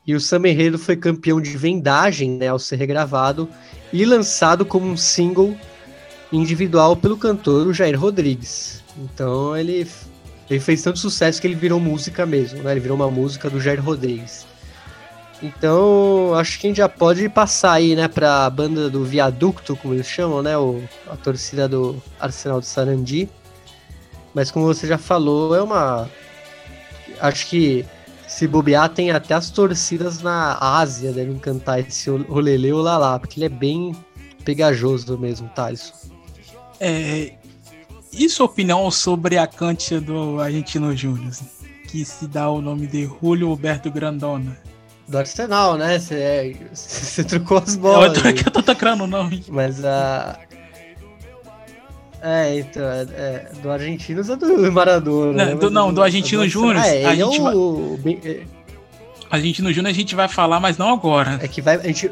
E 0.05 0.15
o 0.15 0.19
Samba 0.19 0.49
Enredo 0.49 0.79
foi 0.79 0.95
campeão 0.95 1.39
de 1.39 1.55
vendagem 1.55 2.32
né, 2.32 2.47
ao 2.47 2.57
ser 2.57 2.77
regravado 2.77 3.47
e 3.93 4.03
lançado 4.03 4.65
como 4.65 4.88
um 4.88 4.97
single 4.97 5.55
individual 6.32 6.95
pelo 6.95 7.17
cantor 7.17 7.71
Jair 7.73 7.99
Rodrigues. 7.99 8.84
Então 8.97 9.55
ele, 9.55 9.88
ele 10.49 10.59
fez 10.59 10.82
tanto 10.82 10.97
sucesso 10.97 11.39
que 11.39 11.47
ele 11.47 11.55
virou 11.55 11.79
música 11.79 12.25
mesmo, 12.25 12.63
né? 12.63 12.71
Ele 12.71 12.79
virou 12.79 12.95
uma 12.95 13.11
música 13.11 13.49
do 13.49 13.59
Jair 13.59 13.84
Rodrigues. 13.84 14.45
Então 15.41 16.33
acho 16.35 16.59
que 16.59 16.67
a 16.67 16.69
gente 16.69 16.77
já 16.77 16.89
pode 16.89 17.27
passar 17.27 17.73
aí, 17.73 17.95
né, 17.95 18.07
para 18.07 18.45
a 18.45 18.49
banda 18.49 18.89
do 18.89 19.03
Viaducto, 19.03 19.75
como 19.75 19.93
eles 19.93 20.07
chamam, 20.07 20.43
né? 20.43 20.57
O, 20.57 20.83
a 21.07 21.15
torcida 21.15 21.67
do 21.67 22.01
Arsenal 22.19 22.59
de 22.59 22.67
Sarandi. 22.67 23.29
Mas 24.33 24.51
como 24.51 24.65
você 24.65 24.87
já 24.87 24.97
falou, 24.97 25.55
é 25.55 25.61
uma. 25.61 26.07
Acho 27.19 27.47
que 27.47 27.85
se 28.27 28.47
bobear, 28.47 28.87
tem 28.89 29.11
até 29.11 29.33
as 29.33 29.49
torcidas 29.49 30.21
na 30.21 30.57
Ásia 30.59 31.11
devem 31.11 31.37
cantar 31.37 31.79
esse 31.79 32.09
olele 32.09 32.71
olalá, 32.71 33.19
porque 33.19 33.39
ele 33.39 33.45
é 33.45 33.49
bem 33.49 33.95
pegajoso 34.45 35.17
mesmo, 35.17 35.49
Thaleson. 35.49 35.93
É, 36.79 37.33
e 38.13 38.29
sua 38.29 38.45
opinião 38.45 38.89
sobre 38.89 39.37
a 39.37 39.45
cantia 39.45 39.99
do 39.99 40.39
Argentino 40.39 40.95
Júnior, 40.95 41.33
que 41.89 42.05
se 42.05 42.25
dá 42.25 42.49
o 42.49 42.61
nome 42.61 42.87
de 42.87 43.05
Julio 43.05 43.49
Alberto 43.49 43.91
Grandona? 43.91 44.57
Do 45.12 45.18
Arsenal, 45.18 45.76
né? 45.78 45.99
Você 45.99 47.24
trocou 47.28 47.57
as 47.57 47.76
É 47.76 47.78
bolas. 47.78 48.18
que 48.22 48.30
eu 48.47 48.51
tô 48.51 48.64
tocando 48.64 49.03
o 49.03 49.07
nome. 49.07 49.43
Mas 49.49 49.84
a. 49.84 50.39
É, 52.22 52.59
então, 52.59 52.84
é, 52.84 53.01
é, 53.16 53.47
do 53.62 53.70
Argentinos 53.72 54.30
é 54.30 54.36
do 54.36 54.72
Maradona. 54.72 55.45
Não, 55.45 55.51
né? 55.53 55.59
do- 55.59 55.70
não, 55.72 55.93
do 55.93 56.01
Argentino 56.01 56.47
Júnior, 56.47 56.78
É, 56.78 57.05
a 57.05 57.14
é 57.14 57.16
gente 57.16 57.41
o. 57.41 57.99
é- 58.24 58.39
Argentino 59.30 59.74
Júnior 59.74 59.89
a 59.91 59.93
gente 59.95 60.14
vai 60.16 60.28
falar, 60.28 60.59
mas 60.59 60.78
não 60.78 60.93
agora. 60.93 61.39
É 61.41 61.47
que 61.47 61.62
vai. 61.62 61.76
A 61.76 61.82
gente, 61.84 62.12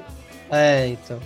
é, 0.51 0.87
então. 0.87 1.19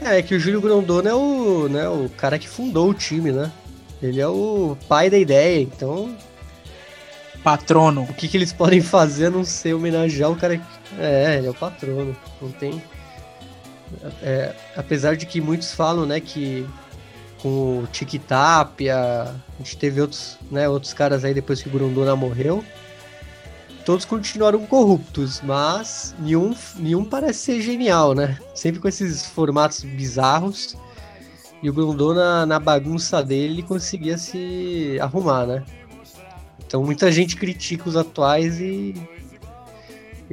É, 0.00 0.18
é 0.18 0.22
que 0.22 0.34
o 0.34 0.38
Júlio 0.40 0.60
Grondona 0.60 1.10
é 1.10 1.14
o, 1.14 1.68
né, 1.68 1.88
o 1.88 2.08
cara 2.16 2.38
que 2.38 2.48
fundou 2.48 2.90
o 2.90 2.94
time, 2.94 3.32
né? 3.32 3.50
Ele 4.02 4.20
é 4.20 4.26
o 4.28 4.76
pai 4.88 5.08
da 5.08 5.16
ideia, 5.18 5.60
então 5.62 6.14
Patrono. 7.42 8.02
o 8.02 8.14
que, 8.14 8.28
que 8.28 8.36
eles 8.36 8.52
podem 8.52 8.80
fazer 8.80 9.26
a 9.26 9.30
não 9.30 9.44
ser 9.44 9.74
homenagear 9.74 10.30
o 10.30 10.36
cara 10.36 10.58
que. 10.58 10.81
É, 10.98 11.36
ele 11.38 11.46
é 11.46 11.50
o 11.50 11.54
patrono. 11.54 12.16
Não 12.40 12.50
tem. 12.52 12.82
É, 14.22 14.54
apesar 14.76 15.16
de 15.16 15.26
que 15.26 15.40
muitos 15.40 15.72
falam, 15.72 16.06
né, 16.06 16.20
que 16.20 16.66
com 17.42 17.80
o 17.80 17.88
Tic 17.90 18.14
Tapia, 18.22 18.96
a 18.96 19.34
gente 19.58 19.76
teve 19.76 20.00
outros, 20.00 20.38
né, 20.50 20.68
outros 20.68 20.94
caras 20.94 21.24
aí 21.24 21.34
depois 21.34 21.60
que 21.60 21.68
o 21.68 21.72
Grondona 21.72 22.14
morreu. 22.14 22.64
Todos 23.84 24.04
continuaram 24.04 24.64
corruptos, 24.64 25.40
mas 25.42 26.14
nenhum, 26.20 26.54
nenhum 26.76 27.04
parece 27.04 27.40
ser 27.40 27.60
genial, 27.60 28.14
né? 28.14 28.38
Sempre 28.54 28.80
com 28.80 28.86
esses 28.86 29.26
formatos 29.26 29.82
bizarros. 29.82 30.76
E 31.60 31.68
o 31.68 31.72
Grondona, 31.72 32.46
na 32.46 32.60
bagunça 32.60 33.20
dele, 33.24 33.54
ele 33.54 33.62
conseguia 33.64 34.16
se 34.16 34.96
arrumar, 35.00 35.46
né? 35.46 35.64
Então 36.64 36.84
muita 36.84 37.10
gente 37.10 37.36
critica 37.36 37.88
os 37.88 37.96
atuais 37.96 38.60
e 38.60 38.94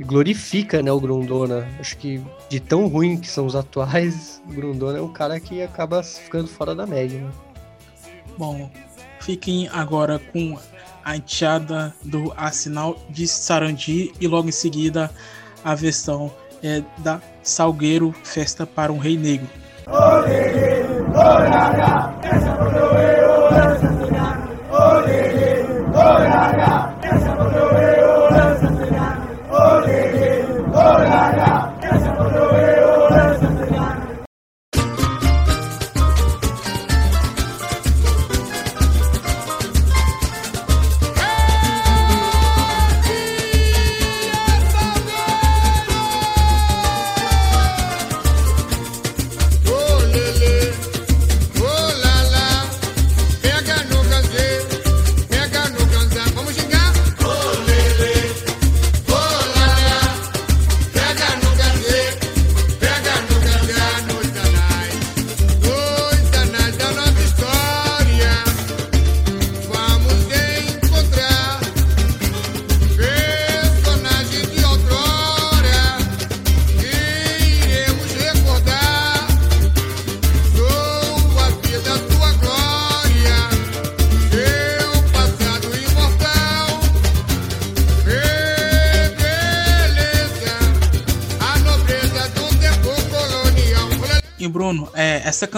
glorifica 0.06 0.82
né, 0.82 0.91
o 0.91 1.00
Grondona. 1.00 1.68
Acho 1.80 1.97
que 1.97 2.22
de 2.50 2.60
tão 2.60 2.88
ruim 2.88 3.18
que 3.18 3.28
são 3.28 3.45
os 3.45 3.56
atuais, 3.56 4.41
o 4.47 4.54
Grondona 4.54 5.00
é 5.00 5.02
um 5.02 5.12
cara 5.12 5.39
que 5.39 5.62
acaba 5.62 6.04
ficando 6.04 6.47
fora 6.47 6.74
da 6.74 6.86
média. 6.86 7.20
Né? 7.20 7.32
Bom, 8.38 8.70
fiquem 9.20 9.68
agora 9.70 10.20
com 10.32 10.58
a 11.04 11.16
enteada 11.16 11.93
do 12.04 12.34
Arsenal 12.36 12.97
de 13.10 13.28
Sarandi 13.28 14.14
e 14.20 14.28
logo 14.28 14.47
em 14.47 14.52
seguida 14.52 15.10
a 15.64 15.76
versão 15.76 16.32
é, 16.64 16.84
da 16.97 17.22
Salgueiro 17.41 18.14
Festa 18.24 18.66
para 18.66 18.91
um 18.91 18.97
Rei 18.97 19.18
Negro. 19.18 19.47
Oh 19.88 20.20
lele, 20.20 20.86
oh 21.10 21.18
la 21.18 21.72
la, 21.72 23.19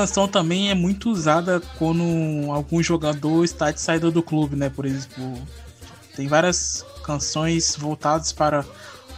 canção 0.01 0.27
também 0.27 0.71
é 0.71 0.73
muito 0.73 1.11
usada 1.11 1.61
quando 1.77 2.03
algum 2.51 2.81
jogador 2.81 3.43
está 3.43 3.69
de 3.71 3.79
saída 3.79 4.09
do 4.09 4.23
clube, 4.23 4.55
né? 4.55 4.67
Por 4.67 4.83
exemplo, 4.83 5.39
tem 6.15 6.27
várias 6.27 6.83
canções 7.03 7.75
voltadas 7.75 8.31
para 8.31 8.65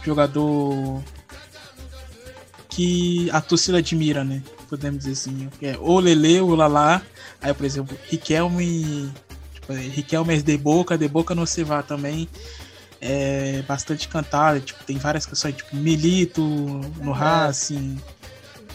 jogador 0.04 1.02
que 2.68 3.30
a 3.30 3.40
torcida 3.40 3.78
admira, 3.78 4.24
né? 4.24 4.42
Podemos 4.68 5.04
dizer 5.04 5.12
assim. 5.12 5.48
É 5.62 5.74
o 5.80 5.98
Lele, 5.98 6.42
o 6.42 6.54
Lalá. 6.54 7.00
Aí, 7.40 7.54
por 7.54 7.64
exemplo, 7.64 7.96
Riquelme. 8.10 9.10
Tipo, 9.54 9.72
é, 9.72 9.76
Riquelme 9.76 10.34
é 10.34 10.42
de 10.42 10.58
Boca, 10.58 10.98
de 10.98 11.08
Boca 11.08 11.34
no 11.34 11.46
se 11.46 11.64
vá 11.64 11.82
também. 11.82 12.28
É 13.00 13.62
bastante 13.66 14.06
cantada. 14.06 14.60
Tipo, 14.60 14.84
tem 14.84 14.98
várias 14.98 15.24
canções, 15.24 15.56
tipo, 15.56 15.74
Milito, 15.74 16.42
no. 16.42 17.12
Racing. 17.12 17.98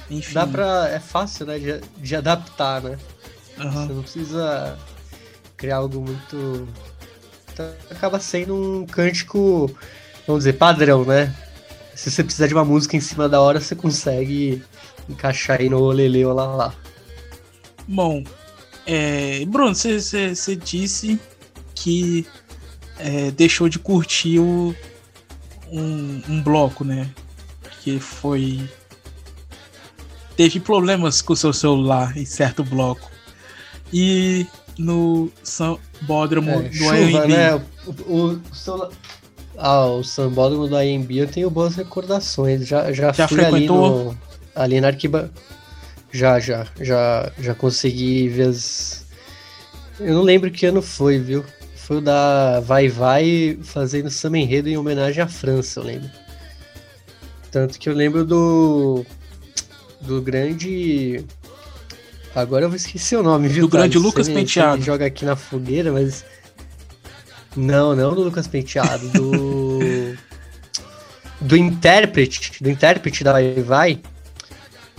Enfim. 0.10 0.34
Dá 0.34 0.47
pra. 0.47 0.89
É 0.89 0.99
fácil, 0.99 1.45
né? 1.45 1.60
De, 1.60 1.82
de 1.97 2.16
adaptar, 2.16 2.82
né? 2.82 2.97
Aham. 3.57 3.88
Você 3.88 3.93
não 3.93 4.01
precisa 4.01 4.78
criar 5.57 5.78
algo 5.78 6.01
muito. 6.01 6.68
Então, 7.51 7.72
acaba 7.91 8.20
sendo 8.20 8.55
um 8.55 8.86
cântico, 8.86 9.70
vamos 10.26 10.41
dizer, 10.43 10.53
padrão, 10.53 11.03
né? 11.03 11.36
Se 11.95 12.10
você 12.10 12.24
precisar 12.24 12.47
de 12.47 12.53
uma 12.53 12.64
música 12.64 12.95
em 12.95 13.01
cima 13.01 13.28
da 13.28 13.41
hora, 13.41 13.60
você 13.60 13.76
consegue 13.76 14.64
encaixar 15.10 15.60
aí 15.60 15.70
no 15.70 15.82
olele 15.82 16.24
ou 16.24 16.34
lá 16.34 16.45
lá. 16.55 16.74
Bom, 17.86 18.24
é, 18.86 19.43
Bruno, 19.45 19.76
você 19.76 20.55
disse 20.55 21.20
que 21.76 22.26
é, 22.97 23.32
deixou 23.32 23.68
de 23.68 23.80
curtir 23.80 24.39
o, 24.39 24.74
um, 25.72 26.22
um 26.30 26.41
bloco, 26.41 26.84
né? 26.84 27.10
Que 27.82 27.99
foi. 27.99 28.70
Teve 30.40 30.58
problemas 30.62 31.22
com 31.22 31.34
o 31.34 31.36
seu 31.36 31.52
celular 31.52 32.16
em 32.16 32.24
certo 32.24 32.64
bloco. 32.64 33.12
E 33.92 34.48
no 34.78 35.30
Sambódromo 35.44 36.50
É, 36.50 36.62
do 36.62 36.74
chuva, 36.74 36.94
AMB. 37.24 37.28
né? 37.28 37.56
O, 37.56 37.92
o, 38.08 38.42
o 38.50 38.56
celular- 38.56 38.90
Ah, 39.58 39.86
o 39.88 40.02
sambódromo 40.02 40.66
do 40.70 40.82
IMB 40.82 41.18
eu 41.18 41.28
tenho 41.28 41.50
boas 41.50 41.76
recordações. 41.76 42.66
Já, 42.66 42.94
já, 42.94 43.12
Já 43.12 43.28
fui 43.28 43.42
ali 43.42 43.50
frequentou? 43.50 44.06
no. 44.14 44.18
Ali 44.56 44.80
na 44.80 44.88
arquibancada. 44.88 45.34
Já, 46.10 46.40
já, 46.40 46.66
já, 46.80 47.30
já 47.38 47.54
consegui 47.54 48.30
ver 48.30 48.48
as. 48.48 49.06
Eu 50.00 50.14
não 50.14 50.22
lembro 50.24 50.50
que 50.50 50.66
ano 50.66 50.82
foi, 50.82 51.20
viu? 51.20 51.44
Foi 51.76 51.98
o 51.98 52.02
da 52.02 52.62
Vai 52.62 52.88
Vai 52.88 53.60
fazendo 53.62 54.10
samba 54.10 54.38
enredo 54.38 54.70
em 54.70 54.78
homenagem 54.78 55.22
à 55.22 55.28
França, 55.28 55.82
eu 55.82 55.84
lembro. 55.84 56.10
Tanto 57.52 57.78
que 57.78 57.90
eu 57.90 57.94
lembro 57.94 58.24
do. 58.26 59.06
Do 60.02 60.22
grande. 60.22 61.26
Agora 62.36 62.66
eu 62.66 62.70
vou 62.70 62.76
esquecer 62.76 63.18
o 63.18 63.24
nome, 63.24 63.47
viu? 63.47 63.66
Do 63.68 63.70
grande 63.72 63.93
Thales? 63.93 64.06
Lucas 64.06 64.26
Você 64.28 64.32
você 64.32 64.38
me 64.39 64.45
Penteado. 64.45 64.82
joga 64.82 65.06
aqui 65.06 65.26
na 65.26 65.36
fogueira, 65.36 65.91
mas. 65.91 66.24
Não, 67.56 67.95
não 67.95 68.14
do 68.14 68.22
Lucas 68.24 68.47
Penteado, 68.47 69.08
do. 69.10 69.80
do 71.41 71.58
intérprete, 71.58 72.62
do 72.62 72.70
intérprete 72.70 73.24
da 73.24 73.32
Vai 73.34 73.54
Vai, 73.56 74.02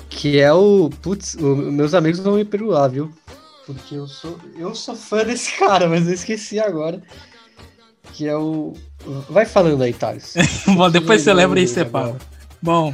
que 0.08 0.38
é 0.40 0.52
o. 0.52 0.90
Putz, 1.00 1.34
o- 1.34 1.56
meus 1.56 1.94
amigos 1.94 2.20
vão 2.20 2.34
me 2.36 2.44
perdoar, 2.44 2.88
viu? 2.88 3.10
Porque 3.66 3.94
eu 3.94 4.06
sou. 4.08 4.38
Eu 4.58 4.74
sou 4.74 4.96
fã 4.96 5.24
desse 5.24 5.56
cara, 5.58 5.88
mas 5.88 6.06
eu 6.08 6.14
esqueci 6.14 6.58
agora. 6.58 7.00
Que 8.12 8.26
é 8.26 8.36
o. 8.36 8.74
Vai 9.30 9.46
falando 9.46 9.82
aí, 9.82 9.94
Thales. 9.94 10.34
Bom, 10.66 10.90
depois 10.90 11.22
você 11.22 11.32
lembra 11.32 11.60
e 11.60 11.66
separa. 11.68 12.16
Bom. 12.60 12.92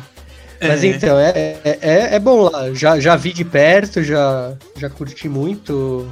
Mas 0.60 0.82
é, 0.82 0.86
então, 0.86 1.18
é, 1.18 1.30
é, 1.30 1.78
é, 1.80 2.14
é 2.14 2.18
bom 2.18 2.48
lá. 2.50 2.72
Já, 2.72 2.98
já 2.98 3.16
vi 3.16 3.32
de 3.32 3.44
perto, 3.44 4.02
já, 4.02 4.54
já 4.76 4.88
curti 4.88 5.28
muito 5.28 6.10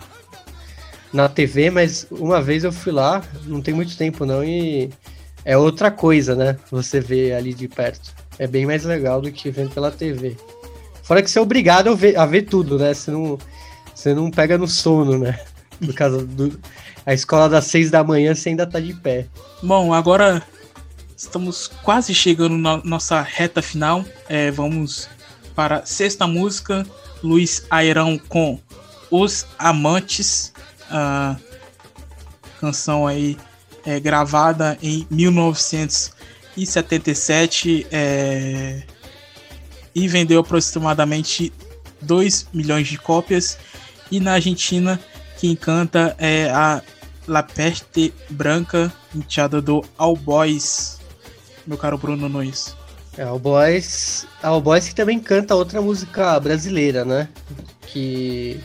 na 1.12 1.28
TV, 1.28 1.70
mas 1.70 2.06
uma 2.10 2.42
vez 2.42 2.64
eu 2.64 2.72
fui 2.72 2.92
lá, 2.92 3.22
não 3.46 3.62
tem 3.62 3.72
muito 3.72 3.96
tempo 3.96 4.26
não, 4.26 4.42
e 4.42 4.90
é 5.44 5.56
outra 5.56 5.90
coisa, 5.90 6.34
né? 6.34 6.56
Você 6.70 7.00
vê 7.00 7.32
ali 7.32 7.54
de 7.54 7.68
perto. 7.68 8.12
É 8.38 8.46
bem 8.46 8.66
mais 8.66 8.84
legal 8.84 9.20
do 9.20 9.30
que 9.30 9.50
vendo 9.50 9.70
pela 9.70 9.90
TV. 9.90 10.36
Fora 11.02 11.22
que 11.22 11.30
você 11.30 11.38
é 11.38 11.42
obrigado 11.42 11.90
a 11.90 11.94
ver, 11.94 12.16
a 12.16 12.26
ver 12.26 12.42
tudo, 12.42 12.78
né? 12.78 12.92
Você 12.92 13.10
não, 13.10 13.38
você 13.94 14.14
não 14.14 14.30
pega 14.30 14.58
no 14.58 14.66
sono, 14.66 15.18
né? 15.18 15.38
Por 15.78 15.94
causa 15.94 16.24
do. 16.24 16.58
A 17.06 17.12
escola 17.12 17.48
das 17.48 17.66
seis 17.66 17.90
da 17.90 18.02
manhã 18.02 18.34
você 18.34 18.48
ainda 18.48 18.66
tá 18.66 18.80
de 18.80 18.94
pé. 18.94 19.26
Bom, 19.62 19.92
agora 19.92 20.42
estamos 21.16 21.68
quase 21.82 22.14
chegando 22.14 22.56
na 22.56 22.76
nossa 22.78 23.20
reta 23.22 23.60
final. 23.62 24.04
É, 24.28 24.50
vamos 24.50 25.08
para 25.54 25.76
a 25.78 25.86
sexta 25.86 26.26
música, 26.26 26.84
Luiz 27.22 27.64
Airão 27.70 28.18
com 28.18 28.58
Os 29.10 29.46
Amantes. 29.58 30.52
A 30.90 31.36
canção 32.60 33.06
aí 33.06 33.38
é, 33.84 34.00
gravada 34.00 34.78
em 34.82 35.06
1977 35.10 37.86
é, 37.90 38.82
e 39.94 40.08
vendeu 40.08 40.40
aproximadamente 40.40 41.52
2 42.00 42.48
milhões 42.52 42.88
de 42.88 42.98
cópias. 42.98 43.56
E 44.10 44.18
na 44.20 44.32
Argentina, 44.32 45.00
quem 45.38 45.56
canta 45.56 46.14
é 46.18 46.50
a 46.50 46.82
La 47.26 47.42
Peste 47.42 48.12
Branca, 48.28 48.92
enteada 49.14 49.62
do 49.62 49.82
All 49.96 50.16
Boys, 50.16 50.98
meu 51.66 51.78
caro 51.78 51.98
Bruno 51.98 52.28
Nunes. 52.28 52.76
É, 53.16 53.26
o 53.30 53.38
Boys. 53.38 54.26
Ah, 54.42 54.52
o 54.52 54.60
Boys 54.60 54.88
que 54.88 54.94
também 54.94 55.20
canta 55.20 55.54
outra 55.54 55.80
música 55.80 56.38
brasileira, 56.40 57.04
né? 57.04 57.28
Que. 57.86 58.60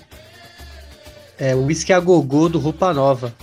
É 1.37 1.55
o 1.55 1.65
Whisky 1.65 1.93
a 1.93 1.99
Gogô 1.99 2.49
do 2.49 2.59
Roupa 2.59 2.93
Nova. 2.93 3.33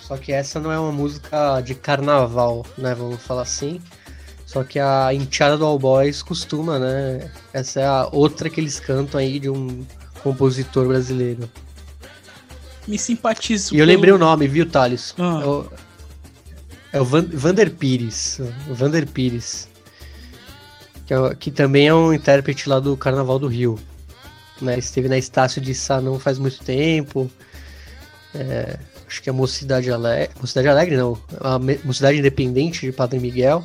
Só 0.00 0.16
que 0.16 0.32
essa 0.32 0.58
não 0.58 0.72
é 0.72 0.78
uma 0.78 0.90
música 0.90 1.60
de 1.60 1.74
carnaval, 1.74 2.66
né? 2.76 2.94
Vamos 2.94 3.22
falar 3.22 3.42
assim. 3.42 3.80
Só 4.44 4.64
que 4.64 4.78
a 4.78 5.14
enteada 5.14 5.56
do 5.56 5.64
All 5.64 5.78
Boys 5.78 6.22
costuma, 6.22 6.78
né? 6.78 7.30
Essa 7.52 7.80
é 7.80 7.86
a 7.86 8.08
outra 8.10 8.50
que 8.50 8.60
eles 8.60 8.80
cantam 8.80 9.20
aí 9.20 9.38
de 9.38 9.48
um 9.48 9.86
compositor 10.22 10.86
brasileiro. 10.86 11.48
Me 12.86 12.98
simpatizo 12.98 13.74
E 13.74 13.78
eu 13.78 13.86
lembrei 13.86 14.12
o 14.12 14.18
nome, 14.18 14.48
viu, 14.48 14.68
Thales? 14.68 15.14
Ah. 15.18 15.46
O, 15.46 15.70
é 16.92 17.00
o 17.00 17.04
Van, 17.04 17.22
Vander 17.22 17.70
Pires. 17.70 18.40
O 18.68 18.74
Vander 18.74 19.06
Pires. 19.06 19.68
Que, 21.06 21.14
é 21.14 21.34
que 21.34 21.50
também 21.50 21.88
é 21.88 21.94
um 21.94 22.12
intérprete 22.12 22.68
lá 22.68 22.78
do 22.78 22.96
Carnaval 22.96 23.38
do 23.38 23.48
Rio. 23.48 23.78
Né? 24.60 24.78
Esteve 24.78 25.08
na 25.08 25.16
Estácio 25.16 25.60
de 25.60 25.74
Sá 25.74 26.00
não 26.00 26.18
faz 26.18 26.38
muito 26.38 26.62
tempo. 26.62 27.30
É, 28.34 28.78
acho 29.06 29.22
que 29.22 29.28
é 29.28 29.32
Mocidade 29.32 29.90
Alegre. 29.90 30.34
Mocidade 30.40 30.68
Alegre, 30.68 30.96
não. 30.96 31.18
A 31.40 31.58
Mocidade 31.58 32.18
Independente 32.18 32.86
de 32.86 32.92
Padre 32.92 33.18
Miguel. 33.18 33.64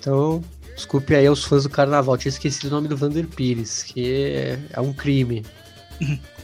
Então, 0.00 0.42
desculpe 0.74 1.14
aí 1.14 1.26
aos 1.26 1.44
fãs 1.44 1.64
do 1.64 1.70
Carnaval. 1.70 2.16
Tinha 2.16 2.30
esquecido 2.30 2.68
o 2.68 2.70
nome 2.70 2.88
do 2.88 2.96
Vander 2.96 3.26
Pires, 3.26 3.82
que 3.82 4.24
é, 4.32 4.58
é 4.72 4.80
um 4.80 4.92
crime. 4.92 5.44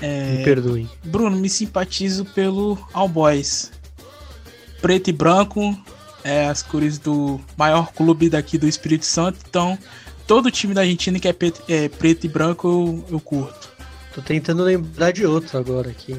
Me 0.00 0.44
perdoem. 0.44 0.88
Bruno, 1.04 1.36
me 1.36 1.48
simpatizo 1.48 2.24
pelo 2.24 2.78
All 2.92 3.08
Boys. 3.08 3.72
Preto 4.80 5.08
e 5.10 5.12
branco, 5.12 5.76
é 6.22 6.46
as 6.46 6.62
cores 6.62 6.98
do 6.98 7.40
maior 7.56 7.92
clube 7.92 8.28
daqui 8.30 8.56
do 8.58 8.68
Espírito 8.68 9.04
Santo. 9.06 9.38
Então, 9.48 9.78
todo 10.26 10.50
time 10.50 10.72
da 10.74 10.82
Argentina 10.82 11.18
que 11.18 11.28
é 11.28 11.32
preto, 11.32 11.62
é 11.68 11.88
preto 11.88 12.24
e 12.26 12.28
branco 12.28 12.68
eu, 12.68 13.04
eu 13.14 13.20
curto. 13.20 13.68
Tô 14.14 14.22
tentando 14.22 14.62
lembrar 14.62 15.12
de 15.12 15.24
outro 15.26 15.58
agora 15.58 15.90
aqui. 15.90 16.16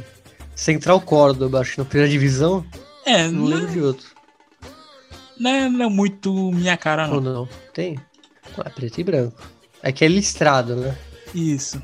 Central 0.55 0.99
Córdoba, 1.01 1.60
acho 1.62 1.74
que 1.74 1.78
na 1.80 1.86
primeira 1.86 2.12
divisão. 2.12 2.66
É, 3.05 3.28
Não 3.28 3.41
não, 3.41 3.45
lembro 3.45 3.68
de 3.72 3.82
outro. 3.82 4.07
não 5.39 5.49
é, 5.51 5.70
não 5.70 5.86
é 5.86 5.89
muito 5.89 6.34
minha 6.51 6.76
cara, 6.78 7.07
Ou 7.10 7.22
não. 7.22 7.34
não? 7.34 7.49
Tem? 7.74 7.97
É 8.66 8.70
preto 8.70 8.99
e 8.99 9.03
branco. 9.03 9.41
É 9.82 9.91
que 9.91 10.03
é 10.03 10.07
listrado, 10.07 10.76
né? 10.76 10.97
Isso. 11.34 11.82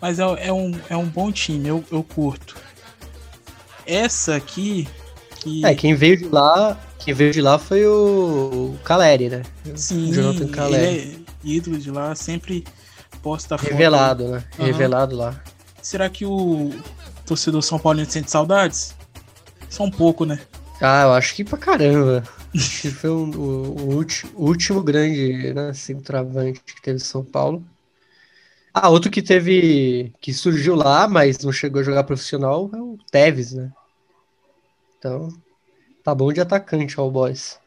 Mas 0.00 0.18
é, 0.18 0.24
é 0.46 0.52
um, 0.52 0.72
é 0.90 0.96
um 0.96 1.06
bom 1.06 1.32
time, 1.32 1.68
eu, 1.68 1.82
eu 1.90 2.02
curto. 2.02 2.56
Essa 3.86 4.36
aqui. 4.36 4.86
Que, 5.42 5.62
É, 5.62 5.74
quem 5.74 5.94
veio 5.94 6.16
de 6.16 6.28
lá. 6.28 6.78
Quem 6.98 7.14
veio 7.14 7.32
de 7.32 7.40
lá 7.40 7.58
foi 7.58 7.86
o, 7.86 8.74
o 8.74 8.78
Caleri, 8.84 9.28
né? 9.28 9.42
sim, 9.74 10.12
Jonathan 10.12 10.46
ele 10.46 10.48
Caleri. 10.48 11.02
é 11.14 11.20
ídolo 11.42 11.78
de 11.78 11.90
lá, 11.90 12.14
sempre 12.14 12.64
posta 13.22 13.58
foto. 13.58 14.08
Revelado, 14.08 14.28
né? 14.28 14.44
Aham. 14.58 14.66
Revelado 14.66 15.16
lá. 15.16 15.42
Será 15.82 16.10
que 16.10 16.24
o 16.26 16.70
torcedor 17.26 17.62
São 17.62 17.78
Paulino 17.78 18.10
sente 18.10 18.30
saudades? 18.30 18.94
Só 19.70 19.84
um 19.84 19.90
pouco, 19.90 20.24
né? 20.26 20.40
Ah, 20.80 21.02
eu 21.04 21.12
acho 21.14 21.34
que 21.34 21.44
pra 21.44 21.56
caramba. 21.58 22.22
Acho 22.54 22.82
que 22.82 22.90
foi 22.90 23.10
um- 23.10 23.30
o, 23.36 23.98
o 24.00 24.04
o 24.34 24.44
último 24.46 24.82
grande 24.82 25.52
né, 25.54 25.72
centroavante 25.72 26.62
que 26.64 26.82
teve 26.82 26.98
São 26.98 27.24
Paulo. 27.24 27.64
Ah, 28.74 28.88
outro 28.88 29.10
que 29.10 29.22
teve. 29.22 30.12
que 30.20 30.32
surgiu 30.32 30.74
lá, 30.74 31.06
mas 31.08 31.38
não 31.40 31.52
chegou 31.52 31.80
a 31.80 31.84
jogar 31.84 32.04
profissional 32.04 32.70
é 32.74 32.80
o 32.80 32.96
Tevez, 33.10 33.52
né? 33.52 33.72
Então, 35.02 35.30
tá 36.04 36.14
bom 36.14 36.32
de 36.32 36.40
atacante, 36.40 36.94
All 37.00 37.10
Boys. 37.10 37.58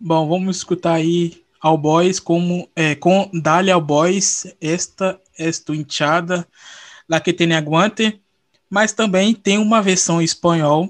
Bom, 0.00 0.26
vamos 0.26 0.56
escutar 0.56 0.94
aí 0.94 1.44
ao 1.60 1.76
boys 1.76 2.18
como 2.18 2.66
é, 2.74 2.94
com 2.94 3.28
Dale 3.34 3.70
ao 3.70 3.82
boys 3.82 4.46
esta 4.58 5.20
esto 5.38 5.74
hinchada 5.74 6.48
la 7.06 7.20
que 7.20 7.34
tem 7.34 7.52
aguante, 7.52 8.18
mas 8.70 8.94
também 8.94 9.34
tem 9.34 9.58
uma 9.58 9.82
versão 9.82 10.22
em 10.22 10.24
espanhol 10.24 10.88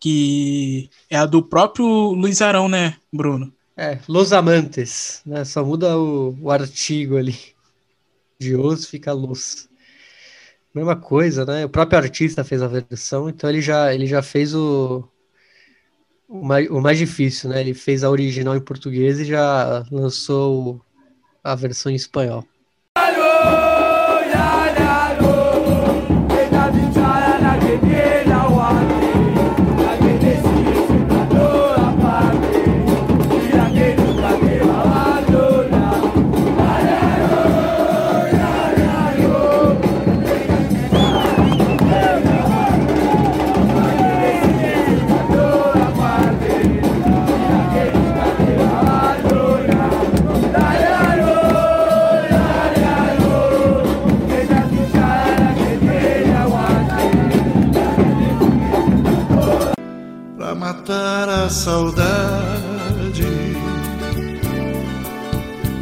que 0.00 0.88
é 1.10 1.18
a 1.18 1.26
do 1.26 1.42
próprio 1.42 1.84
Luiz 1.84 2.40
Arão, 2.40 2.70
né, 2.70 2.96
Bruno? 3.12 3.52
É, 3.76 3.98
Los 4.08 4.32
Amantes, 4.32 5.20
né? 5.26 5.44
Só 5.44 5.62
muda 5.62 5.98
o, 5.98 6.34
o 6.40 6.50
artigo 6.50 7.18
ali. 7.18 7.38
De 8.38 8.56
os 8.56 8.86
fica 8.86 9.12
los. 9.12 9.68
Mesma 10.76 10.94
coisa, 10.94 11.46
né? 11.46 11.64
O 11.64 11.70
próprio 11.70 11.98
artista 11.98 12.44
fez 12.44 12.60
a 12.60 12.68
versão, 12.68 13.30
então 13.30 13.48
ele 13.48 13.62
já, 13.62 13.94
ele 13.94 14.06
já 14.06 14.20
fez 14.22 14.54
o, 14.54 15.02
o, 16.28 16.44
mais, 16.44 16.68
o 16.68 16.82
mais 16.82 16.98
difícil, 16.98 17.48
né? 17.48 17.62
Ele 17.62 17.72
fez 17.72 18.04
a 18.04 18.10
original 18.10 18.54
em 18.54 18.60
português 18.60 19.18
e 19.18 19.24
já 19.24 19.82
lançou 19.90 20.78
a 21.42 21.54
versão 21.54 21.90
em 21.90 21.94
espanhol. 21.94 22.46
Matar 60.86 61.28
a 61.28 61.48
saudade 61.48 62.06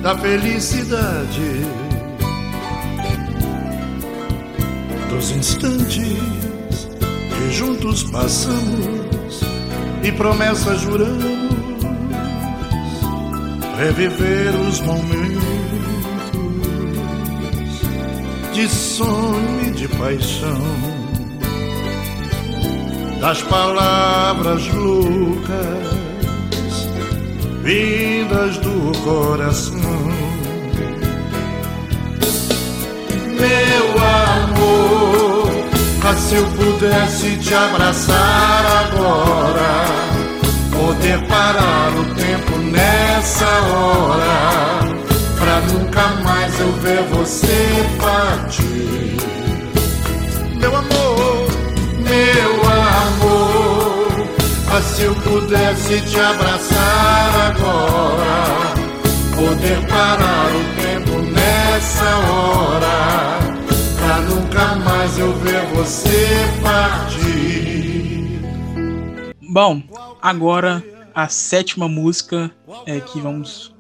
da 0.02 0.16
felicidade 0.16 1.60
dos 5.10 5.30
instantes 5.30 6.16
que 7.36 7.52
juntos 7.52 8.04
passamos 8.04 9.42
e 10.02 10.10
promessas 10.12 10.80
juramos 10.80 11.54
reviver 13.76 14.54
os 14.66 14.80
momentos 14.80 15.44
de 18.54 18.66
sonho 18.68 19.66
e 19.66 19.70
de 19.70 19.86
paixão 19.88 20.93
das 23.24 23.40
palavras 23.44 24.68
loucas 24.74 25.88
vindas 27.62 28.58
do 28.58 28.92
coração. 29.02 29.80
Meu 33.40 33.86
amor, 34.28 35.50
ah, 36.04 36.14
se 36.16 36.34
eu 36.34 36.44
pudesse 36.48 37.38
te 37.38 37.54
abraçar 37.54 38.66
agora, 38.84 39.86
poder 40.70 41.26
parar 41.26 41.92
o 41.96 42.04
tempo 42.14 42.58
nessa 42.58 43.46
hora, 43.72 44.80
pra 45.38 45.60
nunca 45.72 46.08
mais 46.22 46.60
eu 46.60 46.70
ver 46.72 47.02
você 47.04 47.86
partir. 47.98 49.33
Se 54.94 55.02
eu 55.02 55.14
pudesse 55.16 56.00
te 56.02 56.20
abraçar 56.20 57.50
agora, 57.50 58.44
poder 59.34 59.84
parar 59.88 60.54
o 60.54 60.62
tempo 60.80 61.18
nessa 61.32 62.16
hora, 62.30 63.40
pra 63.96 64.20
nunca 64.20 64.76
mais 64.76 65.18
eu 65.18 65.34
ver 65.38 65.66
você 65.74 66.46
partir. 66.62 68.38
Bom, 69.50 69.82
agora 70.22 70.80
a 71.12 71.26
sétima 71.28 71.88
música 71.88 72.52
é, 72.86 73.00
que 73.00 73.20
vamos 73.20 73.74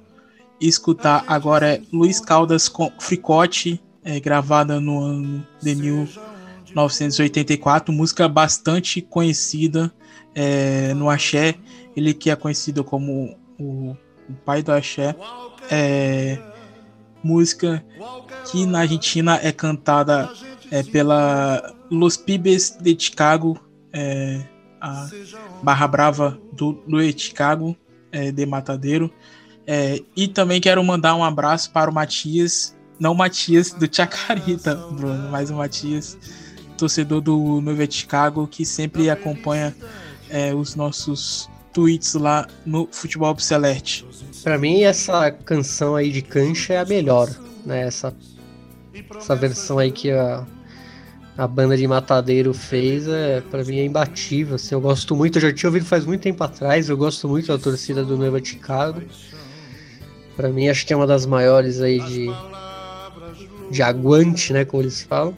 escutar 0.60 1.22
agora 1.28 1.74
é 1.74 1.80
Luiz 1.92 2.18
Caldas 2.18 2.68
com 2.68 2.90
Fricote, 2.98 3.80
é, 4.02 4.18
gravada 4.18 4.80
no 4.80 4.98
ano 4.98 5.46
de 5.62 5.76
1984, 5.76 7.94
música 7.94 8.28
bastante 8.28 9.00
conhecida 9.00 9.94
é, 10.34 10.92
no 10.94 11.08
axé, 11.08 11.54
ele 11.96 12.12
que 12.12 12.30
é 12.30 12.36
conhecido 12.36 12.82
como 12.82 13.36
o, 13.58 13.96
o 14.28 14.34
pai 14.44 14.62
do 14.62 14.72
axé, 14.72 15.14
é, 15.70 16.38
música 17.22 17.84
que 18.50 18.66
na 18.66 18.80
Argentina 18.80 19.38
é 19.42 19.50
cantada 19.52 20.30
é, 20.70 20.82
pela 20.82 21.74
Los 21.90 22.16
Pibes 22.16 22.76
de 22.80 22.96
Chicago, 22.98 23.58
é, 23.92 24.42
a 24.80 25.08
Barra 25.62 25.86
Brava 25.86 26.38
do, 26.52 26.72
do 26.86 27.18
Chicago, 27.18 27.76
é, 28.12 28.30
de 28.30 28.44
Matadeiro. 28.44 29.10
É, 29.66 30.02
e 30.14 30.28
também 30.28 30.60
quero 30.60 30.84
mandar 30.84 31.14
um 31.14 31.24
abraço 31.24 31.70
para 31.72 31.90
o 31.90 31.94
Matias, 31.94 32.76
não 32.98 33.12
o 33.12 33.14
Matias 33.14 33.72
do 33.72 33.88
Chacarita, 33.90 34.74
Bruno, 34.74 35.30
mas 35.30 35.50
o 35.50 35.54
Matias, 35.54 36.18
torcedor 36.76 37.22
do 37.22 37.60
Novo 37.62 37.90
Chicago, 37.90 38.46
que 38.46 38.66
sempre 38.66 39.08
acompanha 39.08 39.74
é, 40.30 40.54
os 40.54 40.74
nossos 40.74 41.48
tweets 41.72 42.14
lá 42.14 42.46
no 42.64 42.88
Futebol 42.90 43.36
Celeste. 43.38 44.06
Pra 44.42 44.58
mim, 44.58 44.82
essa 44.82 45.30
canção 45.30 45.96
aí 45.96 46.10
de 46.10 46.22
cancha 46.22 46.74
é 46.74 46.78
a 46.78 46.84
melhor, 46.84 47.28
né? 47.64 47.86
Essa, 47.86 48.14
essa 49.16 49.34
versão 49.34 49.78
aí 49.78 49.90
que 49.90 50.10
a, 50.10 50.46
a 51.36 51.46
banda 51.46 51.76
de 51.76 51.86
Matadeiro 51.86 52.54
fez, 52.54 53.08
é, 53.08 53.40
pra 53.50 53.64
mim 53.64 53.78
é 53.78 53.84
imbatível. 53.84 54.54
Assim, 54.54 54.74
eu 54.74 54.80
gosto 54.80 55.16
muito, 55.16 55.38
eu 55.38 55.42
já 55.42 55.52
tinha 55.52 55.68
ouvido 55.68 55.84
faz 55.84 56.04
muito 56.04 56.20
tempo 56.20 56.42
atrás, 56.44 56.88
eu 56.88 56.96
gosto 56.96 57.28
muito 57.28 57.48
da 57.48 57.58
torcida 57.58 58.04
do 58.04 58.16
Nova 58.16 58.42
Chicago. 58.42 59.02
Pra 60.36 60.48
mim, 60.48 60.68
acho 60.68 60.86
que 60.86 60.92
é 60.92 60.96
uma 60.96 61.06
das 61.06 61.26
maiores 61.26 61.80
aí 61.80 62.00
de, 62.00 62.28
de 63.70 63.82
aguante, 63.82 64.52
né? 64.52 64.64
Como 64.64 64.82
eles 64.82 65.02
falam. 65.02 65.36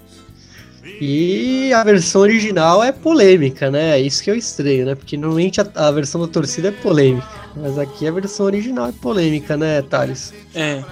E 1.00 1.72
a 1.72 1.82
versão 1.84 2.22
original 2.22 2.82
é 2.82 2.92
polêmica, 2.92 3.70
né? 3.70 3.98
É 3.98 4.00
isso 4.00 4.22
que 4.22 4.30
eu 4.30 4.34
estranho, 4.34 4.86
né? 4.86 4.94
Porque 4.94 5.16
normalmente 5.16 5.60
a, 5.60 5.66
a 5.74 5.90
versão 5.90 6.20
da 6.20 6.28
torcida 6.28 6.68
é 6.68 6.70
polêmica. 6.70 7.26
Mas 7.56 7.78
aqui 7.78 8.06
a 8.06 8.12
versão 8.12 8.46
original 8.46 8.88
é 8.88 8.92
polêmica, 8.92 9.56
né, 9.56 9.82
Thales? 9.82 10.32
É, 10.54 10.82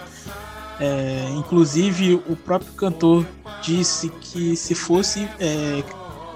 é, 0.81 1.29
inclusive 1.37 2.15
o 2.29 2.37
próprio 2.37 2.73
cantor 2.73 3.27
disse 3.63 4.11
que 4.21 4.57
se 4.57 4.75
fosse 4.75 5.29
é, 5.39 5.83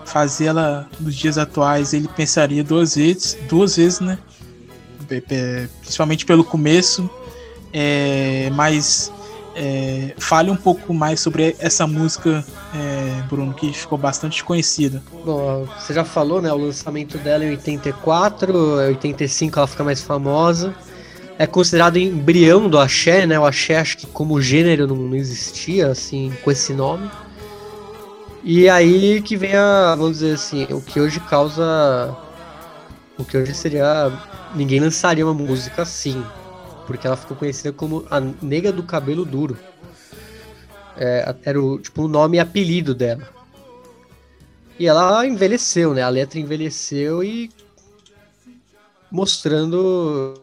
fazê-la 0.04 0.86
nos 1.00 1.14
dias 1.14 1.36
atuais, 1.38 1.92
ele 1.92 2.08
pensaria 2.08 2.64
duas 2.64 2.94
vezes, 2.94 3.36
duas 3.48 3.76
vezes, 3.76 4.00
né? 4.00 4.18
Principalmente 5.80 6.26
pelo 6.26 6.44
começo, 6.44 7.08
é, 7.72 8.50
mas 8.54 9.10
é, 9.60 10.14
fale 10.18 10.50
um 10.52 10.56
pouco 10.56 10.94
mais 10.94 11.18
sobre 11.18 11.56
essa 11.58 11.84
música, 11.84 12.44
é, 12.72 13.22
Bruno, 13.28 13.52
que 13.52 13.72
ficou 13.72 13.98
bastante 13.98 14.44
conhecida. 14.44 15.02
Bom, 15.24 15.66
você 15.76 15.92
já 15.92 16.04
falou, 16.04 16.40
né? 16.40 16.52
O 16.52 16.56
lançamento 16.56 17.18
dela 17.18 17.44
em 17.44 17.50
84, 17.50 18.52
em 18.52 18.88
85 18.90 19.58
ela 19.58 19.66
fica 19.66 19.82
mais 19.82 20.00
famosa. 20.00 20.72
É 21.36 21.46
considerado 21.46 21.96
embrião 21.96 22.68
do 22.68 22.78
axé, 22.78 23.26
né? 23.26 23.38
O 23.38 23.44
axé 23.44 23.78
acho 23.78 23.98
que 23.98 24.06
como 24.06 24.40
gênero 24.40 24.86
não, 24.86 24.96
não 24.96 25.16
existia, 25.16 25.88
assim, 25.88 26.32
com 26.44 26.52
esse 26.52 26.72
nome. 26.72 27.10
E 28.44 28.68
aí 28.68 29.20
que 29.20 29.36
vem 29.36 29.56
a, 29.56 29.96
vamos 29.96 30.18
dizer 30.18 30.34
assim, 30.34 30.68
o 30.70 30.80
que 30.80 31.00
hoje 31.00 31.18
causa. 31.18 32.16
O 33.18 33.24
que 33.24 33.36
hoje 33.36 33.52
seria. 33.54 34.12
Ninguém 34.54 34.78
lançaria 34.78 35.26
uma 35.26 35.34
música 35.34 35.82
assim. 35.82 36.24
Porque 36.88 37.06
ela 37.06 37.18
ficou 37.18 37.36
conhecida 37.36 37.70
como 37.70 38.06
a 38.10 38.18
nega 38.18 38.72
do 38.72 38.82
cabelo 38.82 39.26
duro. 39.26 39.58
É, 40.96 41.36
era 41.44 41.62
o, 41.62 41.78
tipo, 41.78 42.04
o 42.04 42.08
nome 42.08 42.38
e 42.38 42.40
apelido 42.40 42.94
dela. 42.94 43.28
E 44.78 44.86
ela 44.86 45.26
envelheceu, 45.26 45.92
né? 45.92 46.00
A 46.00 46.08
letra 46.08 46.40
envelheceu 46.40 47.22
e 47.22 47.50
mostrando 49.10 50.34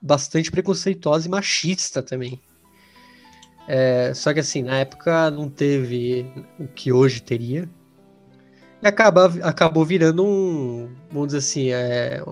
bastante 0.00 0.52
preconceituosa 0.52 1.26
e 1.26 1.30
machista 1.30 2.00
também. 2.00 2.40
É, 3.66 4.14
só 4.14 4.32
que 4.32 4.38
assim, 4.38 4.62
na 4.62 4.78
época 4.78 5.32
não 5.32 5.48
teve 5.48 6.30
o 6.60 6.68
que 6.68 6.92
hoje 6.92 7.20
teria. 7.20 7.68
E 8.80 8.86
acaba, 8.86 9.26
acabou 9.42 9.84
virando 9.84 10.24
um, 10.24 10.94
vamos 11.10 11.26
dizer 11.26 11.38
assim, 11.38 11.70
é, 11.70 12.22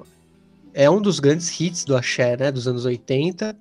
é 0.75 0.91
um 0.91 1.01
dos 1.01 1.21
grandes 1.21 1.59
hits 1.59 1.85
do 1.85 1.97
axé, 1.97 2.37
né, 2.37 2.51
dos 2.51 2.67
anos 2.67 2.85
80. 2.85 3.57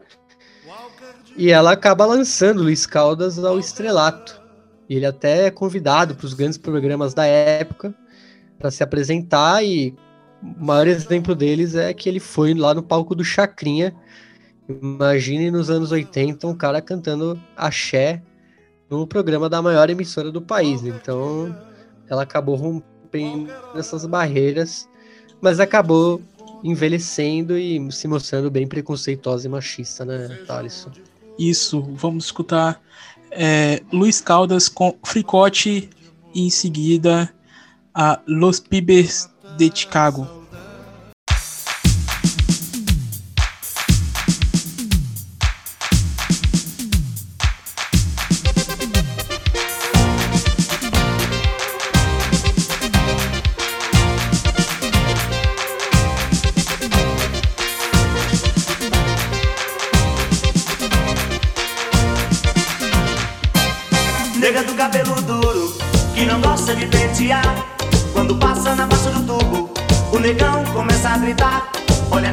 E 1.37 1.51
ela 1.51 1.71
acaba 1.71 2.05
lançando 2.05 2.63
Luiz 2.63 2.85
Caldas 2.85 3.41
ao 3.43 3.59
estrelato. 3.59 4.41
E 4.89 4.95
ele 4.95 5.05
até 5.05 5.45
é 5.45 5.51
convidado 5.51 6.15
para 6.15 6.25
os 6.25 6.33
grandes 6.33 6.57
programas 6.57 7.13
da 7.13 7.25
época 7.25 7.95
para 8.59 8.71
se 8.71 8.83
apresentar 8.83 9.63
e 9.63 9.95
o 10.41 10.65
maior 10.65 10.87
exemplo 10.87 11.33
deles 11.33 11.75
é 11.75 11.93
que 11.93 12.09
ele 12.09 12.19
foi 12.19 12.53
lá 12.53 12.73
no 12.73 12.83
palco 12.83 13.15
do 13.15 13.23
Chacrinha. 13.23 13.95
Imagine 14.67 15.49
nos 15.51 15.69
anos 15.69 15.91
80 15.91 16.47
um 16.47 16.55
cara 16.55 16.81
cantando 16.81 17.39
axé 17.55 18.21
no 18.89 19.07
programa 19.07 19.49
da 19.49 19.61
maior 19.61 19.89
emissora 19.89 20.31
do 20.31 20.41
país. 20.41 20.83
Então, 20.83 21.55
ela 22.09 22.23
acabou 22.23 22.55
rompendo 22.55 23.51
essas 23.75 24.05
barreiras, 24.05 24.87
mas 25.41 25.59
acabou 25.59 26.21
envelhecendo 26.63 27.57
e 27.57 27.91
se 27.91 28.07
mostrando 28.07 28.49
bem 28.49 28.65
preconceituosa 28.65 29.47
e 29.47 29.49
machista, 29.49 30.05
né, 30.05 30.39
Thaleson? 30.47 30.91
Isso, 31.37 31.81
vamos 31.81 32.25
escutar 32.25 32.81
é, 33.31 33.81
Luiz 33.91 34.21
Caldas 34.21 34.69
com 34.69 34.95
Fricote 35.03 35.89
e 36.33 36.45
em 36.45 36.49
seguida 36.49 37.33
a 37.93 38.21
Los 38.27 38.59
Pibes 38.59 39.29
de 39.57 39.71
Chicago. 39.73 40.42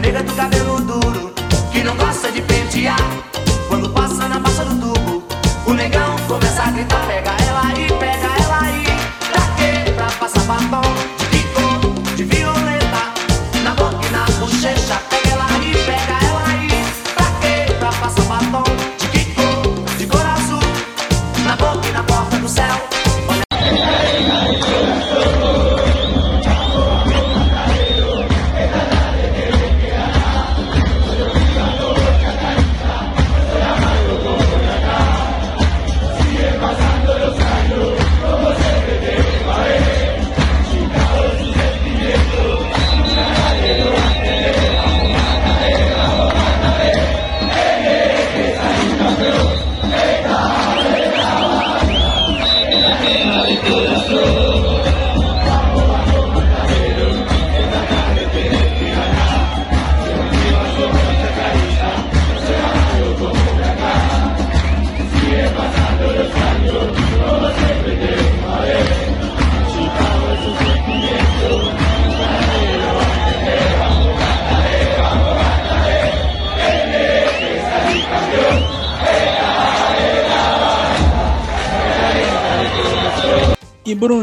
Nega 0.01 0.23
do 0.23 0.35
cabelo 0.35 0.60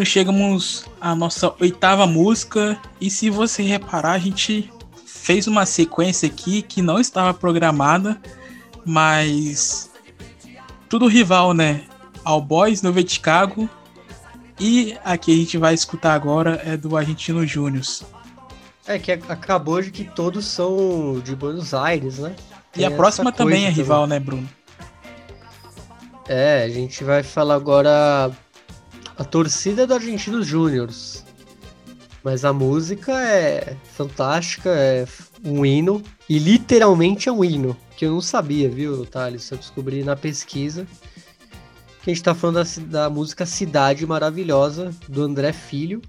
chegamos 0.08 0.86
à 0.99 1.14
nossa 1.14 1.53
oitava 1.60 2.08
música. 2.08 2.80
E 2.99 3.10
se 3.10 3.30
você 3.30 3.62
reparar, 3.64 4.14
a 4.14 4.20
gente 4.20 4.72
fez 5.05 5.47
uma 5.47 5.66
sequência 5.66 6.28
aqui 6.28 6.62
que 6.62 6.82
não 6.82 6.99
estava 6.99 7.34
programada, 7.34 8.20
mas 8.86 9.91
tudo 10.89 11.08
rival, 11.08 11.53
né? 11.53 11.84
All 12.24 12.41
Boys, 12.41 12.82
Nova 12.82 13.05
Chicago. 13.05 13.70
E 14.60 14.97
a 15.03 15.18
que 15.18 15.32
a 15.32 15.36
gente 15.36 15.58
vai 15.58 15.74
escutar 15.74 16.14
agora 16.14 16.62
é 16.66 16.76
do 16.76 16.97
Argentino 16.97 17.45
Júnior. 17.45 17.84
É 18.88 18.97
que 18.97 19.12
acabou 19.12 19.82
de 19.82 19.91
que 19.91 20.03
todos 20.03 20.45
são 20.45 21.22
de 21.24 21.36
Buenos 21.36 21.74
Aires, 21.74 22.20
né? 22.20 22.36
E 22.76 22.84
a 22.84 22.88
Tem 22.88 22.97
próxima 22.97 23.32
também 23.32 23.66
é 23.66 23.70
rival, 23.70 24.08
né, 24.08 24.20
Bruno? 24.20 24.47
É, 26.28 26.64
a 26.64 26.70
gente 26.70 27.03
vai 27.03 27.24
falar 27.24 27.55
agora 27.55 28.32
a 29.18 29.24
torcida 29.24 29.88
do 29.88 29.93
Argentinos 29.93 30.45
Júniors. 30.45 31.26
Mas 32.24 32.45
a 32.45 32.53
música 32.53 33.13
é 33.20 33.76
fantástica, 33.95 34.70
é 34.70 35.07
um 35.43 35.65
hino. 35.65 36.03
E 36.30 36.38
literalmente 36.38 37.30
é 37.30 37.32
um 37.32 37.43
hino. 37.43 37.76
Que 37.95 38.05
eu 38.05 38.11
não 38.11 38.22
sabia, 38.22 38.70
viu, 38.70 39.05
Thales? 39.05 39.49
Eu 39.49 39.57
descobri 39.57 40.03
na 40.03 40.15
pesquisa. 40.15 40.86
Que 42.03 42.11
a 42.11 42.13
gente 42.13 42.24
tá 42.24 42.36
falando 42.36 42.63
da, 42.63 43.03
da 43.03 43.09
música 43.09 43.45
Cidade 43.45 44.05
Maravilhosa, 44.05 44.93
do 45.07 45.24
André 45.24 45.51
Filho. 45.51 46.01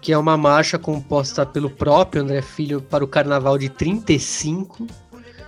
Que 0.00 0.12
é 0.12 0.18
uma 0.18 0.36
marcha 0.36 0.78
composta 0.78 1.44
pelo 1.44 1.70
próprio 1.70 2.22
André 2.22 2.42
Filho 2.42 2.80
para 2.80 3.02
o 3.02 3.08
carnaval 3.08 3.58
de 3.58 3.68
35 3.68 4.86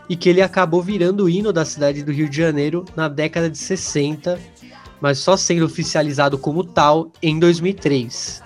e 0.09 0.17
que 0.17 0.29
ele 0.29 0.43
acabou 0.43 0.83
virando 0.83 1.25
o 1.25 1.29
hino 1.29 1.53
da 1.53 1.65
cidade 1.65 2.03
do 2.03 2.11
Rio 2.11 2.29
de 2.29 2.37
Janeiro 2.37 2.85
na 2.97 3.07
década 3.07 3.49
de 3.49 3.57
60, 3.57 4.41
mas 5.01 5.19
só 5.19 5.37
sendo 5.37 5.65
oficializado 5.65 6.39
como 6.39 6.63
tal 6.63 7.11
em 7.23 7.39
2003. 7.39 8.43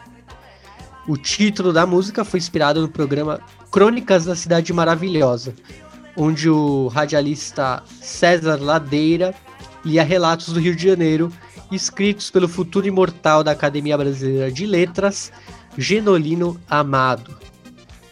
O 1.06 1.16
título 1.16 1.72
da 1.72 1.86
música 1.86 2.24
foi 2.24 2.38
inspirado 2.38 2.80
no 2.80 2.88
programa 2.88 3.40
Crônicas 3.70 4.24
da 4.24 4.34
Cidade 4.34 4.72
Maravilhosa, 4.72 5.54
onde 6.16 6.48
o 6.48 6.88
radialista 6.88 7.82
César 8.00 8.56
Ladeira 8.60 9.34
lia 9.84 10.02
relatos 10.02 10.52
do 10.52 10.60
Rio 10.60 10.74
de 10.74 10.88
Janeiro 10.88 11.30
escritos 11.70 12.30
pelo 12.30 12.48
futuro 12.48 12.86
imortal 12.86 13.42
da 13.42 13.50
Academia 13.50 13.98
Brasileira 13.98 14.50
de 14.50 14.66
Letras, 14.66 15.32
Genolino 15.76 16.60
Amado. 16.68 17.36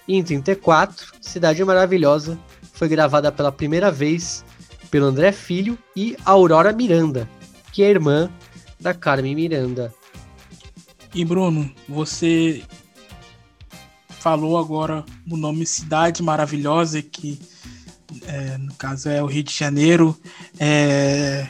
Em 0.07 0.23
34, 0.23 1.13
Cidade 1.21 1.65
Maravilhosa 1.65 2.39
foi 2.73 2.89
gravada 2.89 3.31
pela 3.31 3.53
primeira 3.53 3.91
vez 3.91 4.45
pelo 4.91 5.07
André 5.07 5.33
Filho 5.33 5.79
e 5.97 6.17
Aurora 6.25 6.73
Miranda, 6.73 7.29
que 7.73 7.83
é 7.83 7.91
irmã 7.91 8.31
da 8.79 8.93
Carmen 8.93 9.35
Miranda. 9.35 9.93
E 11.15 11.25
Bruno, 11.25 11.71
você 11.89 12.63
falou 14.09 14.59
agora 14.59 15.05
o 15.29 15.37
nome 15.37 15.67
Cidade 15.67 16.23
Maravilhosa, 16.23 17.03
que 17.03 17.41
é, 18.27 18.57
no 18.59 18.75
caso 18.75 19.09
é 19.09 19.23
o 19.23 19.27
Rio 19.27 19.43
de 19.43 19.53
Janeiro. 19.53 20.17
É, 20.61 21.47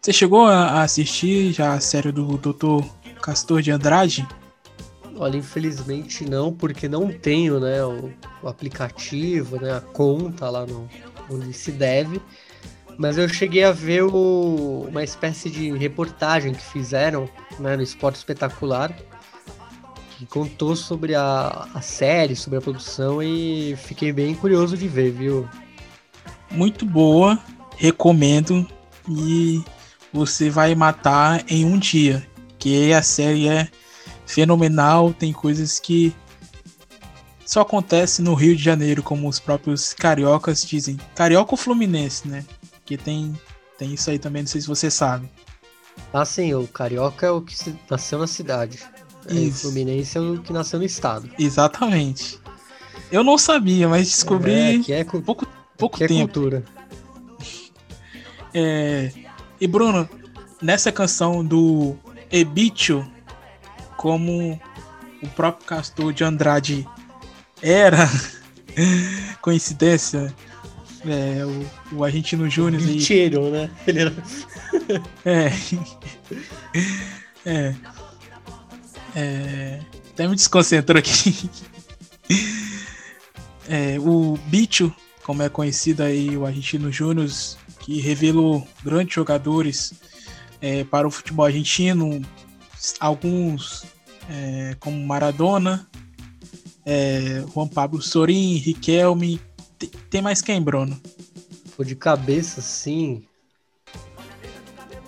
você 0.00 0.12
chegou 0.12 0.46
a 0.46 0.82
assistir 0.82 1.52
já 1.52 1.74
a 1.74 1.80
série 1.80 2.12
do 2.12 2.36
Dr. 2.38 2.84
Castor 3.20 3.62
de 3.62 3.70
Andrade? 3.70 4.26
Olha, 5.16 5.36
infelizmente 5.36 6.28
não, 6.28 6.52
porque 6.52 6.88
não 6.88 7.08
tenho 7.12 7.60
né, 7.60 7.84
o, 7.84 8.12
o 8.42 8.48
aplicativo, 8.48 9.60
né, 9.60 9.76
a 9.76 9.80
conta 9.80 10.50
lá 10.50 10.66
no, 10.66 10.88
onde 11.30 11.52
se 11.52 11.70
deve. 11.70 12.20
Mas 12.96 13.18
eu 13.18 13.28
cheguei 13.28 13.64
a 13.64 13.72
ver 13.72 14.02
o- 14.04 14.86
uma 14.88 15.02
espécie 15.02 15.50
de 15.50 15.70
reportagem 15.76 16.52
que 16.52 16.62
fizeram 16.62 17.28
né, 17.58 17.76
no 17.76 17.82
Esporte 17.82 18.16
Espetacular, 18.16 18.94
que 20.16 20.26
contou 20.26 20.76
sobre 20.76 21.14
a, 21.14 21.68
a 21.74 21.80
série, 21.80 22.36
sobre 22.36 22.58
a 22.58 22.62
produção, 22.62 23.22
e 23.22 23.76
fiquei 23.76 24.12
bem 24.12 24.34
curioso 24.34 24.76
de 24.76 24.86
ver, 24.86 25.10
viu? 25.10 25.48
Muito 26.50 26.86
boa, 26.86 27.38
recomendo. 27.76 28.66
E 29.08 29.62
você 30.12 30.48
vai 30.48 30.74
matar 30.74 31.44
em 31.48 31.64
um 31.64 31.78
dia. 31.78 32.26
Que 32.58 32.92
a 32.92 33.02
série 33.02 33.48
é 33.48 33.68
fenomenal, 34.24 35.12
tem 35.12 35.32
coisas 35.32 35.78
que 35.78 36.14
só 37.44 37.60
acontece 37.60 38.22
no 38.22 38.32
Rio 38.34 38.56
de 38.56 38.62
Janeiro, 38.62 39.02
como 39.02 39.28
os 39.28 39.38
próprios 39.38 39.92
cariocas 39.92 40.64
dizem. 40.64 40.98
Carioca 41.14 41.52
ou 41.52 41.58
Fluminense, 41.58 42.26
né? 42.26 42.44
Que 42.84 42.96
tem, 42.96 43.38
tem 43.78 43.94
isso 43.94 44.10
aí 44.10 44.18
também, 44.18 44.42
não 44.42 44.46
sei 44.48 44.60
se 44.60 44.66
você 44.66 44.90
sabe. 44.90 45.28
Ah, 46.12 46.24
sim, 46.24 46.52
o 46.54 46.66
Carioca 46.66 47.26
é 47.26 47.30
o 47.30 47.40
que 47.40 47.54
nasceu 47.90 48.18
na 48.18 48.26
cidade. 48.26 48.80
Aí 49.28 49.38
o 49.46 49.48
Isso. 49.48 49.62
Fluminense 49.62 50.18
é 50.18 50.20
o 50.20 50.40
que 50.42 50.52
nasceu 50.52 50.78
no 50.78 50.84
estado. 50.84 51.30
Exatamente. 51.38 52.38
Eu 53.10 53.22
não 53.24 53.38
sabia, 53.38 53.88
mas 53.88 54.08
descobri 54.08 54.52
É, 54.52 54.78
que 54.80 54.92
é, 54.92 55.04
pouco, 55.04 55.46
pouco 55.78 55.96
que 55.98 56.04
é 56.04 56.08
tempo. 56.08 56.32
cultura. 56.32 56.64
É, 58.56 59.10
E 59.60 59.66
Bruno, 59.66 60.08
nessa 60.62 60.92
canção 60.92 61.44
do 61.44 61.96
Ebicho, 62.30 63.04
como 63.96 64.60
o 65.22 65.28
próprio 65.30 65.66
Castor 65.66 66.12
de 66.12 66.22
Andrade 66.22 66.86
era, 67.60 68.08
coincidência, 69.42 70.32
é, 71.06 71.44
o, 71.44 71.98
o 71.98 72.04
argentino 72.04 72.48
Júnior 72.48 72.82
e 72.82 72.86
Bicheiro, 72.86 73.50
né? 73.50 73.70
Ele 73.86 74.00
era... 74.00 74.14
É. 75.24 75.50
É. 77.46 77.74
É. 79.14 79.80
Até 80.12 80.28
me 80.28 80.34
desconcentrou 80.34 80.98
aqui. 80.98 81.48
É, 83.68 83.98
o 83.98 84.38
Bicho, 84.46 84.92
como 85.22 85.42
é 85.42 85.48
conhecido 85.48 86.02
aí, 86.02 86.36
o 86.36 86.44
argentino 86.44 86.92
Júnior, 86.92 87.28
que 87.80 88.00
revelou 88.00 88.66
grandes 88.82 89.14
jogadores 89.14 89.94
é, 90.60 90.84
para 90.84 91.06
o 91.06 91.10
futebol 91.10 91.46
argentino, 91.46 92.20
alguns 93.00 93.84
é, 94.28 94.76
como 94.80 95.04
Maradona, 95.06 95.86
é, 96.84 97.44
Juan 97.52 97.68
Pablo 97.68 98.02
Sorin, 98.02 98.56
Riquelme. 98.56 99.40
Tem, 99.86 100.00
tem 100.10 100.22
mais 100.22 100.40
quem, 100.40 100.62
Bruno? 100.62 100.96
Pô, 101.76 101.84
de 101.84 101.96
cabeça, 101.96 102.60
sim. 102.60 103.24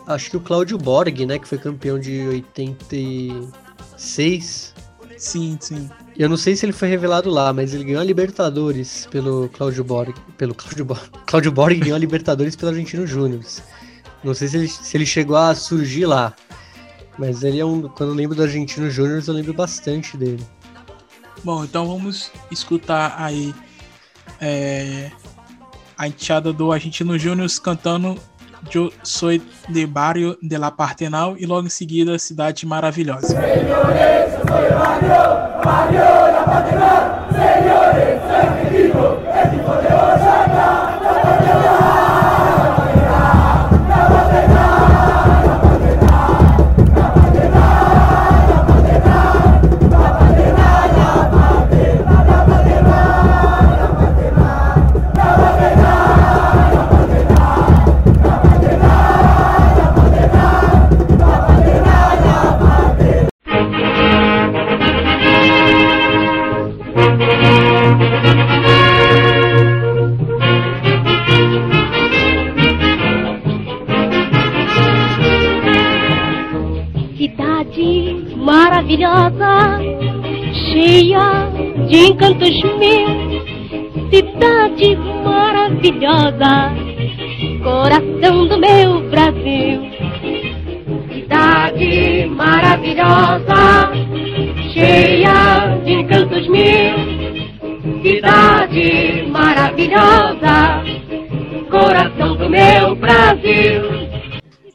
Acho 0.06 0.30
que 0.30 0.36
o 0.36 0.40
Cláudio 0.40 0.78
Borg, 0.78 1.26
né? 1.26 1.36
Que 1.38 1.48
foi 1.48 1.58
campeão 1.58 1.98
de 1.98 2.20
86. 2.28 4.74
Sim, 5.16 5.56
sim. 5.60 5.90
Eu 6.16 6.28
não 6.28 6.36
sei 6.36 6.54
se 6.54 6.64
ele 6.64 6.72
foi 6.72 6.86
revelado 6.88 7.28
lá, 7.30 7.52
mas 7.52 7.74
ele 7.74 7.82
ganhou 7.84 8.00
a 8.00 8.04
Libertadores 8.04 9.08
pelo 9.10 9.48
Cláudio 9.48 9.82
Borg. 9.82 10.14
Pelo 10.36 10.54
Cláudio 10.54 10.84
Borg. 10.84 11.02
Cláudio 11.26 11.50
Borg 11.50 11.76
ganhou 11.78 11.96
a 11.96 11.98
Libertadores 11.98 12.54
pelo 12.54 12.70
Argentino 12.70 13.04
Júnior. 13.06 13.42
Não 14.22 14.34
sei 14.34 14.48
se 14.48 14.56
ele, 14.56 14.68
se 14.68 14.96
ele 14.96 15.06
chegou 15.06 15.36
a 15.36 15.54
surgir 15.54 16.06
lá. 16.06 16.34
Mas 17.18 17.42
ele 17.42 17.58
é 17.58 17.64
um. 17.64 17.88
Quando 17.88 18.10
eu 18.10 18.16
lembro 18.16 18.36
do 18.36 18.42
Argentino 18.42 18.90
Júnior, 18.90 19.22
eu 19.26 19.34
lembro 19.34 19.54
bastante 19.54 20.16
dele. 20.16 20.44
Bom, 21.42 21.64
então 21.64 21.86
vamos 21.86 22.30
escutar 22.50 23.14
aí 23.18 23.54
é, 24.40 25.10
a 25.96 26.06
enteada 26.06 26.52
do 26.52 26.72
Argentino 26.72 27.18
Júnior 27.18 27.48
cantando 27.62 28.18
Eu 28.74 28.92
Soy 29.02 29.42
de 29.68 29.86
Barrio 29.86 30.36
de 30.42 30.58
la 30.58 30.70
Partenal 30.70 31.36
e 31.38 31.46
logo 31.46 31.66
em 31.66 31.70
seguida 31.70 32.18
Cidade 32.18 32.66
Maravilhosa. 32.66 33.28
Cidade 33.28 33.66
encantos 81.96 82.62
mil. 82.78 83.06
Cidade 84.10 84.96
maravilhosa, 85.24 86.72
coração 87.62 88.46
do 88.46 88.58
meu 88.58 89.10
Brasil. 89.10 89.80
Cidade 91.12 92.26
maravilhosa, 92.26 93.90
cheia 94.72 95.76
de 95.84 95.92
encantos 95.92 96.48
mil. 96.48 98.02
Cidade 98.02 99.26
maravilhosa, 99.30 100.82
coração 101.70 102.36
do 102.36 102.48
meu 102.48 102.94
Brasil. 102.94 103.82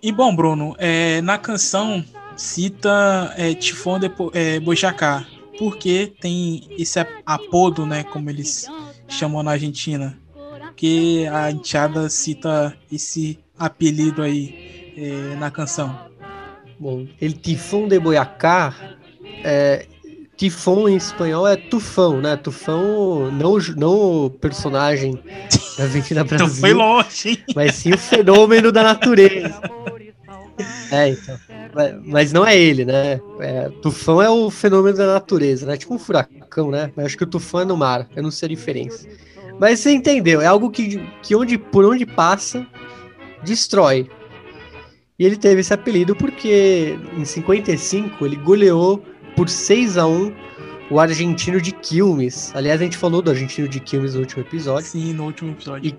E 0.03 0.11
bom, 0.11 0.35
Bruno, 0.35 0.75
é, 0.79 1.21
na 1.21 1.37
canção 1.37 2.03
cita 2.35 3.33
é, 3.37 3.53
de 3.53 3.73
é, 4.33 4.59
Boyacá, 4.59 5.25
porque 5.57 6.13
tem 6.19 6.67
esse 6.77 6.99
apodo, 7.25 7.85
né, 7.85 8.03
como 8.03 8.29
eles 8.29 8.67
chamam 9.07 9.43
na 9.43 9.51
Argentina, 9.51 10.17
que 10.75 11.27
a 11.27 11.51
enteada 11.51 12.09
cita 12.09 12.75
esse 12.91 13.39
apelido 13.57 14.21
aí 14.21 14.93
é, 14.97 15.35
na 15.35 15.51
canção. 15.51 16.09
Bom, 16.79 17.05
ele 17.19 17.33
Tifão 17.33 17.87
de 17.87 17.99
Boyacá, 17.99 18.73
é, 19.43 19.85
Tifão 20.41 20.89
em 20.89 20.95
espanhol 20.95 21.47
é 21.47 21.55
tufão, 21.55 22.19
né? 22.19 22.35
Tufão, 22.35 23.31
não, 23.31 23.57
não 23.77 24.25
o 24.25 24.29
personagem 24.31 25.19
da 25.77 25.83
Avenida 25.83 26.23
Brasil, 26.25 26.47
Então 26.47 26.59
foi 26.59 26.73
longe, 26.73 27.29
hein? 27.29 27.37
mas 27.55 27.75
sim 27.75 27.93
o 27.93 27.97
fenômeno 27.97 28.71
da 28.71 28.81
natureza. 28.81 29.61
É, 30.91 31.09
então. 31.09 31.37
Mas- 32.05 32.33
não 32.33 32.45
é 32.45 32.57
ele, 32.57 32.85
né? 32.85 33.19
É, 33.39 33.69
tufão 33.81 34.21
é 34.21 34.29
o 34.29 34.49
fenômeno 34.49 34.97
da 34.97 35.07
natureza, 35.07 35.65
né? 35.65 35.77
Tipo 35.77 35.95
um 35.95 35.99
furacão, 35.99 36.69
né? 36.69 36.91
Mas 36.95 37.07
acho 37.07 37.17
que 37.17 37.23
o 37.23 37.27
tufão 37.27 37.61
é 37.61 37.65
no 37.65 37.77
mar, 37.77 38.07
eu 38.15 38.21
não 38.23 38.31
sei 38.31 38.47
a 38.47 38.49
diferença. 38.49 39.07
Mas 39.59 39.79
você 39.79 39.91
entendeu, 39.91 40.41
é 40.41 40.45
algo 40.45 40.69
que, 40.69 40.97
que 41.21 41.35
onde, 41.35 41.57
por 41.57 41.85
onde 41.85 42.05
passa, 42.05 42.65
destrói. 43.43 44.09
E 45.17 45.25
ele 45.25 45.37
teve 45.37 45.61
esse 45.61 45.73
apelido 45.73 46.15
porque 46.15 46.97
em 47.15 47.23
55 47.23 48.25
ele 48.25 48.35
goleou 48.37 49.03
por 49.35 49.47
6 49.47 49.97
a 49.97 50.07
1 50.07 50.33
o 50.89 50.99
argentino 50.99 51.61
de 51.61 51.71
Quilmes. 51.71 52.51
Aliás, 52.55 52.81
a 52.81 52.83
gente 52.83 52.97
falou 52.97 53.21
do 53.21 53.29
argentino 53.29 53.67
de 53.67 53.79
Quilmes 53.79 54.15
no 54.15 54.21
último 54.21 54.41
episódio. 54.41 54.87
Sim, 54.87 55.13
no 55.13 55.25
último 55.25 55.51
episódio. 55.51 55.95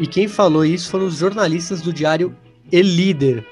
E 0.00 0.06
quem 0.06 0.26
falou 0.26 0.64
isso 0.64 0.90
foram 0.90 1.06
os 1.06 1.18
jornalistas 1.18 1.82
do 1.82 1.92
diário 1.92 2.34
El 2.72 2.84
Líder. 2.84 3.46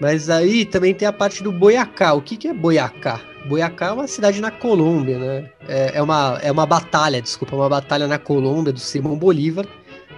Mas 0.00 0.28
aí 0.28 0.64
também 0.64 0.94
tem 0.94 1.06
a 1.06 1.12
parte 1.12 1.42
do 1.42 1.52
Boiacá. 1.52 2.12
O 2.14 2.20
que, 2.20 2.36
que 2.36 2.48
é 2.48 2.54
Boiacá? 2.54 3.20
Boiacá 3.46 3.86
é 3.86 3.92
uma 3.92 4.06
cidade 4.06 4.40
na 4.40 4.50
Colômbia, 4.50 5.18
né? 5.18 5.50
É, 5.68 5.92
é 5.98 6.02
uma, 6.02 6.38
é 6.42 6.50
uma 6.50 6.66
batalha, 6.66 7.22
desculpa, 7.22 7.54
é 7.54 7.58
uma 7.58 7.68
batalha 7.68 8.06
na 8.06 8.18
Colômbia 8.18 8.72
do 8.72 8.80
Simão 8.80 9.16
Bolívar. 9.16 9.66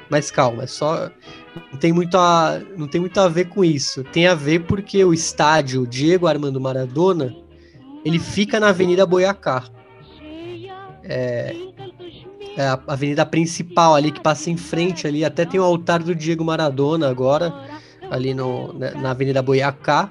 Mas 0.09 0.31
calma, 0.31 0.62
é 0.62 0.66
só. 0.66 1.11
Não 1.72 1.79
tem, 1.79 1.93
muito 1.93 2.16
a, 2.16 2.61
não 2.77 2.87
tem 2.87 3.01
muito 3.01 3.18
a 3.18 3.29
ver 3.29 3.47
com 3.47 3.64
isso. 3.64 4.05
Tem 4.05 4.27
a 4.27 4.35
ver 4.35 4.61
porque 4.61 5.05
o 5.05 5.12
estádio 5.12 5.87
Diego 5.87 6.27
Armando 6.27 6.61
Maradona 6.61 7.35
ele 8.05 8.20
fica 8.20 8.61
na 8.61 8.68
Avenida 8.68 9.05
Boiacá. 9.05 9.64
É, 11.03 11.55
é 12.57 12.66
a 12.66 12.81
avenida 12.87 13.27
principal 13.27 13.95
ali 13.95 14.12
que 14.12 14.20
passa 14.20 14.49
em 14.49 14.57
frente 14.57 15.07
ali. 15.07 15.24
Até 15.24 15.45
tem 15.45 15.59
o 15.59 15.64
altar 15.64 16.03
do 16.03 16.14
Diego 16.14 16.45
Maradona 16.45 17.09
agora, 17.09 17.53
ali 18.11 18.34
no, 18.34 18.72
na 18.72 18.90
na 18.92 19.11
Avenida 19.11 19.42
Boiacá. 19.42 20.11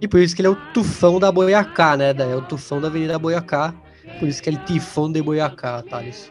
E 0.00 0.08
por 0.08 0.20
isso 0.20 0.34
que 0.34 0.42
ele 0.42 0.48
é 0.48 0.50
o 0.50 0.56
tufão 0.72 1.18
da 1.18 1.30
Boiacá, 1.30 1.96
né? 1.96 2.10
É 2.10 2.36
o 2.36 2.42
tufão 2.42 2.80
da 2.80 2.88
Avenida 2.88 3.18
Boiacá. 3.18 3.74
Por 4.18 4.28
isso 4.28 4.42
que 4.42 4.50
ele 4.50 4.58
é 4.58 4.64
tifão 4.64 5.10
de 5.10 5.22
Boiacá, 5.22 5.82
Thales. 5.82 6.30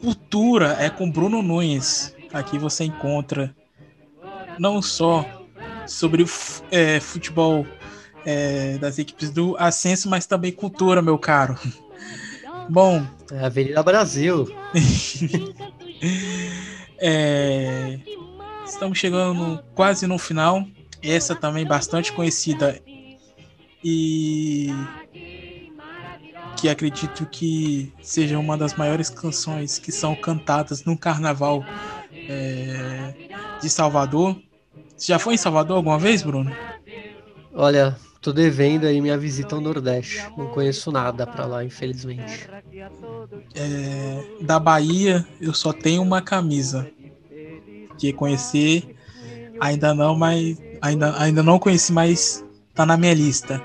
Cultura 0.00 0.76
é 0.78 0.90
com 0.90 1.10
Bruno 1.10 1.42
Nunes. 1.42 2.14
Aqui 2.32 2.58
você 2.58 2.84
encontra 2.84 3.54
não 4.58 4.82
só 4.82 5.24
sobre 5.86 6.22
o 6.22 6.26
é, 6.70 7.00
futebol 7.00 7.66
é, 8.24 8.78
das 8.78 8.98
equipes 8.98 9.30
do 9.30 9.56
Ascenso, 9.58 10.08
mas 10.08 10.26
também 10.26 10.52
cultura, 10.52 11.02
meu 11.02 11.18
caro. 11.18 11.58
Bom, 12.68 13.04
É 13.32 13.40
a 13.40 13.46
Avenida 13.46 13.82
Brasil. 13.82 14.48
é, 16.98 17.98
estamos 18.72 18.98
chegando 18.98 19.62
quase 19.74 20.06
no 20.06 20.18
final. 20.18 20.64
Essa 21.02 21.34
também 21.34 21.66
bastante 21.66 22.12
conhecida 22.12 22.80
e 23.82 24.68
que 26.56 26.68
acredito 26.68 27.24
que 27.26 27.90
seja 28.02 28.38
uma 28.38 28.56
das 28.56 28.74
maiores 28.74 29.08
canções 29.08 29.78
que 29.78 29.90
são 29.90 30.14
cantadas 30.14 30.84
no 30.84 30.96
carnaval 30.96 31.64
é, 32.12 33.14
de 33.62 33.70
Salvador. 33.70 34.36
Você 34.94 35.12
já 35.12 35.18
foi 35.18 35.34
em 35.34 35.38
Salvador 35.38 35.78
alguma 35.78 35.98
vez, 35.98 36.22
Bruno? 36.22 36.54
Olha, 37.54 37.96
tô 38.20 38.30
devendo 38.30 38.86
aí 38.86 39.00
minha 39.00 39.16
visita 39.16 39.54
ao 39.54 39.60
Nordeste. 39.60 40.22
Não 40.36 40.48
conheço 40.48 40.92
nada 40.92 41.26
pra 41.26 41.46
lá, 41.46 41.64
infelizmente. 41.64 42.46
É, 43.54 44.22
da 44.42 44.58
Bahia, 44.58 45.26
eu 45.40 45.54
só 45.54 45.72
tenho 45.72 46.02
uma 46.02 46.20
camisa. 46.20 46.90
Que 48.00 48.14
conhecer 48.14 48.96
ainda 49.60 49.94
não, 49.94 50.16
mas 50.16 50.56
ainda, 50.80 51.14
ainda 51.20 51.42
não 51.42 51.58
conheci, 51.58 51.92
mas 51.92 52.42
tá 52.74 52.86
na 52.86 52.96
minha 52.96 53.12
lista. 53.12 53.62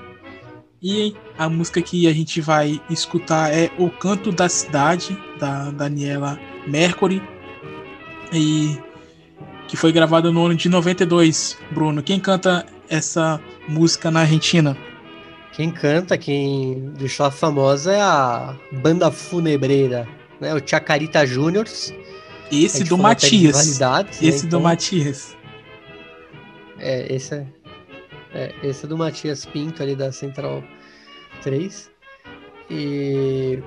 E 0.82 1.16
a 1.38 1.48
música 1.48 1.80
que 1.80 2.06
a 2.06 2.12
gente 2.12 2.40
vai 2.40 2.80
escutar 2.90 3.52
é 3.52 3.70
O 3.78 3.88
Canto 3.88 4.30
da 4.30 4.48
Cidade, 4.48 5.18
da 5.40 5.70
Daniela 5.70 6.38
Mercury. 6.66 7.22
E 8.32 8.78
que 9.66 9.76
foi 9.76 9.90
gravada 9.90 10.30
no 10.30 10.44
ano 10.44 10.54
de 10.54 10.68
92. 10.68 11.56
Bruno, 11.70 12.02
quem 12.02 12.20
canta 12.20 12.66
essa 12.88 13.40
música 13.66 14.10
na 14.10 14.20
Argentina? 14.20 14.76
Quem 15.52 15.70
canta, 15.70 16.18
quem 16.18 16.92
deixou 16.98 17.24
a 17.24 17.30
famosa 17.30 17.92
é 17.92 18.00
a 18.00 18.54
banda 18.70 19.10
funebreira, 19.10 20.06
né? 20.38 20.54
O 20.54 20.60
Chacarita 20.64 21.26
Juniors. 21.26 21.94
Esse 22.50 22.84
do 22.84 22.96
Matias. 22.96 23.78
Né? 23.78 24.28
Esse 24.28 24.46
então, 24.46 24.60
do 24.60 24.62
Matias. 24.62 25.36
É, 26.78 27.12
esse 27.14 27.34
é, 27.34 27.46
é, 28.34 28.54
esse 28.62 28.84
é 28.84 28.88
do 28.88 28.96
Matias 28.96 29.44
Pinto 29.44 29.82
ali 29.82 29.96
da 29.96 30.12
Central 30.12 30.62
3. 31.42 31.90
E 32.70 33.62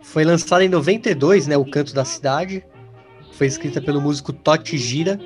foi 0.00 0.24
lançado 0.24 0.62
em 0.62 0.68
92, 0.68 1.46
né? 1.46 1.56
O 1.56 1.64
Canto 1.64 1.94
da 1.94 2.04
Cidade. 2.04 2.64
Foi 3.32 3.46
escrita 3.46 3.82
pelo 3.82 4.00
músico 4.00 4.32
Totti 4.32 4.78
Gira 4.78 5.20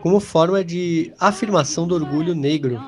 como 0.00 0.20
forma 0.20 0.64
de 0.64 1.12
afirmação 1.18 1.86
do 1.86 1.94
orgulho 1.94 2.34
negro. 2.34 2.80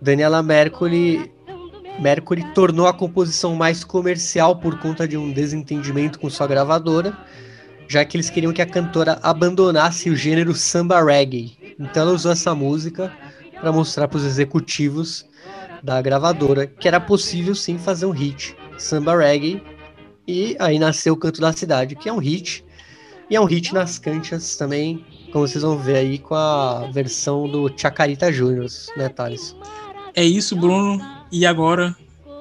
Daniela 0.00 0.42
Mercury, 0.42 1.32
Mercury 2.00 2.44
tornou 2.54 2.86
a 2.86 2.92
composição 2.92 3.54
mais 3.54 3.84
comercial 3.84 4.56
por 4.56 4.78
conta 4.78 5.06
de 5.06 5.16
um 5.16 5.32
desentendimento 5.32 6.18
com 6.18 6.28
sua 6.30 6.46
gravadora, 6.46 7.16
já 7.92 8.06
que 8.06 8.16
eles 8.16 8.30
queriam 8.30 8.54
que 8.54 8.62
a 8.62 8.66
cantora 8.66 9.18
abandonasse 9.22 10.08
o 10.08 10.16
gênero 10.16 10.54
samba 10.54 11.04
reggae. 11.04 11.74
Então 11.78 12.04
ela 12.04 12.12
usou 12.12 12.32
essa 12.32 12.54
música 12.54 13.12
para 13.60 13.70
mostrar 13.70 14.08
para 14.08 14.16
os 14.16 14.24
executivos 14.24 15.26
da 15.82 16.00
gravadora 16.00 16.66
que 16.66 16.88
era 16.88 16.98
possível 16.98 17.54
sim 17.54 17.76
fazer 17.76 18.06
um 18.06 18.10
hit 18.10 18.56
samba 18.78 19.14
reggae 19.14 19.62
e 20.26 20.56
aí 20.58 20.78
nasceu 20.78 21.12
o 21.12 21.16
Canto 21.18 21.38
da 21.42 21.52
Cidade, 21.52 21.94
que 21.94 22.08
é 22.08 22.12
um 22.12 22.16
hit 22.16 22.64
e 23.28 23.36
é 23.36 23.40
um 23.40 23.44
hit 23.44 23.74
nas 23.74 23.98
canchas 23.98 24.56
também, 24.56 25.04
como 25.30 25.46
vocês 25.46 25.62
vão 25.62 25.76
ver 25.76 25.96
aí 25.96 26.18
com 26.18 26.34
a 26.34 26.90
versão 26.94 27.46
do 27.46 27.70
Chacarita 27.76 28.32
Juniors, 28.32 28.86
né, 28.96 29.10
Thales? 29.10 29.54
É 30.14 30.24
isso, 30.24 30.56
Bruno. 30.56 30.98
E 31.30 31.44
agora 31.44 31.94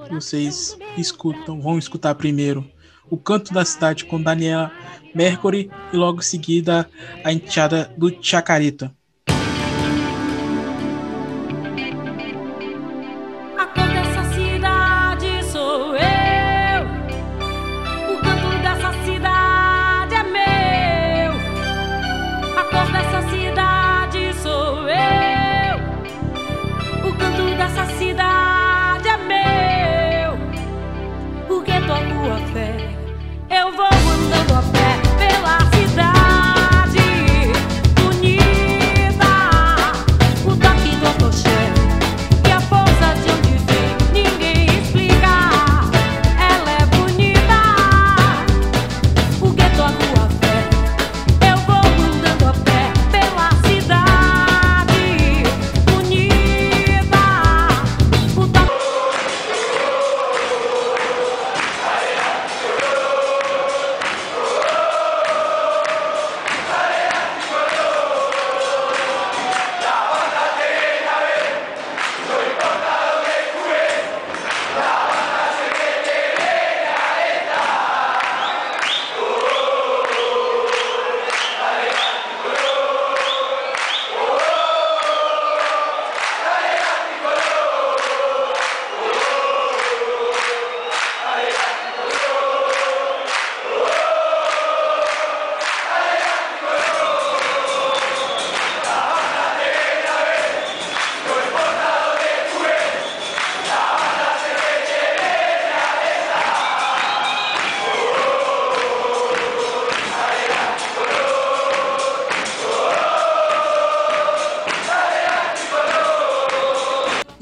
vocês 0.09 0.77
escutam, 0.97 1.59
vão 1.59 1.77
escutar 1.77 2.15
primeiro 2.15 2.65
o 3.11 3.17
Canto 3.17 3.53
da 3.53 3.63
Cidade 3.63 4.05
com 4.05 4.19
Daniela 4.19 4.71
Mercury 5.13 5.69
e 5.93 5.97
logo 5.97 6.19
em 6.19 6.23
seguida 6.23 6.89
a 7.23 7.31
enteada 7.31 7.93
do 7.97 8.11
Chacarita. 8.23 8.91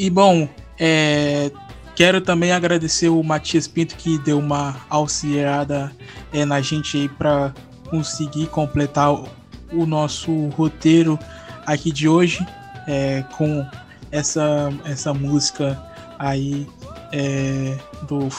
E 0.09 0.11
bom, 0.11 0.49
é, 0.79 1.51
quero 1.95 2.19
também 2.19 2.51
agradecer 2.51 3.09
o 3.09 3.21
Matias 3.21 3.67
Pinto 3.67 3.95
que 3.95 4.17
deu 4.17 4.39
uma 4.39 4.75
auxiliada 4.89 5.91
é, 6.33 6.43
na 6.45 6.61
gente 6.61 6.97
aí 6.97 7.07
para 7.07 7.53
conseguir 7.91 8.47
completar 8.47 9.13
o, 9.13 9.29
o, 9.71 9.85
nosso 9.85 10.47
roteiro 10.47 11.19
aqui 11.63 11.91
de 11.91 12.09
hoje 12.09 12.43
é, 12.87 13.23
com 13.37 13.63
essa, 14.11 14.73
essa 14.83 15.13
música 15.13 15.79
aí 16.17 16.67
é, 17.11 17.77
do 18.07 18.29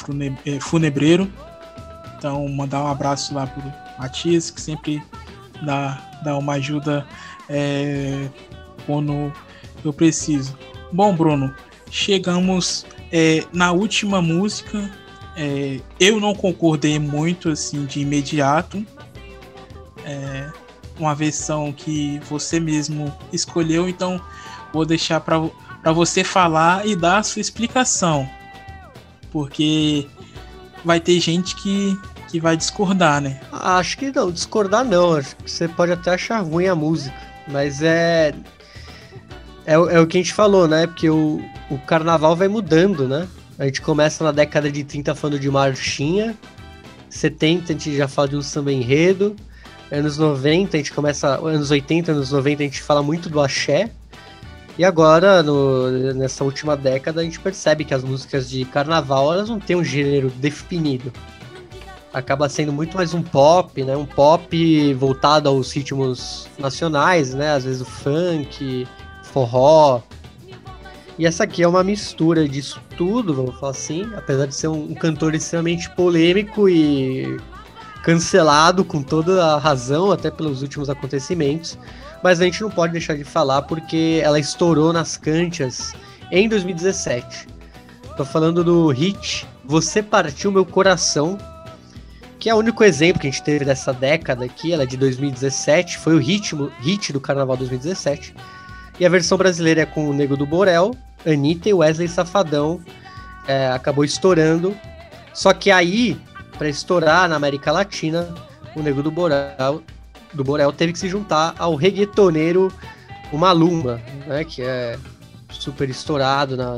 é, 0.44 0.58
Funebreiro. 0.58 1.30
Então, 2.18 2.48
mandar 2.48 2.82
um 2.82 2.88
abraço 2.88 3.32
lá 3.32 3.46
pro 3.46 3.62
Matias, 3.96 4.50
que 4.50 4.60
sempre 4.60 5.00
dá, 5.62 6.02
dá 6.24 6.36
uma 6.36 6.54
ajuda 6.54 7.06
é, 7.48 8.28
quando 8.86 9.32
eu 9.84 9.92
preciso. 9.92 10.58
Bom, 10.92 11.14
Bruno, 11.14 11.54
chegamos 11.90 12.84
é, 13.12 13.44
na 13.52 13.72
última 13.72 14.20
música. 14.20 14.90
É, 15.36 15.80
eu 15.98 16.18
não 16.18 16.34
concordei 16.34 16.98
muito 16.98 17.48
assim 17.50 17.84
de 17.84 18.00
imediato. 18.00 18.84
É, 20.04 20.50
uma 20.98 21.14
versão 21.14 21.72
que 21.72 22.20
você 22.28 22.60
mesmo 22.60 23.14
escolheu, 23.32 23.88
então 23.88 24.20
vou 24.72 24.84
deixar 24.84 25.20
para 25.20 25.92
você 25.92 26.22
falar 26.24 26.86
e 26.86 26.94
dar 26.96 27.18
a 27.18 27.22
sua 27.22 27.40
explicação. 27.40 28.28
Porque 29.30 30.06
vai 30.84 30.98
ter 30.98 31.20
gente 31.20 31.54
que, 31.56 31.98
que 32.28 32.40
vai 32.40 32.56
discordar, 32.56 33.20
né? 33.20 33.40
Acho 33.52 33.96
que 33.96 34.10
não, 34.10 34.30
discordar 34.30 34.84
não. 34.84 35.14
Acho 35.14 35.36
que 35.36 35.50
você 35.50 35.68
pode 35.68 35.92
até 35.92 36.14
achar 36.14 36.40
ruim 36.40 36.66
a 36.66 36.74
música. 36.74 37.14
Mas 37.48 37.82
é 37.82 38.34
é, 39.66 39.74
é 39.74 40.00
o 40.00 40.06
que 40.06 40.18
a 40.18 40.20
gente 40.20 40.34
falou, 40.34 40.66
né? 40.66 40.86
Porque 40.86 41.08
o, 41.08 41.40
o 41.70 41.78
carnaval 41.78 42.34
vai 42.34 42.48
mudando, 42.48 43.06
né? 43.06 43.28
A 43.58 43.66
gente 43.66 43.82
começa 43.82 44.24
na 44.24 44.32
década 44.32 44.70
de 44.70 44.82
30 44.82 45.14
falando 45.14 45.38
de 45.38 45.50
marchinha, 45.50 46.36
70 47.10 47.64
a 47.64 47.66
gente 47.72 47.96
já 47.96 48.08
fala 48.08 48.28
de 48.28 48.36
um 48.36 48.42
samba 48.42 48.72
enredo, 48.72 49.36
anos 49.92 50.16
90 50.16 50.76
a 50.76 50.78
gente 50.78 50.92
começa, 50.92 51.36
anos 51.36 51.70
80, 51.70 52.12
anos 52.12 52.32
90 52.32 52.62
a 52.62 52.66
gente 52.66 52.80
fala 52.80 53.02
muito 53.02 53.28
do 53.28 53.40
axé, 53.40 53.90
E 54.78 54.84
agora, 54.84 55.42
no, 55.42 56.14
nessa 56.14 56.42
última 56.42 56.74
década, 56.74 57.20
a 57.20 57.24
gente 57.24 57.38
percebe 57.38 57.84
que 57.84 57.92
as 57.92 58.02
músicas 58.02 58.48
de 58.48 58.64
carnaval 58.64 59.32
elas 59.32 59.50
não 59.50 59.60
têm 59.60 59.76
um 59.76 59.84
gênero 59.84 60.30
definido. 60.30 61.12
Acaba 62.14 62.48
sendo 62.48 62.72
muito 62.72 62.96
mais 62.96 63.12
um 63.12 63.22
pop, 63.22 63.84
né? 63.84 63.94
Um 63.94 64.06
pop 64.06 64.94
voltado 64.94 65.48
aos 65.48 65.70
ritmos 65.70 66.48
nacionais, 66.58 67.34
né? 67.34 67.52
Às 67.52 67.64
vezes 67.64 67.82
o 67.82 67.84
funk, 67.84 68.86
forró. 69.32 70.02
E 71.18 71.26
essa 71.26 71.44
aqui 71.44 71.62
é 71.62 71.68
uma 71.68 71.84
mistura 71.84 72.48
disso 72.48 72.80
tudo, 72.96 73.34
vamos 73.34 73.58
falar 73.58 73.72
assim. 73.72 74.10
Apesar 74.16 74.46
de 74.46 74.54
ser 74.54 74.68
um, 74.68 74.94
cantor 74.94 75.34
extremamente 75.34 75.90
polêmico 75.90 76.68
e 76.68 77.38
cancelado 78.02 78.84
com 78.84 79.02
toda 79.02 79.44
a 79.44 79.58
razão, 79.58 80.10
até 80.10 80.30
pelos 80.30 80.62
últimos 80.62 80.88
acontecimentos 80.88 81.78
mas 82.22 82.40
a 82.40 82.44
gente 82.44 82.60
não 82.60 82.70
pode 82.70 82.92
deixar 82.92 83.16
de 83.16 83.24
falar 83.24 83.62
porque 83.62 84.20
ela 84.22 84.38
estourou 84.38 84.92
nas 84.92 85.16
canchas 85.16 85.94
em 86.30 86.48
2017. 86.48 87.48
Tô 88.16 88.24
falando 88.24 88.62
do 88.62 88.88
hit 88.88 89.46
Você 89.64 90.02
Partiu 90.02 90.52
Meu 90.52 90.64
Coração, 90.64 91.38
que 92.38 92.50
é 92.50 92.54
o 92.54 92.58
único 92.58 92.84
exemplo 92.84 93.20
que 93.20 93.28
a 93.28 93.30
gente 93.30 93.42
teve 93.42 93.64
dessa 93.64 93.92
década 93.92 94.44
aqui, 94.44 94.72
ela 94.72 94.82
é 94.82 94.86
de 94.86 94.96
2017, 94.96 95.98
foi 95.98 96.14
o 96.14 96.18
ritmo, 96.18 96.70
hit 96.80 97.12
do 97.12 97.20
Carnaval 97.20 97.56
2017. 97.56 98.34
E 99.00 99.06
a 99.06 99.08
versão 99.08 99.38
brasileira 99.38 99.80
é 99.80 99.86
com 99.86 100.10
o 100.10 100.12
Nego 100.12 100.36
do 100.36 100.44
Borel, 100.44 100.94
Anitta 101.26 101.70
e 101.70 101.72
Wesley 101.72 102.06
Safadão, 102.06 102.82
é, 103.48 103.68
acabou 103.68 104.04
estourando. 104.04 104.76
Só 105.32 105.54
que 105.54 105.70
aí, 105.70 106.20
para 106.58 106.68
estourar 106.68 107.26
na 107.26 107.34
América 107.34 107.72
Latina, 107.72 108.28
o 108.76 108.82
Nego 108.82 109.02
do 109.02 109.10
Borel 109.10 109.82
do 110.34 110.44
Borel 110.44 110.70
teve 110.70 110.92
que 110.92 110.98
se 110.98 111.08
juntar 111.08 111.54
ao 111.58 111.74
reggaetoneiro 111.74 112.70
o 113.32 113.38
Maluma, 113.38 114.00
né, 114.26 114.44
que 114.44 114.62
é 114.62 114.98
super 115.50 115.88
estourado 115.88 116.56
na, 116.56 116.76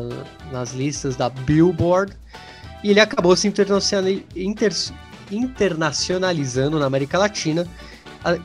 nas 0.51 0.73
listas 0.73 1.17
da 1.17 1.29
Billboard, 1.29 2.17
e 2.85 2.91
ele 2.91 3.01
acabou 3.01 3.35
se 3.37 3.49
inter, 3.49 3.67
internacionalizando 5.31 6.79
na 6.79 6.87
América 6.87 7.19
Latina, 7.19 7.67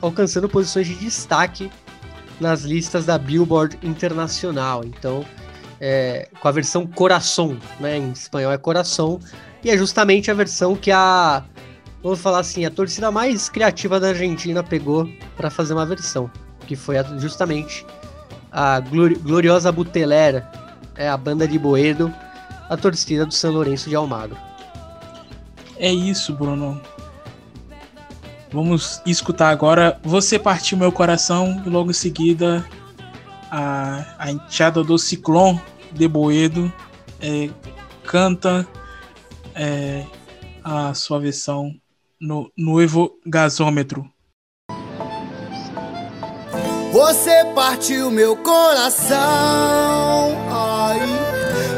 alcançando 0.02 0.48
posições 0.48 0.88
de 0.88 0.94
destaque 0.96 1.70
nas 2.40 2.62
listas 2.62 3.06
da 3.06 3.18
Billboard 3.18 3.78
Internacional. 3.82 4.84
Então, 4.84 5.24
é, 5.80 6.28
com 6.40 6.48
a 6.48 6.52
versão 6.52 6.86
Coração, 6.86 7.58
né, 7.80 7.96
em 7.96 8.10
espanhol 8.12 8.52
é 8.52 8.58
Coração, 8.58 9.20
e 9.62 9.70
é 9.70 9.76
justamente 9.76 10.30
a 10.30 10.34
versão 10.34 10.76
que 10.76 10.90
a 10.90 11.44
vamos 12.02 12.20
falar 12.20 12.40
assim, 12.40 12.64
a 12.64 12.70
torcida 12.70 13.10
mais 13.10 13.48
criativa 13.48 13.98
da 13.98 14.08
Argentina 14.08 14.62
pegou 14.62 15.08
para 15.36 15.50
fazer 15.50 15.74
uma 15.74 15.84
versão, 15.84 16.30
que 16.66 16.76
foi 16.76 16.96
justamente 17.18 17.84
a 18.50 18.80
gloriosa 18.80 19.70
Butelera, 19.72 20.48
é 20.94 21.08
a 21.08 21.16
banda 21.16 21.46
de 21.46 21.58
Boedo, 21.58 22.12
a 22.68 22.76
torcida 22.76 23.26
do 23.26 23.34
São 23.34 23.52
Lourenço 23.52 23.88
de 23.88 23.96
Almagro. 23.96 24.36
É 25.76 25.92
isso, 25.92 26.32
Bruno. 26.32 26.80
Vamos 28.50 29.02
escutar 29.04 29.50
agora 29.50 29.98
Você 30.02 30.38
Partiu 30.38 30.78
Meu 30.78 30.90
Coração 30.90 31.62
e 31.66 31.68
logo 31.68 31.90
em 31.90 31.94
seguida 31.94 32.66
a, 33.50 34.04
a 34.18 34.30
enteada 34.30 34.82
do 34.82 34.98
Ciclone 34.98 35.60
de 35.92 36.08
Boedo 36.08 36.72
é, 37.20 37.50
canta 38.04 38.66
é, 39.54 40.04
a 40.64 40.94
sua 40.94 41.20
versão 41.20 41.74
no 42.20 42.50
novo 42.56 43.18
gasômetro. 43.26 44.10
Você 46.92 47.44
partiu 47.54 48.10
meu 48.10 48.34
coração, 48.38 49.16
ai, 50.50 50.98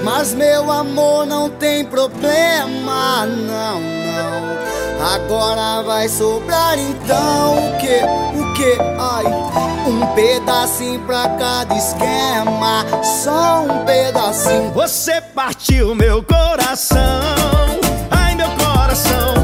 mas 0.05 0.33
meu 0.33 0.71
amor 0.71 1.27
não 1.27 1.51
tem 1.51 1.85
problema, 1.85 3.27
não, 3.27 3.81
não. 3.81 4.80
Agora 5.03 5.83
vai 5.83 6.09
sobrar 6.09 6.79
então 6.79 7.57
o 7.57 7.79
que, 7.79 8.01
o 8.39 8.53
que, 8.53 8.77
ai, 8.99 9.25
um 9.89 10.07
pedacinho 10.15 11.01
pra 11.01 11.27
cada 11.39 11.75
esquema, 11.75 12.85
só 13.03 13.63
um 13.63 13.85
pedacinho. 13.87 14.71
Você 14.73 15.21
partiu 15.35 15.95
meu 15.95 16.23
coração, 16.23 16.99
ai 18.11 18.35
meu 18.35 18.51
coração, 18.51 19.35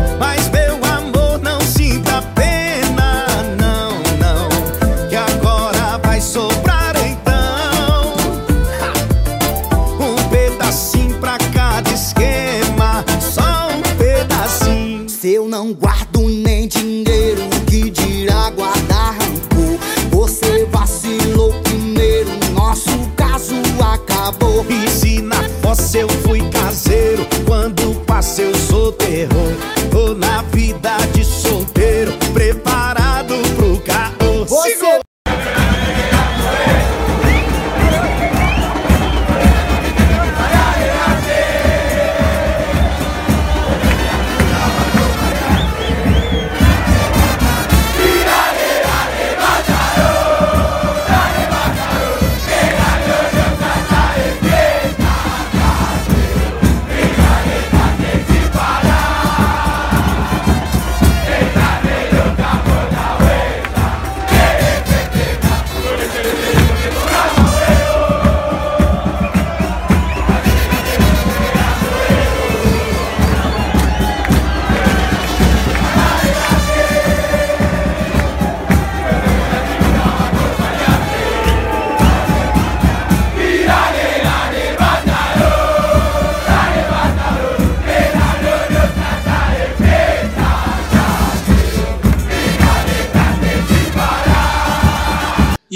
fossa 25.77 25.98
eu 25.98 26.09
fui 26.09 26.40
caseiro, 26.51 27.27
quando 27.47 27.94
passei 28.07 28.47
eu 28.47 28.55
sou 28.55 28.93
terror. 28.93 29.53
Ou 29.94 30.15
na 30.15 30.43
vida 30.43 30.97
de 31.12 31.15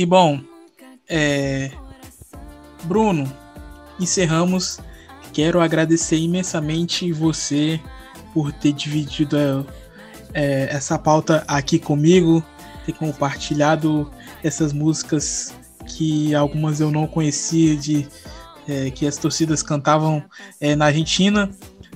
E 0.00 0.06
bom, 0.06 0.40
é... 1.06 1.70
Bruno, 2.84 3.30
encerramos. 4.00 4.80
Quero 5.30 5.60
agradecer 5.60 6.16
imensamente 6.16 7.12
você 7.12 7.78
por 8.32 8.50
ter 8.50 8.72
dividido 8.72 9.36
é, 10.32 10.68
essa 10.74 10.98
pauta 10.98 11.44
aqui 11.46 11.78
comigo, 11.78 12.42
ter 12.86 12.94
compartilhado 12.94 14.10
essas 14.42 14.72
músicas 14.72 15.52
que 15.86 16.34
algumas 16.34 16.80
eu 16.80 16.90
não 16.90 17.06
conhecia 17.06 17.76
de 17.76 18.08
é, 18.66 18.90
que 18.90 19.06
as 19.06 19.18
torcidas 19.18 19.62
cantavam 19.62 20.24
é, 20.58 20.74
na 20.74 20.86
Argentina. 20.86 21.50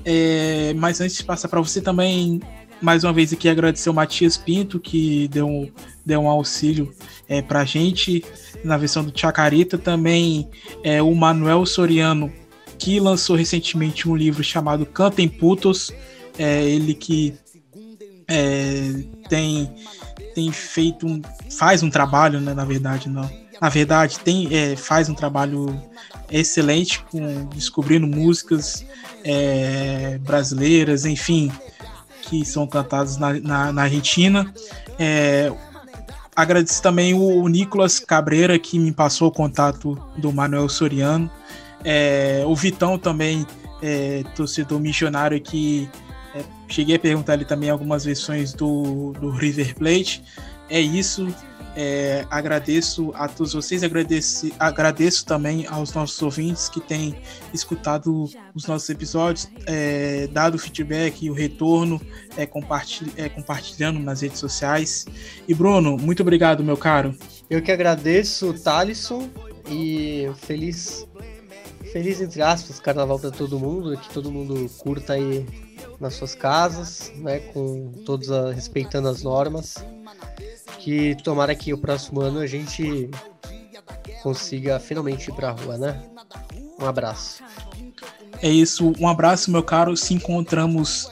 É, 0.04 0.74
mas 0.74 1.00
antes 1.00 1.16
de 1.16 1.24
passar 1.24 1.48
para 1.48 1.62
você 1.62 1.80
também 1.80 2.42
mais 2.80 3.04
uma 3.04 3.12
vez 3.12 3.32
aqui 3.32 3.48
agradecer 3.48 3.90
o 3.90 3.94
Matias 3.94 4.36
Pinto, 4.36 4.78
que 4.78 5.28
deu 5.28 5.46
um, 5.46 5.70
deu 6.04 6.20
um 6.22 6.28
auxílio 6.28 6.94
é, 7.28 7.40
para 7.40 7.60
a 7.60 7.64
gente 7.64 8.24
na 8.62 8.76
versão 8.76 9.04
do 9.04 9.18
Chacarita. 9.18 9.78
Também 9.78 10.48
é, 10.82 11.02
o 11.02 11.14
Manuel 11.14 11.64
Soriano, 11.66 12.32
que 12.78 13.00
lançou 13.00 13.36
recentemente 13.36 14.08
um 14.08 14.16
livro 14.16 14.42
chamado 14.42 14.86
Cantem 14.86 15.28
Putos. 15.28 15.92
É, 16.38 16.64
ele 16.64 16.94
que 16.94 17.34
é, 18.28 19.04
tem, 19.28 19.70
tem 20.34 20.52
feito 20.52 21.06
um. 21.06 21.20
faz 21.50 21.82
um 21.82 21.90
trabalho, 21.90 22.40
né? 22.40 22.54
Na 22.54 22.64
verdade, 22.64 23.08
não. 23.08 23.30
Na 23.60 23.68
verdade, 23.68 24.18
tem, 24.20 24.48
é, 24.52 24.76
faz 24.76 25.08
um 25.08 25.14
trabalho 25.14 25.80
excelente 26.30 27.00
com 27.10 27.46
descobrindo 27.46 28.06
músicas 28.06 28.84
é, 29.22 30.18
brasileiras, 30.18 31.04
enfim, 31.04 31.50
que 32.42 32.44
são 32.44 32.66
cantados 32.66 33.16
na, 33.16 33.34
na, 33.34 33.72
na 33.72 33.82
Argentina. 33.82 34.52
É, 34.98 35.52
agradecer 36.34 36.82
também 36.82 37.14
o 37.14 37.46
Nicolas 37.46 38.00
Cabreira, 38.00 38.58
que 38.58 38.78
me 38.78 38.92
passou 38.92 39.28
o 39.28 39.32
contato 39.32 39.94
do 40.16 40.32
Manuel 40.32 40.68
Soriano. 40.68 41.30
É, 41.84 42.42
o 42.46 42.56
Vitão 42.56 42.98
também, 42.98 43.46
é, 43.82 44.24
torcedor 44.34 44.80
missionário, 44.80 45.40
que 45.40 45.88
é, 46.34 46.42
cheguei 46.66 46.96
a 46.96 46.98
perguntar 46.98 47.34
ele 47.34 47.44
também 47.44 47.70
algumas 47.70 48.04
versões 48.04 48.52
do, 48.52 49.12
do 49.20 49.30
River 49.30 49.76
Plate. 49.76 50.22
É 50.68 50.80
isso. 50.80 51.28
É, 51.76 52.24
agradeço 52.30 53.12
a 53.14 53.26
todos 53.26 53.52
vocês, 53.52 53.82
agradeço, 53.82 54.50
agradeço 54.60 55.26
também 55.26 55.66
aos 55.66 55.92
nossos 55.92 56.20
ouvintes 56.22 56.68
que 56.68 56.80
têm 56.80 57.16
escutado 57.52 58.28
os 58.54 58.66
nossos 58.66 58.88
episódios, 58.88 59.48
é, 59.66 60.28
dado 60.28 60.54
o 60.54 60.58
feedback 60.58 61.24
e 61.26 61.30
o 61.30 61.34
retorno, 61.34 62.00
é, 62.36 62.46
compartilh, 62.46 63.12
é, 63.16 63.28
compartilhando 63.28 63.98
nas 63.98 64.20
redes 64.20 64.38
sociais. 64.38 65.04
E 65.48 65.54
Bruno, 65.54 65.96
muito 65.96 66.22
obrigado, 66.22 66.62
meu 66.62 66.76
caro. 66.76 67.16
Eu 67.50 67.60
que 67.60 67.72
agradeço, 67.72 68.54
Thalisson, 68.54 69.28
e 69.68 70.30
feliz, 70.36 71.06
feliz 71.92 72.20
entre 72.20 72.40
aspas, 72.40 72.78
carnaval 72.78 73.18
para 73.18 73.32
todo 73.32 73.58
mundo, 73.58 73.98
que 73.98 74.10
todo 74.10 74.30
mundo 74.30 74.70
curta 74.78 75.14
aí 75.14 75.44
nas 75.98 76.14
suas 76.14 76.36
casas, 76.36 77.12
né, 77.16 77.40
com 77.40 77.90
todos 78.04 78.30
a, 78.30 78.52
respeitando 78.52 79.08
as 79.08 79.22
normas 79.22 79.76
que 80.84 81.16
tomara 81.22 81.54
que 81.54 81.72
o 81.72 81.78
próximo 81.78 82.20
ano 82.20 82.40
a 82.40 82.46
gente 82.46 83.10
consiga 84.22 84.78
finalmente 84.78 85.30
ir 85.30 85.32
pra 85.32 85.50
rua, 85.50 85.78
né? 85.78 86.02
Um 86.78 86.84
abraço. 86.84 87.42
É 88.42 88.50
isso, 88.50 88.92
um 89.00 89.08
abraço, 89.08 89.50
meu 89.50 89.62
caro. 89.62 89.96
Se 89.96 90.12
encontramos 90.12 91.10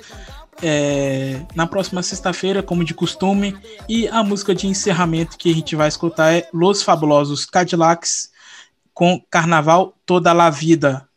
é, 0.63 1.41
na 1.55 1.67
próxima 1.67 2.03
sexta-feira, 2.03 2.63
como 2.63 2.85
de 2.85 2.93
costume. 2.93 3.57
E 3.89 4.07
a 4.09 4.23
música 4.23 4.55
de 4.55 4.67
encerramento 4.67 5.39
que 5.39 5.51
a 5.51 5.55
gente 5.55 5.75
vai 5.75 5.89
escutar 5.89 6.35
é 6.35 6.47
Los 6.53 6.83
Fabulosos 6.83 7.47
Cadillacs 7.47 8.31
com 8.93 9.25
Carnaval 9.31 9.95
Toda 10.05 10.33
a 10.33 10.51
Vida. 10.51 11.09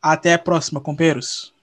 Até 0.00 0.34
a 0.34 0.38
próxima, 0.38 0.80
companheiros. 0.80 1.53